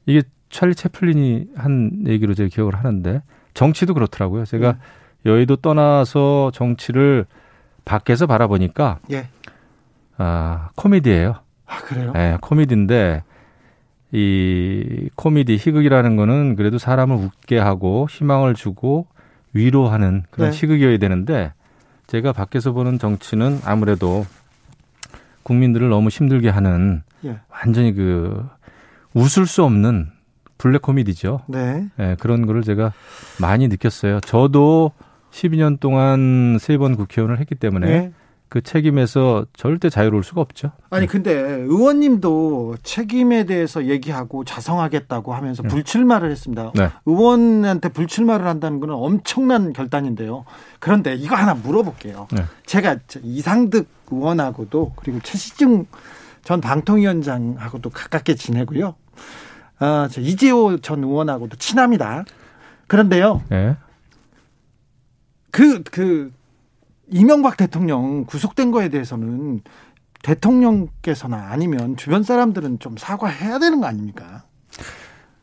이게 0.05 0.23
찰리 0.49 0.75
채플린이 0.75 1.47
한 1.55 2.03
얘기로 2.05 2.33
제가 2.33 2.49
기억을 2.49 2.75
하는데 2.75 3.21
정치도 3.53 3.93
그렇더라고요. 3.93 4.45
제가 4.45 4.73
네. 4.73 4.77
여의도 5.25 5.57
떠나서 5.57 6.51
정치를 6.53 7.25
밖에서 7.85 8.27
바라보니까 8.27 8.99
예. 9.11 9.27
아 10.17 10.69
코미디예요. 10.75 11.35
아 11.65 11.77
그래요? 11.81 12.11
네, 12.13 12.37
코미디인데 12.41 13.23
이 14.11 15.09
코미디 15.15 15.57
희극이라는 15.57 16.15
거는 16.15 16.55
그래도 16.55 16.77
사람을 16.77 17.15
웃게 17.17 17.57
하고 17.57 18.07
희망을 18.09 18.53
주고 18.53 19.07
위로하는 19.53 20.23
그런 20.31 20.51
네. 20.51 20.57
희극이어야 20.57 20.97
되는데 20.97 21.53
제가 22.07 22.31
밖에서 22.31 22.71
보는 22.71 22.99
정치는 22.99 23.59
아무래도 23.65 24.25
국민들을 25.43 25.89
너무 25.89 26.09
힘들게 26.09 26.49
하는 26.49 27.03
예. 27.25 27.39
완전히 27.49 27.93
그 27.93 28.47
웃을 29.13 29.45
수 29.45 29.63
없는 29.63 30.09
블랙 30.57 30.81
코미디죠. 30.81 31.41
네. 31.47 31.87
네. 31.97 32.15
그런 32.19 32.45
거를 32.45 32.63
제가 32.63 32.93
많이 33.39 33.67
느꼈어요. 33.67 34.19
저도 34.21 34.91
12년 35.31 35.79
동안 35.79 36.57
세 36.59 36.77
번 36.77 36.95
국회의원을 36.95 37.39
했기 37.39 37.55
때문에 37.55 37.87
네. 37.87 38.11
그 38.49 38.61
책임에서 38.61 39.45
절대 39.53 39.89
자유로울 39.89 40.23
수가 40.23 40.39
없죠. 40.39 40.71
아니 40.89 41.05
근데 41.05 41.33
의원님도 41.33 42.77
책임에 42.81 43.43
대해서 43.43 43.85
얘기하고 43.87 44.45
자성하겠다고 44.45 45.33
하면서 45.33 45.63
네. 45.63 45.69
불출마를 45.69 46.31
했습니다. 46.31 46.71
네. 46.73 46.89
의원한테 47.05 47.89
불출마를 47.89 48.47
한다는 48.47 48.79
것은 48.79 48.93
엄청난 48.93 49.73
결단인데요. 49.73 50.45
그런데 50.79 51.15
이거 51.15 51.35
하나 51.35 51.55
물어볼게요. 51.55 52.27
네. 52.31 52.43
제가 52.65 52.97
이상득 53.21 53.87
의원하고도 54.09 54.93
그리고 54.95 55.19
최시중 55.23 55.85
전 56.43 56.61
방통위원장하고도 56.61 57.89
가깝게 57.89 58.35
지내고요. 58.35 58.95
아, 59.79 60.07
저 60.11 60.21
이재호 60.21 60.77
전 60.79 61.03
의원하고도 61.03 61.57
친합니다. 61.57 62.25
그런데요. 62.87 63.43
네. 63.49 63.75
그, 65.51 65.83
그, 65.83 66.31
이명박 67.09 67.57
대통령 67.57 68.25
구속된 68.25 68.71
거에 68.71 68.89
대해서는 68.89 69.61
대통령께서나 70.23 71.47
아니면 71.51 71.95
주변 71.95 72.23
사람들은 72.23 72.79
좀 72.79 72.97
사과해야 72.97 73.59
되는 73.59 73.79
거 73.79 73.87
아닙니까? 73.87 74.43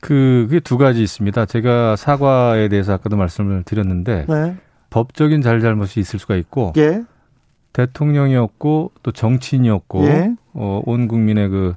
그, 0.00 0.46
그게 0.48 0.60
두 0.60 0.76
가지 0.76 1.02
있습니다. 1.02 1.46
제가 1.46 1.96
사과에 1.96 2.68
대해서 2.68 2.92
아까도 2.92 3.16
말씀을 3.16 3.62
드렸는데, 3.62 4.26
네. 4.28 4.56
법적인 4.90 5.40
잘잘못이 5.40 6.00
있을 6.00 6.18
수가 6.18 6.36
있고, 6.36 6.74
예. 6.76 7.02
대통령이었고, 7.72 8.92
또 9.02 9.12
정치인이었고, 9.12 10.04
예. 10.04 10.34
어, 10.52 10.82
온 10.84 11.08
국민의 11.08 11.48
그, 11.48 11.74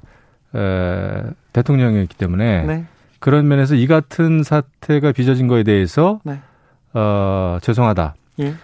에, 0.54 1.22
대통령이었기 1.58 2.16
때문에, 2.16 2.64
네. 2.64 2.84
그런 3.18 3.48
면에서 3.48 3.74
이 3.74 3.86
같은 3.86 4.42
사태가 4.42 5.12
빚어진 5.12 5.48
거에 5.48 5.62
대해서, 5.62 6.20
네. 6.24 6.40
어, 6.94 7.58
죄송하다. 7.60 8.14
예. 8.40 8.54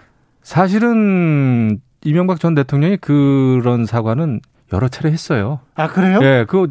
사실은 0.43 1.81
이명박 2.05 2.39
전 2.39 2.55
대통령이 2.55 2.99
그런 2.99 3.87
사과는 3.87 4.41
여러 4.73 4.89
차례 4.89 5.11
했어요. 5.11 5.61
아, 5.75 5.89
그래요? 5.89 6.21
예, 6.23 6.45
그, 6.49 6.69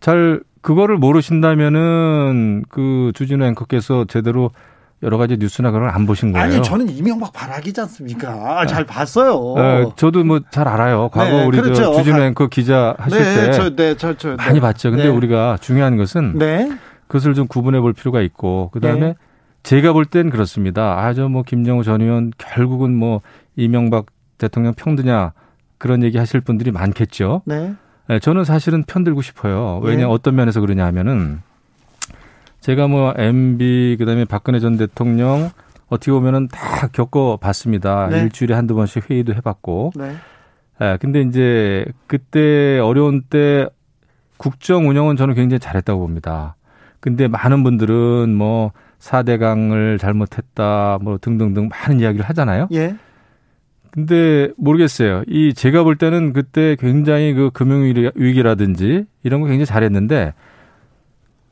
잘, 0.00 0.40
그거를 0.62 0.96
모르신다면은 0.96 2.64
그 2.68 3.12
주진우 3.14 3.44
앵커께서 3.44 4.04
제대로 4.06 4.50
여러 5.06 5.16
가지 5.18 5.36
뉴스나 5.38 5.70
그런 5.70 5.86
걸안 5.86 6.04
보신 6.04 6.32
거예요. 6.32 6.44
아니, 6.44 6.62
저는 6.62 6.90
이명박 6.90 7.32
발악이지 7.32 7.80
않습니까? 7.82 8.28
아, 8.32 8.66
잘 8.66 8.84
봤어요. 8.84 9.54
네, 9.56 9.90
저도 9.96 10.24
뭐 10.24 10.40
잘 10.50 10.68
알아요. 10.68 11.08
과거 11.10 11.30
네, 11.30 11.44
우리 11.46 11.60
그렇죠. 11.60 11.94
주진우 11.96 12.20
앵커 12.20 12.48
기자 12.48 12.94
하실 12.98 13.20
네, 13.20 13.34
때. 13.46 13.52
저, 13.52 13.76
네, 13.76 13.94
저, 13.96 14.14
저, 14.18 14.30
네. 14.30 14.36
많이 14.36 14.60
봤죠. 14.60 14.90
근데 14.90 15.04
네. 15.04 15.08
우리가 15.08 15.58
중요한 15.60 15.96
것은 15.96 16.36
네. 16.38 16.70
그것을 17.06 17.34
좀 17.34 17.46
구분해 17.46 17.80
볼 17.80 17.92
필요가 17.92 18.20
있고, 18.20 18.70
그 18.72 18.80
다음에 18.80 19.00
네. 19.00 19.14
제가 19.62 19.92
볼 19.92 20.04
땐 20.06 20.28
그렇습니다. 20.30 20.98
아, 20.98 21.14
저 21.14 21.28
뭐 21.28 21.42
김정우 21.42 21.82
전 21.84 22.00
의원 22.02 22.32
결국은 22.36 22.94
뭐 22.94 23.20
이명박 23.56 24.06
대통령 24.38 24.74
평드냐 24.74 25.32
그런 25.78 26.02
얘기 26.02 26.18
하실 26.18 26.40
분들이 26.40 26.70
많겠죠. 26.72 27.42
네. 27.46 27.74
네 28.08 28.18
저는 28.18 28.44
사실은 28.44 28.82
편들고 28.84 29.22
싶어요. 29.22 29.80
왜냐 29.82 29.98
네. 29.98 30.04
어떤 30.04 30.34
면에서 30.36 30.60
그러냐 30.60 30.84
하면은 30.86 31.40
제가 32.66 32.88
뭐 32.88 33.14
MB 33.16 33.94
그다음에 33.96 34.24
박근혜 34.24 34.58
전 34.58 34.76
대통령 34.76 35.50
어떻게 35.86 36.10
보면은 36.10 36.48
다 36.48 36.88
겪어 36.88 37.38
봤습니다. 37.40 38.08
네. 38.08 38.22
일주일에 38.22 38.54
한두 38.56 38.74
번씩 38.74 39.08
회의도 39.08 39.34
해 39.34 39.40
봤고. 39.40 39.92
네. 39.94 40.16
예, 40.80 40.98
근데 41.00 41.20
이제 41.20 41.84
그때 42.08 42.80
어려운 42.80 43.22
때 43.22 43.68
국정 44.36 44.88
운영은 44.88 45.14
저는 45.14 45.36
굉장히 45.36 45.60
잘했다고 45.60 46.00
봅니다. 46.00 46.56
근데 46.98 47.28
많은 47.28 47.62
분들은 47.62 48.34
뭐 48.34 48.72
4대강을 48.98 50.00
잘못했다, 50.00 50.98
뭐 51.02 51.18
등등등 51.18 51.68
많은 51.68 52.00
이야기를 52.00 52.28
하잖아요. 52.28 52.66
예. 52.72 52.96
근데 53.92 54.50
모르겠어요. 54.56 55.22
이 55.28 55.54
제가 55.54 55.84
볼 55.84 55.94
때는 55.94 56.32
그때 56.32 56.74
굉장히 56.80 57.32
그 57.32 57.50
금융 57.50 57.84
위기라든지 58.16 59.04
이런 59.22 59.40
거 59.40 59.46
굉장히 59.46 59.66
잘했는데 59.66 60.34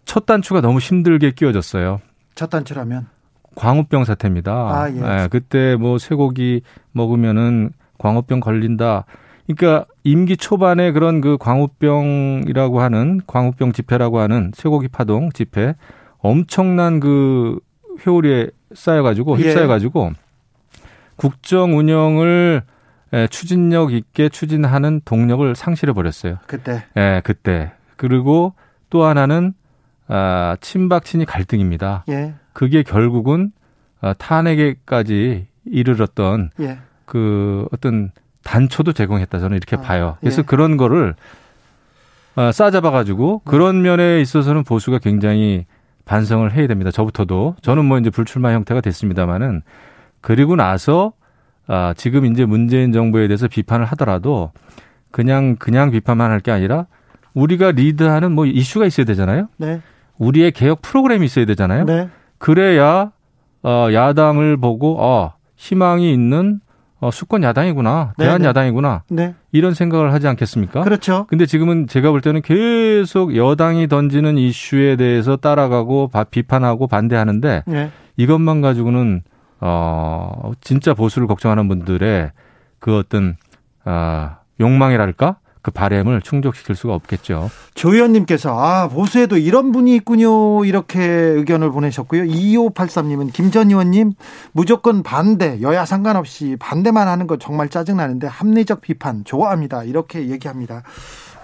첫 0.04 0.26
단추가 0.26 0.60
너무 0.60 0.78
힘들게 0.78 1.30
끼워졌어요. 1.32 2.00
첫 2.34 2.50
단추라면? 2.50 3.06
광우병 3.54 4.04
사태입니다. 4.04 4.52
아, 4.52 4.90
예. 4.90 5.00
네, 5.00 5.28
그때 5.28 5.76
뭐 5.76 5.98
쇠고기 5.98 6.62
먹으면은 6.92 7.70
광우병 7.98 8.40
걸린다. 8.40 9.04
그러니까 9.46 9.86
임기 10.02 10.36
초반에 10.36 10.90
그런 10.92 11.20
그 11.20 11.36
광우병이라고 11.38 12.80
하는 12.80 13.20
광우병 13.26 13.72
집회라고 13.72 14.18
하는 14.18 14.50
쇠고기 14.54 14.88
파동 14.88 15.30
집회 15.30 15.74
엄청난 16.18 16.98
그 16.98 17.60
회오리에 18.04 18.48
쌓여가지고 18.74 19.38
예. 19.38 19.42
휩싸여가지고 19.42 20.10
예. 20.12 20.80
국정 21.16 21.78
운영을 21.78 22.62
추진력 23.30 23.92
있게 23.92 24.28
추진하는 24.28 25.00
동력을 25.04 25.54
상실해 25.54 25.92
버렸어요. 25.92 26.38
그때. 26.48 26.82
예, 26.96 27.20
그때. 27.22 27.70
그리고 27.96 28.54
또 28.90 29.04
하나는 29.04 29.54
아, 30.08 30.56
친박 30.60 31.04
친이 31.04 31.24
갈등입니다. 31.24 32.04
예. 32.08 32.34
그게 32.52 32.82
결국은 32.82 33.52
아, 34.00 34.12
탄핵에까지 34.14 35.46
이르렀던 35.64 36.50
예. 36.60 36.78
그 37.06 37.66
어떤 37.72 38.10
단초도 38.42 38.92
제공했다 38.92 39.38
저는 39.38 39.56
이렇게 39.56 39.76
아, 39.76 39.80
봐요. 39.80 40.16
그래서 40.20 40.42
예. 40.42 40.46
그런 40.46 40.76
거를 40.76 41.14
아, 42.36 42.52
싸잡아 42.52 42.90
가지고 42.90 43.40
그런 43.44 43.82
면에 43.82 44.20
있어서는 44.20 44.64
보수가 44.64 44.98
굉장히 44.98 45.64
반성을 46.04 46.52
해야 46.52 46.66
됩니다. 46.66 46.90
저부터도 46.90 47.56
저는 47.62 47.84
뭐 47.86 47.98
이제 47.98 48.10
불출마 48.10 48.52
형태가 48.52 48.80
됐습니다만은 48.82 49.62
그리고 50.20 50.56
나서 50.56 51.12
아, 51.66 51.94
지금 51.96 52.26
이제 52.26 52.44
문재인 52.44 52.92
정부에 52.92 53.26
대해서 53.26 53.48
비판을 53.48 53.86
하더라도 53.86 54.52
그냥 55.10 55.56
그냥 55.56 55.90
비판만 55.90 56.30
할 56.30 56.40
게 56.40 56.50
아니라 56.50 56.86
우리가 57.32 57.70
리드하는 57.72 58.32
뭐 58.32 58.44
이슈가 58.46 58.84
있어야 58.84 59.06
되잖아요. 59.06 59.48
네. 59.56 59.80
우리의 60.18 60.52
개혁 60.52 60.82
프로그램이 60.82 61.26
있어야 61.26 61.44
되잖아요. 61.44 61.84
네. 61.84 62.08
그래야 62.38 63.10
어, 63.62 63.88
야당을 63.92 64.58
보고 64.58 65.02
어, 65.02 65.34
희망이 65.56 66.12
있는 66.12 66.60
어, 67.00 67.10
수권 67.10 67.42
야당이구나, 67.42 68.14
네, 68.16 68.24
대한 68.24 68.42
네. 68.42 68.48
야당이구나 68.48 69.02
네. 69.10 69.34
이런 69.52 69.74
생각을 69.74 70.12
하지 70.12 70.26
않겠습니까? 70.28 70.82
그렇죠. 70.82 71.26
근데 71.28 71.44
지금은 71.44 71.86
제가 71.86 72.10
볼 72.10 72.20
때는 72.20 72.40
계속 72.40 73.36
여당이 73.36 73.88
던지는 73.88 74.38
이슈에 74.38 74.96
대해서 74.96 75.36
따라가고 75.36 76.10
비판하고 76.30 76.86
반대하는데 76.86 77.64
네. 77.66 77.90
이것만 78.16 78.60
가지고는 78.60 79.22
어 79.60 80.52
진짜 80.60 80.94
보수를 80.94 81.26
걱정하는 81.26 81.68
분들의 81.68 82.30
그 82.78 82.98
어떤 82.98 83.36
아 83.84 84.38
욕망이랄까 84.60 85.36
그 85.64 85.70
바램을 85.70 86.20
충족시킬 86.20 86.76
수가 86.76 86.94
없겠죠. 86.94 87.50
조 87.72 87.94
의원님께서 87.94 88.54
아 88.54 88.88
보수에도 88.88 89.38
이런 89.38 89.72
분이 89.72 89.96
있군요 89.96 90.62
이렇게 90.66 91.02
의견을 91.02 91.70
보내셨고요. 91.70 92.24
2583님은 92.24 93.32
김전 93.32 93.70
의원님 93.70 94.12
무조건 94.52 95.02
반대 95.02 95.62
여야 95.62 95.86
상관없이 95.86 96.56
반대만 96.60 97.08
하는 97.08 97.26
거 97.26 97.38
정말 97.38 97.70
짜증나는데 97.70 98.26
합리적 98.26 98.82
비판 98.82 99.24
좋아합니다 99.24 99.84
이렇게 99.84 100.28
얘기합니다. 100.28 100.82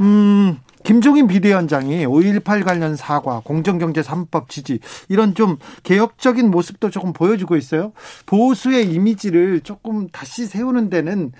음 0.03 0.59
김종인 0.85 1.27
비대위원장이 1.27 2.05
5.18 2.07 2.65
관련 2.65 2.97
사과, 2.97 3.41
공정경제 3.43 4.03
3법 4.03 4.51
지지 4.51 4.81
이런 5.09 5.35
좀 5.35 5.57
개혁적인 5.83 6.51
모습도 6.51 6.91
조금 6.91 7.15
보여주고 7.15 7.57
있어요. 7.57 7.93
보수의 8.27 8.93
이미지를 8.93 9.61
조금 9.61 10.09
다시 10.11 10.45
세우는 10.47 10.91
데는 10.91 11.33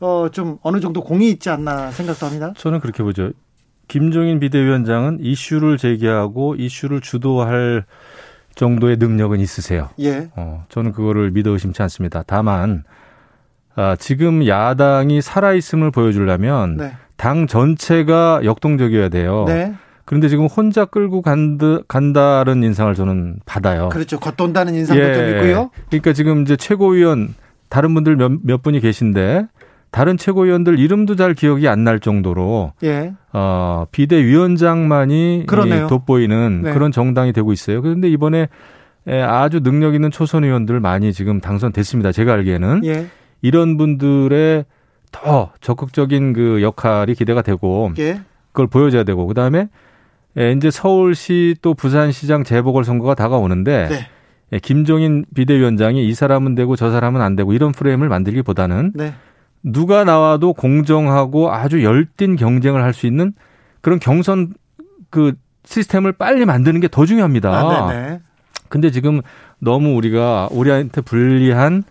어, 0.00 0.28
좀 0.30 0.58
어느 0.62 0.80
정도 0.80 1.02
공이 1.02 1.28
있지 1.30 1.50
않나 1.50 1.90
생각도 1.90 2.26
합니다. 2.26 2.52
저는 2.56 2.80
그렇게 2.80 3.02
보죠. 3.02 3.30
김종인 3.88 4.38
비대위원장은 4.38 5.18
이슈를 5.20 5.78
제기하고 5.78 6.54
이슈를 6.56 7.00
주도할 7.00 7.84
정도의 8.54 8.96
능력은 8.98 9.40
있으세요. 9.40 9.88
예. 10.00 10.28
어, 10.36 10.64
저는 10.68 10.92
그거를 10.92 11.30
믿어 11.30 11.50
의심치 11.50 11.80
않습니다. 11.82 12.22
다만 12.26 12.84
아, 13.76 13.96
지금 13.96 14.46
야당이 14.46 15.22
살아있음을 15.22 15.90
보여주려면 15.92 16.76
네. 16.76 16.92
당 17.16 17.46
전체가 17.46 18.40
역동적이어야 18.44 19.08
돼요. 19.08 19.44
네. 19.46 19.74
그런데 20.04 20.28
지금 20.28 20.46
혼자 20.46 20.84
끌고 20.84 21.22
간다, 21.22 21.80
간다는 21.86 22.62
인상을 22.62 22.92
저는 22.94 23.40
받아요. 23.44 23.90
그렇죠. 23.90 24.18
겉돈다는 24.18 24.74
인상도 24.74 25.02
예. 25.02 25.14
좀 25.14 25.28
있고요. 25.28 25.70
그러니까 25.90 26.12
지금 26.12 26.42
이제 26.42 26.56
최고위원 26.56 27.34
다른 27.68 27.94
분들 27.94 28.16
몇, 28.16 28.32
몇 28.42 28.62
분이 28.62 28.80
계신데 28.80 29.46
다른 29.90 30.16
최고위원들 30.16 30.78
이름도 30.78 31.16
잘 31.16 31.34
기억이 31.34 31.66
안 31.68 31.84
날 31.84 32.00
정도로 32.00 32.72
예. 32.82 33.12
어, 33.32 33.86
비대위원장만이 33.92 35.44
돋보이는 35.88 36.62
네. 36.64 36.72
그런 36.72 36.92
정당이 36.92 37.32
되고 37.32 37.52
있어요. 37.52 37.80
그런데 37.82 38.08
이번에 38.08 38.48
아주 39.06 39.60
능력 39.60 39.94
있는 39.94 40.10
초선 40.10 40.44
의원들 40.44 40.80
많이 40.80 41.12
지금 41.12 41.40
당선됐습니다. 41.40 42.12
제가 42.12 42.34
알기에는 42.34 42.82
예. 42.84 43.06
이런 43.40 43.76
분들의 43.76 44.64
더 45.12 45.52
적극적인 45.60 46.32
그 46.34 46.62
역할이 46.62 47.14
기대가 47.14 47.40
되고 47.42 47.90
예. 47.98 48.20
그걸 48.52 48.66
보여줘야 48.66 49.04
되고 49.04 49.26
그 49.26 49.34
다음에 49.34 49.68
이제 50.56 50.70
서울시 50.70 51.56
또 51.62 51.74
부산시장 51.74 52.44
재보궐 52.44 52.84
선거가 52.84 53.14
다가오는데 53.14 53.88
네. 54.50 54.58
김종인 54.60 55.24
비대위원장이 55.34 56.06
이 56.06 56.14
사람은 56.14 56.54
되고 56.54 56.76
저 56.76 56.90
사람은 56.90 57.20
안 57.20 57.36
되고 57.36 57.52
이런 57.52 57.72
프레임을 57.72 58.08
만들기보다는 58.08 58.92
네. 58.94 59.14
누가 59.62 60.04
나와도 60.04 60.52
공정하고 60.52 61.52
아주 61.52 61.82
열띤 61.84 62.36
경쟁을 62.36 62.82
할 62.82 62.92
수 62.92 63.06
있는 63.06 63.32
그런 63.80 63.98
경선 63.98 64.54
그 65.10 65.34
시스템을 65.64 66.12
빨리 66.12 66.44
만드는 66.44 66.80
게 66.80 66.88
더 66.88 67.04
중요합니다. 67.06 67.50
아, 67.50 67.88
네네. 67.92 68.20
근데 68.68 68.90
지금 68.90 69.20
너무 69.58 69.94
우리가 69.96 70.48
우리한테 70.50 71.00
불리한 71.00 71.82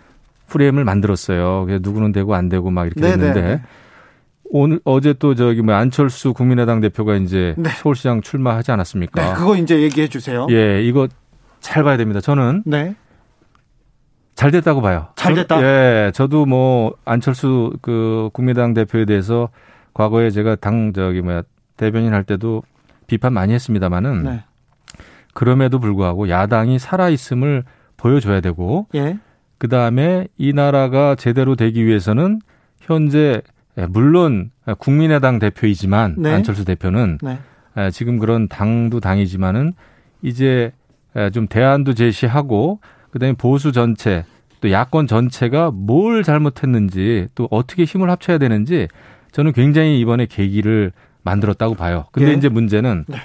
프레임을 0.47 0.83
만들었어요. 0.83 1.65
그래서 1.65 1.79
누구는 1.83 2.11
되고 2.11 2.33
안 2.35 2.49
되고 2.49 2.69
막 2.71 2.85
이렇게 2.85 3.01
네네. 3.01 3.17
됐는데 3.17 3.61
오늘 4.49 4.79
어제 4.85 5.13
또 5.13 5.35
저기 5.35 5.61
뭐 5.61 5.75
안철수 5.75 6.33
국민의당 6.33 6.79
대표가 6.79 7.15
이제 7.15 7.53
네. 7.57 7.69
서울시장 7.69 8.21
출마하지 8.21 8.71
않았습니까? 8.71 9.21
네, 9.21 9.33
그거 9.33 9.55
이제 9.57 9.81
얘기해 9.81 10.07
주세요. 10.07 10.47
예, 10.51 10.81
이거 10.83 11.07
잘 11.59 11.83
봐야 11.83 11.97
됩니다. 11.97 12.21
저는 12.21 12.63
네. 12.65 12.95
잘 14.37 14.51
됐다고 14.51 14.81
봐요. 14.81 15.07
잘 15.15 15.33
됐다. 15.33 15.59
저, 15.59 15.65
예, 15.65 16.11
저도 16.13 16.45
뭐 16.45 16.93
안철수 17.05 17.73
그 17.81 18.29
국민당 18.33 18.75
대표에 18.75 19.05
대해서 19.05 19.49
과거에 19.95 20.29
제가 20.29 20.55
당 20.55 20.93
저기 20.93 21.21
뭐야 21.21 21.41
대변인 21.75 22.13
할 22.13 22.23
때도 22.23 22.61
비판 23.07 23.33
많이 23.33 23.51
했습니다마는 23.53 24.23
네. 24.23 24.43
그럼에도 25.33 25.79
불구하고 25.79 26.29
야당이 26.29 26.77
살아 26.77 27.09
있음을 27.09 27.63
보여줘야 27.97 28.39
되고 28.39 28.85
예. 28.93 29.17
그 29.57 29.69
다음에 29.69 30.27
이 30.37 30.53
나라가 30.53 31.15
제대로 31.15 31.55
되기 31.55 31.83
위해서는 31.83 32.39
현재 32.79 33.41
물론 33.89 34.51
국민의당 34.77 35.39
대표이지만 35.39 36.15
네. 36.19 36.31
안철수 36.31 36.63
대표는 36.63 37.17
네. 37.23 37.39
지금 37.91 38.19
그런 38.19 38.47
당도 38.47 38.99
당이지만은 38.99 39.73
이제 40.21 40.73
좀 41.33 41.47
대안도 41.47 41.95
제시하고 41.95 42.81
그다음에 43.17 43.33
보수 43.33 43.71
전체 43.71 44.23
또 44.61 44.71
야권 44.71 45.07
전체가 45.07 45.71
뭘 45.71 46.23
잘못했는지 46.23 47.27
또 47.35 47.47
어떻게 47.51 47.83
힘을 47.83 48.09
합쳐야 48.09 48.37
되는지 48.37 48.87
저는 49.31 49.53
굉장히 49.53 49.99
이번에 49.99 50.25
계기를 50.25 50.91
만들었다고 51.23 51.75
봐요. 51.75 52.05
근데 52.11 52.31
예. 52.31 52.33
이제 52.33 52.49
문제는 52.49 53.05
네. 53.07 53.17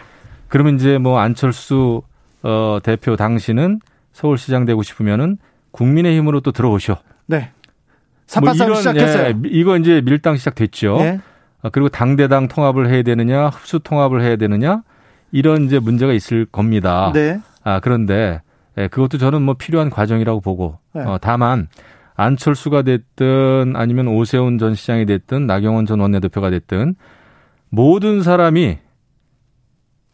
그러면 0.48 0.74
이제 0.76 0.98
뭐 0.98 1.18
안철수 1.18 2.02
어 2.42 2.80
대표 2.82 3.16
당신은 3.16 3.80
서울시장 4.12 4.64
되고 4.64 4.82
싶으면은 4.82 5.38
국민의힘으로 5.70 6.40
또 6.40 6.52
들어오셔. 6.52 6.98
네. 7.26 7.50
삼파싸움 8.26 8.72
뭐 8.72 8.78
시작했어요. 8.78 9.26
예, 9.26 9.34
이거 9.46 9.76
이제 9.76 10.02
밀당 10.04 10.36
시작됐죠. 10.36 10.98
예. 11.00 11.20
아, 11.62 11.70
그리고 11.70 11.88
당대당 11.88 12.48
통합을 12.48 12.88
해야 12.90 13.02
되느냐, 13.02 13.48
흡수 13.48 13.78
통합을 13.78 14.22
해야 14.22 14.36
되느냐 14.36 14.82
이런 15.30 15.64
이제 15.64 15.78
문제가 15.78 16.12
있을 16.12 16.44
겁니다. 16.44 17.12
네. 17.14 17.40
아 17.62 17.80
그런데 17.80 18.42
예, 18.78 18.88
그것도 18.88 19.18
저는 19.18 19.42
뭐 19.42 19.54
필요한 19.54 19.90
과정이라고 19.90 20.40
보고 20.40 20.78
네. 20.94 21.02
어, 21.02 21.18
다만 21.20 21.68
안철수가 22.14 22.82
됐든 22.82 23.74
아니면 23.76 24.08
오세훈 24.08 24.58
전 24.58 24.74
시장이 24.74 25.06
됐든 25.06 25.46
나경원 25.46 25.86
전 25.86 26.00
원내대표가 26.00 26.50
됐든 26.50 26.94
모든 27.70 28.22
사람이 28.22 28.78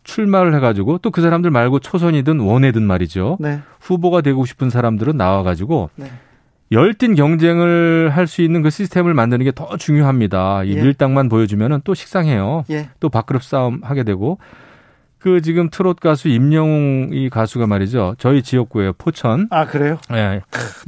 출마를 0.04 0.54
해가지고 0.54 0.98
또 0.98 1.10
그 1.10 1.20
사람들 1.20 1.50
말고 1.50 1.80
초선이든 1.80 2.40
원외든 2.40 2.82
말이죠. 2.82 3.36
네. 3.40 3.60
후보가 3.80 4.20
되고 4.22 4.44
싶은 4.46 4.70
사람들은 4.70 5.16
나와가지고 5.16 5.90
네. 5.96 6.06
열띤 6.70 7.14
경쟁을 7.14 8.10
할 8.14 8.26
수 8.26 8.42
있는 8.42 8.62
그 8.62 8.70
시스템을 8.70 9.14
만드는 9.14 9.44
게 9.44 9.52
더 9.52 9.76
중요합니다. 9.76 10.64
이 10.64 10.76
예. 10.76 10.82
밀당만 10.82 11.28
보여주면은 11.28 11.80
또 11.84 11.94
식상해요. 11.94 12.64
예. 12.70 12.88
또 13.00 13.08
밥그릇 13.08 13.42
싸움 13.42 13.80
하게 13.82 14.02
되고 14.04 14.38
그 15.18 15.40
지금 15.42 15.68
트롯 15.68 15.98
가수 15.98 16.28
임영웅 16.28 17.10
이 17.12 17.28
가수가 17.28 17.66
말이죠. 17.66 18.14
저희 18.18 18.40
지역구예요. 18.42 18.92
포천. 18.98 19.48
아 19.50 19.66
그래요? 19.66 19.98
예. 20.12 20.42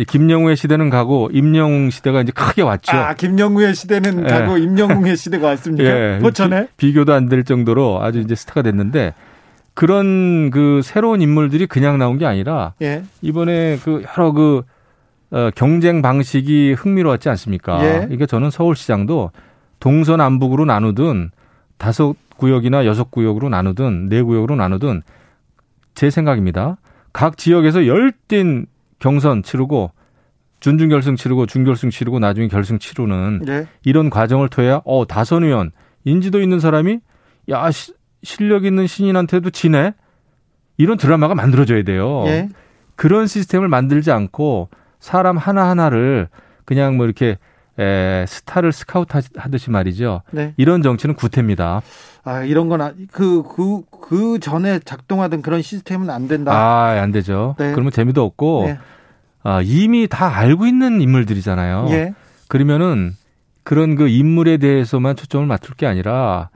김영웅의 0.04 0.56
시대는 0.56 0.88
가고 0.88 1.28
임영웅 1.32 1.90
시대가 1.90 2.20
이제 2.22 2.30
크게 2.30 2.62
왔죠. 2.62 2.96
아 2.96 3.14
김영웅의 3.14 3.74
시대는 3.74 4.24
예. 4.24 4.28
가고 4.28 4.56
임영웅의 4.56 5.16
시대가 5.16 5.48
왔습니까? 5.48 5.84
예. 5.84 6.18
포천에 6.22 6.68
비, 6.76 6.92
교도 6.92 7.12
안 7.12 7.28
될 7.28 7.42
정도로 7.44 8.02
아주 8.02 8.20
이제 8.20 8.34
스타가 8.36 8.62
됐는데 8.62 9.14
그런 9.74 10.50
그 10.50 10.80
새로운 10.84 11.22
인물들이 11.22 11.66
그냥 11.66 11.98
나온 11.98 12.18
게 12.18 12.26
아니라 12.26 12.74
예. 12.82 13.02
이번에 13.22 13.78
그 13.82 14.04
여러 14.16 14.32
그 14.32 14.62
어, 15.32 15.50
경쟁 15.54 16.02
방식이 16.02 16.72
흥미로웠지 16.74 17.28
않습니까? 17.30 17.84
예. 17.84 17.92
그러니까 18.00 18.26
저는 18.26 18.50
서울시장도 18.50 19.30
동서남북으로 19.80 20.64
나누든 20.66 21.30
다섯 21.78 22.14
구역이나 22.40 22.86
여섯 22.86 23.10
구역으로 23.10 23.50
나누든 23.50 24.08
네 24.08 24.22
구역으로 24.22 24.56
나누든 24.56 25.02
제 25.94 26.08
생각입니다. 26.08 26.78
각 27.12 27.36
지역에서 27.36 27.86
열띤 27.86 28.66
경선 28.98 29.42
치르고 29.42 29.90
준중 30.60 30.88
결승 30.88 31.16
치르고 31.16 31.46
준결승 31.46 31.90
치르고 31.90 32.18
나중에 32.18 32.48
결승 32.48 32.78
치르는 32.78 33.42
네. 33.44 33.66
이런 33.84 34.08
과정을 34.10 34.48
통해야 34.48 34.80
어 34.84 35.06
다선 35.06 35.44
의원 35.44 35.72
인지도 36.04 36.40
있는 36.40 36.60
사람이 36.60 37.00
야 37.50 37.70
시, 37.70 37.92
실력 38.22 38.64
있는 38.64 38.86
신인한테도 38.86 39.50
지네 39.50 39.92
이런 40.78 40.96
드라마가 40.96 41.34
만들어져야 41.34 41.82
돼요. 41.82 42.22
네. 42.24 42.48
그런 42.96 43.26
시스템을 43.26 43.68
만들지 43.68 44.12
않고 44.12 44.68
사람 44.98 45.36
하나 45.36 45.68
하나를 45.68 46.28
그냥 46.64 46.96
뭐 46.96 47.04
이렇게 47.04 47.36
에, 47.78 48.24
스타를 48.26 48.72
스카우트 48.72 49.20
하듯이 49.36 49.70
말이죠. 49.70 50.22
네. 50.30 50.54
이런 50.56 50.82
정치는 50.82 51.14
구태입니다. 51.14 51.82
아, 52.24 52.42
이런 52.42 52.68
건, 52.68 53.08
그, 53.10 53.42
그, 53.42 53.82
그 54.00 54.38
전에 54.40 54.78
작동하던 54.80 55.42
그런 55.42 55.62
시스템은 55.62 56.10
안 56.10 56.28
된다. 56.28 56.52
아, 56.52 57.00
안 57.00 57.12
되죠. 57.12 57.54
네. 57.58 57.72
그러면 57.72 57.92
재미도 57.92 58.22
없고, 58.22 58.64
네. 58.66 58.78
아, 59.42 59.62
이미 59.62 60.06
다 60.08 60.36
알고 60.36 60.66
있는 60.66 61.00
인물들이잖아요. 61.00 61.86
예. 61.90 62.14
그러면은 62.48 63.16
그런 63.62 63.94
그 63.94 64.08
인물에 64.08 64.58
대해서만 64.58 65.16
초점을 65.16 65.46
맞출 65.46 65.74
게 65.76 65.86
아니라 65.86 66.50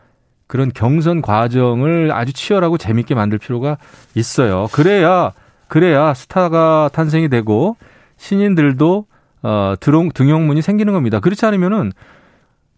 그런 0.47 0.71
경선 0.75 1.23
과정을 1.23 2.13
아주 2.13 2.33
치열하고 2.33 2.77
재밌게 2.77 3.15
만들 3.15 3.39
필요가 3.39 3.79
있어요. 4.15 4.69
그래야, 4.73 5.33
그래야 5.69 6.13
스타가 6.13 6.91
탄생이 6.93 7.29
되고 7.29 7.77
신인들도 8.19 9.07
어, 9.45 9.75
드롱, 9.79 10.11
등용문이 10.13 10.63
생기는 10.63 10.93
겁니다. 10.93 11.21
그렇지 11.21 11.47
않으면은 11.47 11.93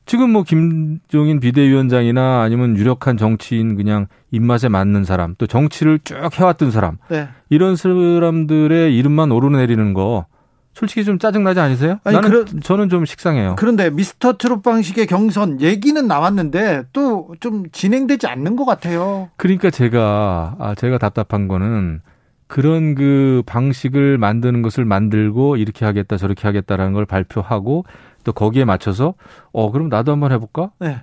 지금 0.05 0.31
뭐 0.31 0.43
김종인 0.43 1.41
비대위원장이나 1.41 2.43
아니면 2.43 2.77
유력한 2.77 3.17
정치인 3.17 3.77
그냥 3.77 4.07
입맛에 4.31 4.69
맞는 4.69 5.05
사람 5.05 5.35
또 5.39 5.47
정치를 5.47 6.01
쭉 6.05 6.17
해왔던 6.33 6.71
사람 6.71 6.99
네. 7.09 7.29
이런 7.51 7.75
사람들의 7.75 8.97
이름만 8.97 9.33
오르내리는 9.33 9.95
거 9.95 10.27
솔직히 10.75 11.05
좀 11.05 11.19
짜증나지 11.19 11.59
않으세요? 11.59 11.99
아니, 12.05 12.17
나는 12.17 12.31
그러, 12.31 12.45
저는 12.45 12.89
좀 12.91 13.05
식상해요. 13.07 13.57
그런데 13.59 13.89
미스터 13.91 14.37
트롯 14.37 14.62
방식의 14.62 15.07
경선 15.07 15.61
얘기는 15.61 16.07
나왔는데 16.07 16.85
또 16.93 17.29
좀 17.41 17.64
진행되지 17.71 18.27
않는 18.27 18.57
것 18.57 18.64
같아요. 18.64 19.31
그러니까 19.37 19.71
제가 19.71 20.57
아 20.59 20.75
제가 20.77 20.99
답답한 20.99 21.49
거는 21.49 22.01
그런 22.47 22.95
그 22.95 23.43
방식을 23.47 24.19
만드는 24.19 24.63
것을 24.63 24.85
만들고 24.85 25.57
이렇게 25.57 25.85
하겠다 25.85 26.17
저렇게 26.17 26.47
하겠다라는 26.47 26.93
걸 26.93 27.07
발표하고 27.07 27.85
또 28.25 28.33
거기에 28.33 28.65
맞춰서 28.65 29.15
어 29.53 29.71
그럼 29.71 29.89
나도 29.89 30.13
한번 30.13 30.33
해볼까? 30.33 30.71
네. 30.79 31.01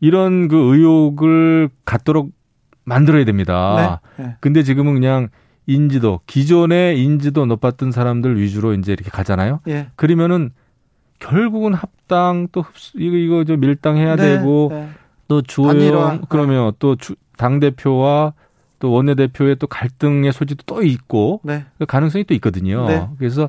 이런 0.00 0.48
그 0.48 0.74
의욕을 0.74 1.70
갖도록 1.84 2.32
만들어야 2.84 3.24
됩니다. 3.24 4.00
네. 4.16 4.24
네. 4.24 4.36
근데 4.40 4.62
지금은 4.62 4.94
그냥 4.94 5.28
인지도 5.66 6.20
기존의 6.26 7.02
인지도 7.02 7.46
높았던 7.46 7.92
사람들 7.92 8.38
위주로 8.40 8.74
이제 8.74 8.92
이렇게 8.92 9.10
가잖아요. 9.10 9.60
예. 9.68 9.88
그러면은 9.94 10.50
결국은 11.20 11.72
합당 11.72 12.48
또 12.50 12.62
흡수 12.62 12.98
이거 12.98 13.16
이거 13.16 13.44
저 13.44 13.56
밀당해야 13.56 14.16
네, 14.16 14.22
되고 14.38 14.68
네. 14.72 14.88
또 15.28 15.40
주호영 15.40 16.22
그러면 16.28 16.72
또 16.78 16.96
당 17.42 17.58
대표와 17.58 18.34
또 18.82 18.90
원내대표의 18.90 19.56
또 19.60 19.68
갈등의 19.68 20.32
소지도 20.32 20.64
또 20.66 20.82
있고 20.82 21.40
네. 21.44 21.64
그 21.78 21.86
가능성이 21.86 22.24
또 22.24 22.34
있거든요. 22.34 22.84
네. 22.88 23.08
그래서 23.16 23.48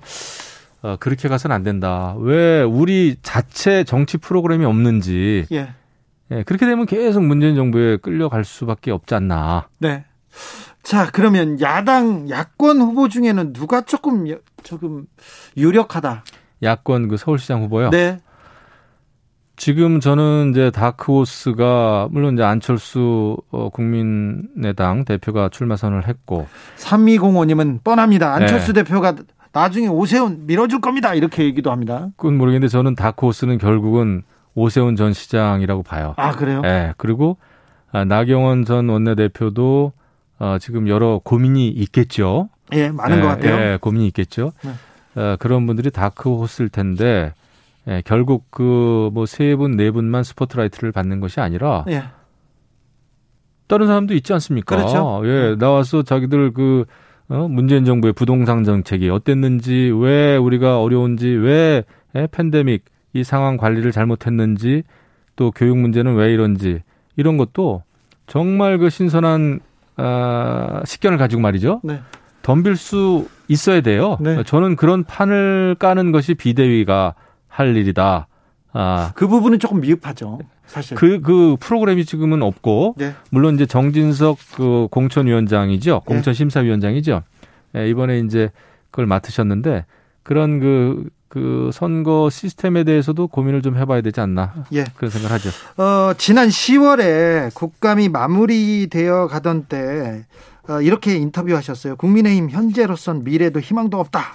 어, 0.84 0.96
그렇게 1.00 1.28
가서는 1.28 1.56
안 1.56 1.64
된다. 1.64 2.16
왜 2.20 2.62
우리 2.62 3.16
자체 3.24 3.84
정치 3.84 4.20
프로그램이 4.20 4.64
없는지 4.64 5.48
예. 5.52 5.74
예, 6.30 6.44
그렇게 6.44 6.68
되면 6.68 6.86
계속 6.86 7.24
문재인 7.24 7.56
정부에 7.56 7.98
끌려갈 7.98 8.46
수밖에 8.46 8.92
없지 8.92 9.16
않나. 9.16 9.70
네. 9.80 10.06
자, 10.84 11.10
그러면 11.12 11.60
야당 11.62 12.30
야권 12.30 12.80
후보 12.80 13.10
중에는 13.10 13.54
누가 13.54 13.82
조금 13.82 14.28
조금 14.62 15.08
유력하다. 15.58 16.26
야권 16.62 17.08
그 17.08 17.18
서울시장 17.18 17.64
후보요? 17.64 17.90
네. 17.90 18.20
지금 19.56 20.00
저는 20.00 20.52
이제 20.52 20.72
다크호스가 20.72 22.08
물론 22.12 22.34
이제 22.34 22.44
안철수 22.44 23.38
어, 23.52 23.70
국민의당 23.70 25.06
대표가 25.06 25.50
출마 25.50 25.76
선언을 25.76 26.08
했고 26.08 26.48
3205님은 26.78 27.84
뻔합니다. 27.84 28.34
안철수 28.34 28.74
네. 28.74 28.84
대표가 28.84 29.16
나중에 29.52 29.88
오세훈 29.88 30.48
밀어줄 30.48 30.82
겁니다. 30.82 31.14
이렇게 31.14 31.44
얘기도 31.44 31.72
합니다. 31.72 32.10
그건 32.18 32.38
모르겠는데 32.38 32.70
저는 32.70 32.96
다크호스는 32.96 33.60
결국은 33.60 34.24
오세훈 34.56 34.96
전 34.96 35.14
시장이라고 35.14 35.84
봐요. 35.84 36.16
아 36.18 36.32
그래요? 36.32 36.62
네. 36.62 36.94
그리고 36.98 37.38
아, 37.92 38.04
나경원 38.04 38.66
전 38.66 38.90
원내대표도 38.90 39.94
어, 40.40 40.58
지금 40.60 40.88
여러 40.88 41.20
고민이 41.24 41.70
있겠죠. 41.70 42.50
예, 42.74 42.90
많은 42.90 43.18
예, 43.18 43.22
것 43.22 43.28
같아요. 43.28 43.54
예, 43.54 43.78
고민이 43.80 44.08
있겠죠. 44.08 44.52
네. 44.64 45.22
어, 45.22 45.36
그런 45.38 45.68
분들이 45.68 45.92
다크호스일 45.92 46.70
텐데 46.70 47.34
예, 47.88 48.02
결국 48.06 48.50
그 48.52 49.10
뭐 49.14 49.26
세 49.26 49.56
분, 49.56 49.76
네 49.76 49.92
분만 49.92 50.24
스포트라이트를 50.24 50.92
받는 50.92 51.20
것이 51.20 51.40
아니라 51.40 51.84
예. 51.90 52.04
다른 53.68 53.88
사람도 53.88 54.14
있지 54.14 54.34
않습니까? 54.34 54.76
그렇죠. 54.76 55.22
예, 55.26 55.50
네. 55.50 55.56
나와서 55.58 56.04
자기들 56.04 56.54
그 56.54 56.86
어, 57.30 57.48
문재인 57.48 57.86
정부의 57.86 58.14
부동산 58.14 58.64
정책이 58.64 59.10
어땠는지, 59.10 59.92
왜 59.96 60.36
우리가 60.38 60.82
어려운지, 60.82 61.28
왜 61.30 61.84
예, 62.16 62.28
팬데믹 62.32 62.84
이 63.14 63.24
상황 63.24 63.58
관리를 63.58 63.92
잘못했는지, 63.92 64.84
또 65.36 65.52
교육 65.52 65.78
문제는 65.78 66.16
왜 66.16 66.34
이런지 66.34 66.82
이런 67.16 67.38
것도 67.38 67.84
정말 68.28 68.78
그 68.78 68.90
신선한 68.90 69.60
아, 69.96 70.82
식견을 70.86 71.18
가지고 71.18 71.42
말이죠. 71.42 71.82
네. 71.84 72.00
덤빌 72.42 72.76
수 72.76 73.28
있어야 73.48 73.82
돼요. 73.82 74.18
네. 74.20 74.44
저는 74.44 74.76
그런 74.76 75.04
판을 75.04 75.76
까는 75.80 76.12
것이 76.12 76.34
비대위가 76.34 77.16
할 77.54 77.78
일이다. 77.78 78.28
아. 78.74 79.12
그 79.14 79.28
부분은 79.28 79.60
조금 79.60 79.80
미흡하죠. 79.82 80.40
사실. 80.66 80.98
그, 80.98 81.22
그 81.22 81.56
프로그램이 81.60 82.04
지금은 82.04 82.42
없고, 82.42 82.96
네. 82.98 83.14
물론 83.30 83.54
이제 83.54 83.68
정진석 83.68 84.38
그 84.56 84.88
공천위원장이죠. 84.90 85.94
네. 85.94 86.00
공천심사위원장이죠. 86.06 87.22
네, 87.74 87.90
이번에 87.90 88.20
이제 88.20 88.50
그걸 88.90 89.06
맡으셨는데, 89.06 89.86
그런 90.24 90.60
그, 90.60 91.10
그 91.28 91.70
선거 91.72 92.32
시스템에 92.32 92.84
대해서도 92.84 93.28
고민을 93.28 93.62
좀 93.62 93.78
해봐야 93.78 94.02
되지 94.02 94.20
않나. 94.20 94.66
예. 94.74 94.86
그런 94.96 95.12
생각을 95.12 95.36
하죠. 95.36 95.50
어, 95.78 96.14
지난 96.18 96.48
10월에 96.48 97.54
국감이 97.54 98.10
마무리되어 98.10 99.28
가던 99.28 99.66
때, 99.66 100.26
어, 100.68 100.82
이렇게 100.82 101.16
인터뷰하셨어요. 101.18 101.98
국민의힘 101.98 102.50
현재로선 102.50 103.24
미래도 103.24 103.60
희망도 103.60 104.00
없다. 104.00 104.34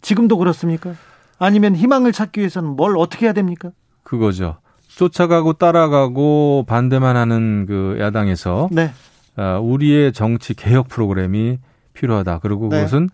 지금도 0.00 0.38
그렇습니까? 0.38 0.94
아니면 1.38 1.76
희망을 1.76 2.12
찾기 2.12 2.40
위해서는 2.40 2.70
뭘 2.70 2.96
어떻게 2.96 3.26
해야 3.26 3.32
됩니까? 3.32 3.70
그거죠. 4.02 4.58
쫓아가고 4.88 5.54
따라가고 5.54 6.64
반대만 6.66 7.16
하는 7.16 7.66
그 7.66 7.96
야당에서 8.00 8.68
네. 8.72 8.90
어, 9.36 9.60
우리의 9.62 10.12
정치 10.12 10.54
개혁 10.54 10.88
프로그램이 10.88 11.58
필요하다. 11.92 12.40
그리고 12.40 12.68
네. 12.68 12.78
그것은 12.78 13.08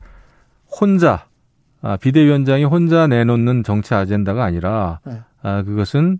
혼자 0.80 1.26
아, 1.82 1.98
비대위원장이 1.98 2.64
혼자 2.64 3.06
내놓는 3.06 3.62
정치 3.62 3.92
아젠다가 3.94 4.44
아니라 4.44 5.00
네. 5.04 5.20
아, 5.42 5.62
그것은 5.62 6.18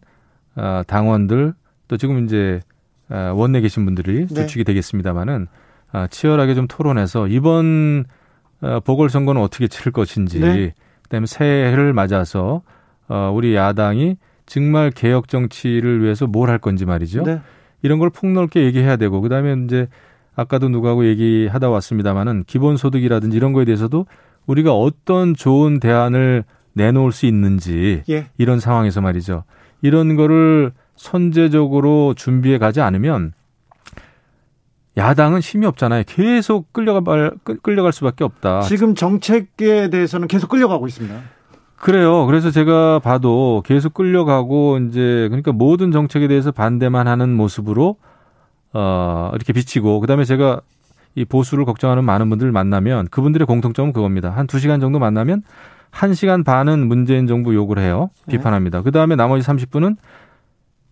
아, 0.55 0.85
당원들 0.87 1.55
또 1.89 1.97
지금 1.97 2.25
이제 2.25 2.61
아, 3.09 3.33
원내 3.35 3.63
계신 3.63 3.87
분들이 3.87 4.27
네. 4.27 4.35
주축이 4.35 4.65
되겠습니다마는 4.65 5.47
아, 5.93 6.07
치열하게 6.09 6.55
좀 6.55 6.67
토론해서 6.67 7.29
이번 7.29 8.05
어, 8.61 8.81
보궐선거는 8.81 9.41
어떻게 9.41 9.69
치를 9.69 9.93
것인지 9.93 10.41
네. 10.41 10.75
그다음에 11.05 11.27
새해를 11.27 11.93
맞아서 11.93 12.63
어 13.09 13.33
우리 13.35 13.55
야당이 13.55 14.17
정말 14.47 14.91
개혁 14.91 15.29
정치를 15.29 16.03
위해서 16.03 16.27
뭘 16.27 16.51
할 16.51 16.59
건지 16.59 16.85
말이죠. 16.85 17.23
네. 17.23 17.41
이런 17.83 17.99
걸 17.99 18.11
폭넓게 18.11 18.65
얘기해야 18.65 18.97
되고 18.97 19.21
그다음에 19.21 19.55
이제 19.65 19.89
아까도 20.37 20.69
누구하고 20.69 21.07
얘기하다 21.07 21.71
왔습니다마는 21.71 22.45
기본소득이라든지 22.47 23.37
이런 23.37 23.53
거에 23.53 23.65
대해서도 23.65 24.07
우리가 24.47 24.75
어떤 24.75 25.35
좋은 25.35 25.81
대안을 25.81 26.45
내놓을 26.75 27.13
수 27.13 27.27
있는지 27.27 28.03
예. 28.11 28.27
이런 28.37 28.59
상황에서 28.59 29.01
말이죠. 29.01 29.45
이런 29.81 30.17
거를 30.17 30.73
선제적으로 30.97 32.15
준비해 32.15 32.59
가지 32.59 32.81
않으면 32.81 33.33
야당은 34.97 35.41
힘이 35.41 35.67
없잖아요. 35.67 36.05
계속 36.07 36.73
끌려갈 36.73 37.33
끌려갈 37.63 37.93
수밖에 37.93 38.25
없다. 38.25 38.63
지금 38.63 38.95
정책에 38.95 39.91
대해서는 39.91 40.29
계속 40.29 40.49
끌려가고 40.49 40.87
있습니다. 40.87 41.21
그래요. 41.77 42.27
그래서 42.27 42.51
제가 42.51 43.01
봐도 43.01 43.63
계속 43.67 43.93
끌려가고 43.93 44.79
이제 44.79 45.27
그러니까 45.29 45.53
모든 45.53 45.91
정책에 45.91 46.29
대해서 46.29 46.53
반대만 46.53 47.09
하는 47.09 47.35
모습으로 47.35 47.97
어 48.73 49.31
이렇게 49.35 49.53
비치고 49.53 50.01
그다음에 50.01 50.25
제가 50.25 50.61
이 51.17 51.25
보수를 51.25 51.65
걱정하는 51.65 52.05
많은 52.05 52.29
분들 52.31 52.51
만나면 52.53 53.09
그분들의 53.09 53.47
공통점은 53.47 53.93
그겁니다. 53.93 54.31
한 54.31 54.47
두시간 54.47 54.81
정도 54.81 54.99
만나면 54.99 55.43
한시간 55.91 56.43
반은 56.43 56.87
문재인 56.87 57.27
정부 57.27 57.55
욕을 57.55 57.79
해요. 57.79 58.11
네. 58.27 58.37
비판합니다. 58.37 58.83
그다음에 58.83 59.15
나머지 59.15 59.47
30분은 59.47 59.97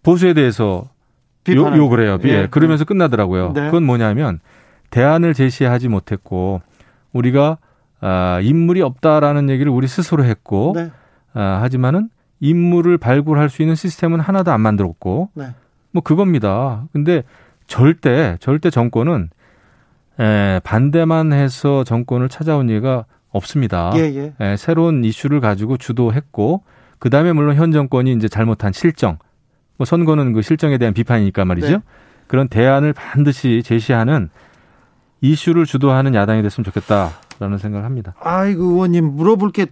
보수에 0.03 0.35
대해서 0.35 0.85
요, 1.51 1.77
욕을 1.77 2.03
해요. 2.03 2.19
예. 2.25 2.29
예. 2.29 2.49
그러면서 2.51 2.85
끝나더라고요. 2.85 3.53
네. 3.53 3.67
그건 3.67 3.85
뭐냐면 3.85 4.41
대안을 4.91 5.35
제시하지 5.35 5.89
못했고 5.89 6.61
우리가 7.13 7.59
아, 8.01 8.41
인물이 8.43 8.83
없다라는 8.83 9.49
얘기를 9.49 9.71
우리 9.71 9.87
스스로 9.87 10.25
했고 10.25 10.73
네. 10.75 10.91
아, 11.35 11.61
하지만은 11.63 12.11
인물을 12.41 12.99
발굴할 12.99 13.49
수 13.49 13.63
있는 13.63 13.75
시스템은 13.75 14.21
하나도 14.21 14.51
안 14.51 14.61
만들었고 14.61 15.31
네. 15.35 15.55
뭐 15.93 16.03
그겁니다. 16.03 16.85
근데 16.93 17.23
절대 17.67 18.37
절대 18.41 18.71
정권은 18.71 19.31
에, 20.21 20.61
반대만 20.65 21.33
해서 21.33 21.85
정권을 21.85 22.29
찾아온 22.29 22.69
예가 22.69 23.05
없습니다. 23.31 23.93
예, 23.97 24.01
예. 24.01 24.35
에, 24.41 24.57
새로운 24.57 25.05
이슈를 25.05 25.41
가지고 25.41 25.77
주도했고 25.77 26.65
그 26.99 27.11
다음에 27.11 27.33
물론 27.33 27.57
현 27.57 27.73
정권이 27.73 28.13
이제 28.13 28.29
잘못한 28.29 28.73
실정, 28.73 29.13
뭐 29.13 29.19
선거는 29.85 30.33
그 30.33 30.43
실정에 30.43 30.79
대한 30.79 30.95
비판이니까 30.95 31.45
말이죠. 31.45 31.69
네. 31.69 31.79
그런 32.27 32.49
대안을 32.49 32.93
반드시 32.93 33.63
제시하는 33.65 34.31
이슈를 35.21 35.67
주도하는 35.67 36.15
야당이 36.15 36.43
됐으면 36.43 36.65
좋겠다라는 36.65 37.59
생각을 37.59 37.85
합니다. 37.85 38.15
아이고 38.21 38.63
의원님 38.65 39.17
물어볼 39.17 39.53
게 39.53 39.67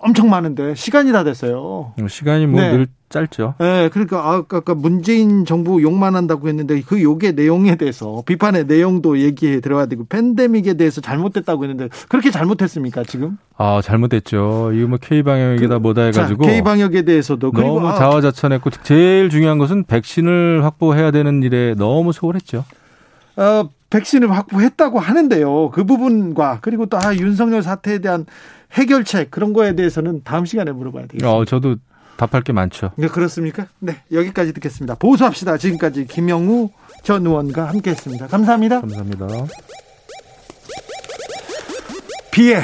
엄청 0.00 0.30
많은데 0.30 0.74
시간이 0.74 1.12
다 1.12 1.24
됐어요. 1.24 1.92
뭐 1.96 2.08
시간이 2.08 2.46
뭐늘 2.46 2.78
네. 2.78 2.86
짧죠. 3.08 3.54
네, 3.58 3.88
그러니까 3.88 4.18
아까, 4.30 4.58
아까 4.58 4.74
문재인 4.74 5.44
정부 5.44 5.80
욕만 5.82 6.16
한다고 6.16 6.48
했는데 6.48 6.80
그 6.82 7.02
욕의 7.02 7.34
내용에 7.34 7.76
대해서 7.76 8.22
비판의 8.26 8.66
내용도 8.66 9.18
얘기해 9.18 9.60
들어야 9.60 9.86
되고 9.86 10.04
팬데믹에 10.04 10.74
대해서 10.74 11.00
잘못됐다고 11.00 11.64
했는데 11.64 11.88
그렇게 12.08 12.30
잘못했습니까 12.30 13.04
지금? 13.04 13.38
아 13.56 13.80
잘못됐죠. 13.82 14.72
이거 14.74 14.88
뭐 14.88 14.98
K 15.00 15.22
방역이다 15.22 15.76
그, 15.76 15.82
뭐다 15.82 16.02
해가지고 16.02 16.46
K 16.46 16.62
방역에 16.62 17.02
대해서도 17.02 17.52
너무 17.52 17.86
아, 17.86 17.94
자화자찬했고 17.94 18.70
제일 18.82 19.30
중요한 19.30 19.58
것은 19.58 19.84
백신을 19.84 20.64
확보해야 20.64 21.12
되는 21.12 21.42
일에 21.42 21.74
너무 21.76 22.12
소홀했죠. 22.12 22.64
어, 23.36 23.68
백신을 23.90 24.30
확보했다고 24.30 24.98
하는데요. 24.98 25.70
그 25.70 25.84
부분과 25.84 26.58
그리고 26.60 26.86
또 26.86 26.98
아, 26.98 27.14
윤석열 27.14 27.62
사태에 27.62 27.98
대한 27.98 28.26
해결책 28.76 29.30
그런 29.30 29.52
거에 29.52 29.74
대해서는 29.74 30.22
다음 30.24 30.44
시간에 30.46 30.70
물어봐야 30.72 31.02
되겠습니다. 31.04 31.30
어, 31.32 31.44
저도 31.44 31.76
답할 32.16 32.42
게 32.42 32.52
많죠. 32.52 32.92
네, 32.96 33.08
그렇습니까? 33.08 33.66
네, 33.78 33.96
여기까지 34.12 34.52
듣겠습니다. 34.54 34.94
보수합시다. 34.96 35.58
지금까지 35.58 36.06
김영우 36.06 36.70
전 37.02 37.26
의원과 37.26 37.68
함께했습니다. 37.68 38.26
감사합니다. 38.28 38.80
감사합니다. 38.80 39.26
비에 42.30 42.62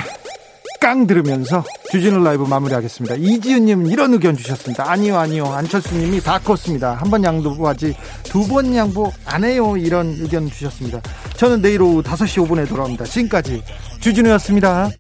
깡 0.81 1.07
들으면서 1.07 1.63
주진우 1.93 2.23
라이브 2.25 2.43
마무리하겠습니다. 2.45 3.15
이지은님 3.17 3.87
이런 3.87 4.13
의견 4.13 4.37
주셨습니다. 4.37 4.91
아니요, 4.91 5.17
아니요. 5.17 5.47
안철수님이 5.47 6.21
다 6.21 6.39
컸습니다. 6.41 6.95
한 6.95 7.09
번 7.11 7.23
양보하지 7.23 7.95
두 8.25 8.47
번 8.49 8.75
양보 8.75 9.13
안 9.25 9.45
해요. 9.45 9.77
이런 9.77 10.09
의견 10.19 10.49
주셨습니다. 10.49 11.01
저는 11.37 11.63
내일 11.63 11.83
오후 11.83 12.03
5시 12.03 12.45
5분에 12.47 12.69
돌아옵니다. 12.69 13.05
지금까지 13.05 13.63
주진우였습니다. 14.01 14.91